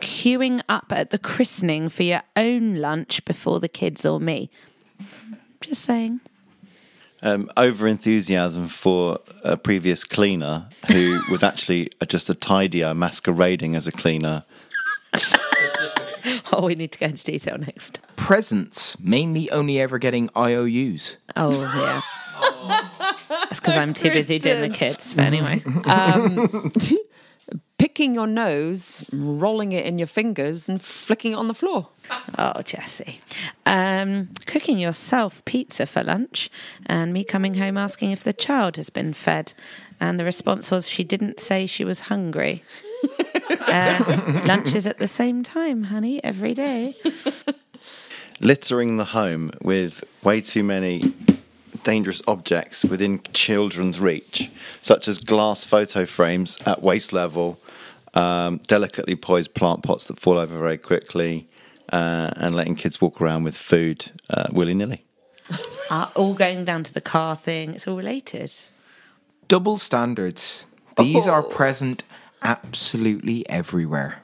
queuing 0.00 0.60
up 0.68 0.86
at 0.90 1.10
the 1.10 1.18
christening 1.18 1.88
for 1.88 2.02
your 2.02 2.22
own 2.36 2.76
lunch 2.76 3.24
before 3.24 3.60
the 3.60 3.68
kids 3.68 4.04
or 4.04 4.20
me. 4.20 4.50
Just 5.60 5.82
saying. 5.82 6.20
Um, 7.24 7.48
over 7.56 7.86
enthusiasm 7.86 8.66
for 8.66 9.20
a 9.44 9.56
previous 9.56 10.02
cleaner 10.02 10.68
who 10.88 11.20
was 11.30 11.44
actually 11.44 11.90
just 12.08 12.28
a 12.28 12.34
tidier 12.34 12.94
masquerading 12.94 13.76
as 13.76 13.86
a 13.86 13.92
cleaner. 13.92 14.44
Oh, 16.62 16.66
we 16.66 16.74
need 16.74 16.92
to 16.92 16.98
go 16.98 17.06
into 17.06 17.24
detail 17.24 17.56
next. 17.56 17.98
Presents, 18.16 19.00
mainly 19.00 19.50
only 19.50 19.80
ever 19.80 19.98
getting 19.98 20.28
IOUs. 20.36 21.16
Oh, 21.34 21.50
yeah. 21.50 22.02
That's 23.28 23.58
because 23.58 23.74
I'm 23.76 23.94
too 23.94 24.10
busy 24.10 24.38
doing 24.38 24.60
the 24.60 24.68
kids. 24.68 25.14
But 25.14 25.24
anyway. 25.24 25.64
Um, 25.86 26.70
picking 27.78 28.14
your 28.14 28.26
nose, 28.26 29.04
rolling 29.12 29.72
it 29.72 29.84
in 29.84 29.98
your 29.98 30.06
fingers, 30.06 30.68
and 30.68 30.80
flicking 30.80 31.32
it 31.32 31.36
on 31.36 31.48
the 31.48 31.54
floor. 31.54 31.88
Oh, 32.38 32.60
Jesse. 32.62 33.18
Um, 33.66 34.28
cooking 34.46 34.78
yourself 34.78 35.44
pizza 35.44 35.86
for 35.86 36.04
lunch, 36.04 36.50
and 36.86 37.12
me 37.12 37.24
coming 37.24 37.54
home 37.54 37.76
asking 37.78 38.10
if 38.12 38.22
the 38.22 38.32
child 38.32 38.76
has 38.76 38.90
been 38.90 39.14
fed. 39.14 39.54
And 40.00 40.20
the 40.20 40.24
response 40.24 40.70
was 40.70 40.88
she 40.88 41.02
didn't 41.02 41.40
say 41.40 41.66
she 41.66 41.84
was 41.84 42.00
hungry. 42.00 42.62
Uh, 43.50 44.42
lunch 44.46 44.74
is 44.74 44.86
at 44.86 44.98
the 44.98 45.08
same 45.08 45.42
time, 45.42 45.84
honey, 45.84 46.22
every 46.22 46.54
day. 46.54 46.96
Littering 48.40 48.96
the 48.96 49.06
home 49.06 49.52
with 49.60 50.04
way 50.22 50.40
too 50.40 50.64
many 50.64 51.14
dangerous 51.84 52.22
objects 52.26 52.84
within 52.84 53.20
children's 53.32 54.00
reach, 54.00 54.50
such 54.80 55.08
as 55.08 55.18
glass 55.18 55.64
photo 55.64 56.06
frames 56.06 56.58
at 56.66 56.82
waist 56.82 57.12
level, 57.12 57.60
um, 58.14 58.58
delicately 58.66 59.16
poised 59.16 59.54
plant 59.54 59.82
pots 59.82 60.06
that 60.06 60.18
fall 60.18 60.38
over 60.38 60.58
very 60.58 60.78
quickly, 60.78 61.48
uh, 61.92 62.30
and 62.36 62.54
letting 62.54 62.76
kids 62.76 63.00
walk 63.00 63.20
around 63.20 63.44
with 63.44 63.56
food 63.56 64.10
uh, 64.30 64.48
willy 64.52 64.74
nilly. 64.74 65.04
Uh, 65.90 66.08
all 66.16 66.34
going 66.34 66.64
down 66.64 66.82
to 66.84 66.92
the 66.92 67.00
car 67.00 67.36
thing. 67.36 67.74
It's 67.74 67.86
all 67.86 67.96
related. 67.96 68.52
Double 69.48 69.78
standards. 69.78 70.64
These 70.98 71.26
are 71.26 71.42
present 71.42 72.04
absolutely 72.42 73.48
everywhere. 73.48 74.22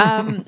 Um, 0.00 0.44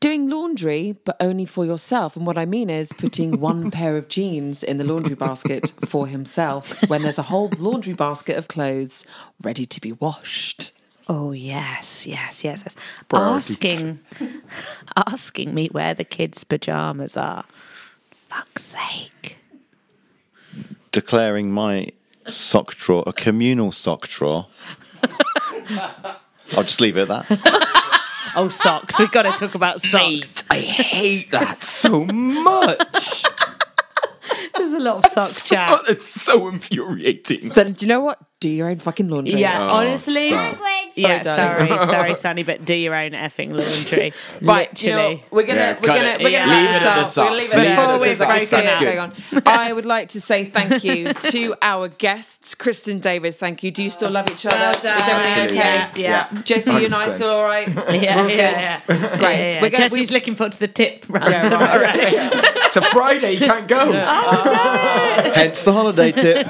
doing 0.00 0.28
laundry, 0.28 0.96
but 1.04 1.16
only 1.20 1.44
for 1.44 1.64
yourself. 1.64 2.16
And 2.16 2.26
what 2.26 2.38
I 2.38 2.46
mean 2.46 2.70
is 2.70 2.92
putting 2.92 3.40
one 3.40 3.70
pair 3.72 3.96
of 3.96 4.08
jeans 4.08 4.62
in 4.62 4.78
the 4.78 4.84
laundry 4.84 5.14
basket 5.14 5.72
for 5.84 6.06
himself 6.06 6.72
when 6.88 7.02
there's 7.02 7.18
a 7.18 7.22
whole 7.24 7.50
laundry 7.58 7.92
basket 7.92 8.36
of 8.36 8.48
clothes 8.48 9.04
ready 9.42 9.66
to 9.66 9.80
be 9.80 9.92
washed. 9.92 10.72
Oh 11.08 11.32
yes, 11.32 12.06
yes, 12.06 12.44
yes, 12.44 12.62
yes. 12.64 12.76
Priorities. 13.08 13.56
Asking, 13.56 14.00
asking 14.96 15.54
me 15.54 15.66
where 15.68 15.92
the 15.92 16.04
kids' 16.04 16.44
pajamas 16.44 17.16
are. 17.16 17.44
Fuck's 18.28 18.64
sake. 18.64 19.36
Declaring 20.92 21.50
my 21.50 21.90
sock 22.28 22.74
drawer 22.76 23.02
a 23.06 23.12
communal 23.12 23.72
sock 23.72 24.08
drawer. 24.08 24.46
I'll 26.52 26.64
just 26.64 26.80
leave 26.80 26.96
it 26.96 27.08
at 27.10 27.26
that. 27.28 27.66
Oh, 28.36 28.48
socks. 28.48 28.96
We've 29.00 29.10
got 29.10 29.22
to 29.22 29.32
talk 29.32 29.56
about 29.56 29.82
socks. 29.82 30.44
I 30.50 30.58
hate 30.60 31.32
that 31.32 31.64
so 31.64 32.04
much. 32.04 33.24
There's 34.56 34.72
a 34.72 34.78
lot 34.78 35.04
of 35.04 35.10
sock 35.10 35.32
chat. 35.32 35.80
It's 35.88 36.06
so 36.06 36.46
infuriating. 36.46 37.48
Then 37.48 37.72
do 37.72 37.84
you 37.84 37.88
know 37.88 37.98
what? 37.98 38.20
Do 38.38 38.48
your 38.48 38.68
own 38.68 38.78
fucking 38.78 39.08
laundry. 39.08 39.40
Yeah, 39.40 39.66
Oh, 39.68 39.74
honestly. 39.78 40.28
stop. 40.28 40.60
Yeah, 40.96 41.22
Sorry, 41.22 41.36
sorry, 41.36 41.68
darling. 41.68 41.88
sorry, 41.88 42.14
Sunny, 42.14 42.42
but 42.42 42.64
do 42.64 42.74
your 42.74 42.94
own 42.94 43.12
effing 43.12 43.50
laundry. 43.52 44.12
Right, 44.42 44.82
you 44.82 44.90
know, 44.90 45.20
we're 45.30 45.42
gonna 45.44 45.60
Yeah, 45.60 45.70
we're 45.74 45.80
cut 45.80 45.96
gonna 45.96 46.08
it. 46.08 46.22
we're 46.22 46.30
gonna 46.30 46.32
Yeah. 46.32 46.46
leave 46.46 46.70
Leave 46.70 46.72
this 46.72 46.82
it 46.82 46.86
at 46.86 46.94
the 46.94 47.00
up. 47.00 47.16
We're 47.16 47.24
gonna 47.24 47.36
leave 47.36 47.46
it 47.46 47.54
there 47.54 47.76
Before 47.76 47.98
we 47.98 48.06
because 48.08 48.20
I 48.20 48.26
break 48.26 48.48
can 48.50 48.78
see 48.80 48.86
it 48.86 48.94
it 48.94 48.98
up. 48.98 49.14
on. 49.36 49.42
I 49.46 49.72
would 49.72 49.86
like 49.86 50.08
to 50.10 50.20
say 50.20 50.44
thank 50.46 50.84
you 50.84 51.12
to 51.30 51.54
our 51.62 51.88
guests, 51.88 52.54
Kristen, 52.54 52.98
David. 53.00 53.36
Thank 53.36 53.62
you. 53.62 53.70
Do 53.70 53.82
you 53.82 53.90
still 53.90 54.10
love 54.10 54.30
each 54.30 54.46
other? 54.46 54.56
Well 54.56 54.76
Is 54.76 54.82
done. 54.82 55.10
everything 55.10 55.58
okay? 55.58 55.88
Yeah, 56.00 56.28
yeah. 56.32 56.42
Jesse, 56.42 56.70
you 56.72 56.84
and 56.86 56.94
I 56.94 57.06
100%. 57.06 57.10
still 57.12 57.30
all 57.30 57.44
right? 57.44 57.68
Yeah, 57.68 57.82
We're 57.84 58.00
yeah, 58.00 58.26
good? 58.26 58.36
yeah. 58.36 58.80
Great. 58.86 58.96
Yeah, 58.96 59.30
yeah, 59.30 59.36
yeah. 59.54 59.62
We're 59.62 59.70
gonna- 59.70 59.88
Jesse's 59.88 60.10
looking 60.10 60.34
forward 60.34 60.52
to 60.52 60.60
the 60.60 60.68
tip 60.68 61.06
round 61.08 61.30
Yeah, 61.30 61.48
tomorrow. 61.48 61.80
right. 61.82 62.30
It's 62.66 62.76
a 62.76 62.82
Friday, 62.82 63.32
you 63.32 63.40
can't 63.40 63.66
go. 63.68 63.78
Oh, 63.80 63.92
uh, 63.92 65.32
Hence 65.34 65.62
the 65.64 65.72
holiday 65.72 66.12
tip. 66.12 66.46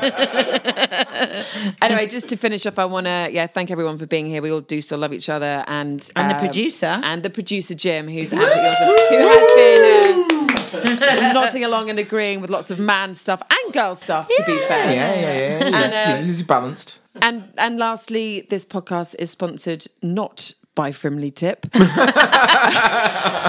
anyway, 1.83 2.07
just 2.07 2.29
to 2.29 2.37
finish 2.37 2.67
up, 2.67 2.79
I 2.79 2.85
want 2.85 3.07
to 3.07 3.29
yeah 3.33 3.47
thank 3.47 3.71
everyone 3.71 3.99
for 3.99 4.07
being 4.07 4.27
here. 4.31 4.41
We 4.43 4.51
all 4.51 4.61
do 4.61 4.81
still 4.81 4.99
love 4.99 5.13
each 5.13 5.29
other, 5.29 5.65
and 5.67 6.11
And 6.17 6.31
the 6.31 6.35
um, 6.35 6.41
producer. 6.41 6.87
and 7.03 7.23
the 7.23 7.31
producer 7.31 7.75
Jim, 7.75 8.09
who's 8.09 8.33
absolutely 8.33 8.69
awesome, 8.69 8.89
who 9.11 9.29
has 9.29 9.51
been 9.57 11.03
uh, 11.03 11.33
nodding 11.35 11.65
along 11.65 11.91
and 11.91 11.99
agreeing 11.99 12.41
with 12.41 12.49
lots 12.51 12.71
of 12.71 12.79
man 12.79 13.15
stuff 13.15 13.43
and 13.51 13.73
girl 13.73 13.97
stuff. 13.97 14.29
To 14.29 14.45
be 14.47 14.57
fair, 14.69 14.93
Yeah, 14.93 15.15
yeah, 15.15 15.21
yeah. 15.21 15.65
And, 15.65 15.73
Yes, 15.75 16.19
um, 16.21 16.25
he's 16.27 16.43
balanced. 16.43 16.99
And 17.23 17.53
and 17.59 17.79
lastly, 17.79 18.47
this 18.51 18.65
podcast 18.65 19.17
is 19.19 19.31
sponsored 19.33 19.87
not 20.03 20.53
by 20.77 20.93
Frimley 20.93 21.35
Tip, 21.35 21.67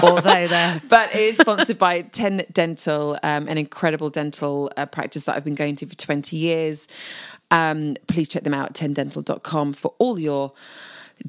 Although 0.02 0.46
they're 0.48 0.82
but 0.88 1.14
it 1.14 1.20
is 1.20 1.38
sponsored 1.38 1.78
by 1.78 2.02
Ten 2.02 2.44
Dental, 2.52 3.18
um, 3.22 3.48
an 3.48 3.58
incredible 3.58 4.10
dental 4.10 4.70
uh, 4.76 4.86
practice 4.86 5.24
that 5.24 5.36
I've 5.36 5.44
been 5.44 5.54
going 5.54 5.76
to 5.76 5.86
for 5.86 5.94
20 5.94 6.36
years. 6.36 6.88
Um, 7.52 7.96
please 8.08 8.28
check 8.28 8.42
them 8.42 8.54
out 8.54 8.70
at 8.70 8.74
tendental.com 8.74 9.74
for 9.74 9.94
all 9.98 10.18
your 10.18 10.52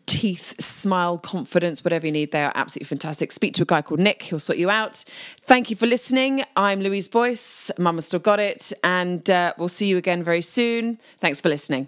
teeth, 0.05 0.55
smile, 0.59 1.17
confidence, 1.17 1.83
whatever 1.83 2.07
you 2.07 2.11
need. 2.11 2.31
They 2.31 2.43
are 2.43 2.51
absolutely 2.55 2.87
fantastic. 2.87 3.31
Speak 3.31 3.53
to 3.55 3.63
a 3.63 3.65
guy 3.65 3.81
called 3.81 3.99
Nick, 3.99 4.23
he'll 4.23 4.39
sort 4.39 4.57
you 4.57 4.69
out. 4.69 5.03
Thank 5.45 5.69
you 5.69 5.75
for 5.75 5.85
listening. 5.85 6.43
I'm 6.55 6.81
Louise 6.81 7.07
Boyce. 7.07 7.69
Mama 7.77 8.01
still 8.01 8.19
got 8.19 8.39
it. 8.39 8.73
And 8.83 9.29
uh, 9.29 9.53
we'll 9.57 9.67
see 9.67 9.85
you 9.87 9.97
again 9.97 10.23
very 10.23 10.41
soon. 10.41 10.97
Thanks 11.19 11.41
for 11.41 11.49
listening. 11.49 11.87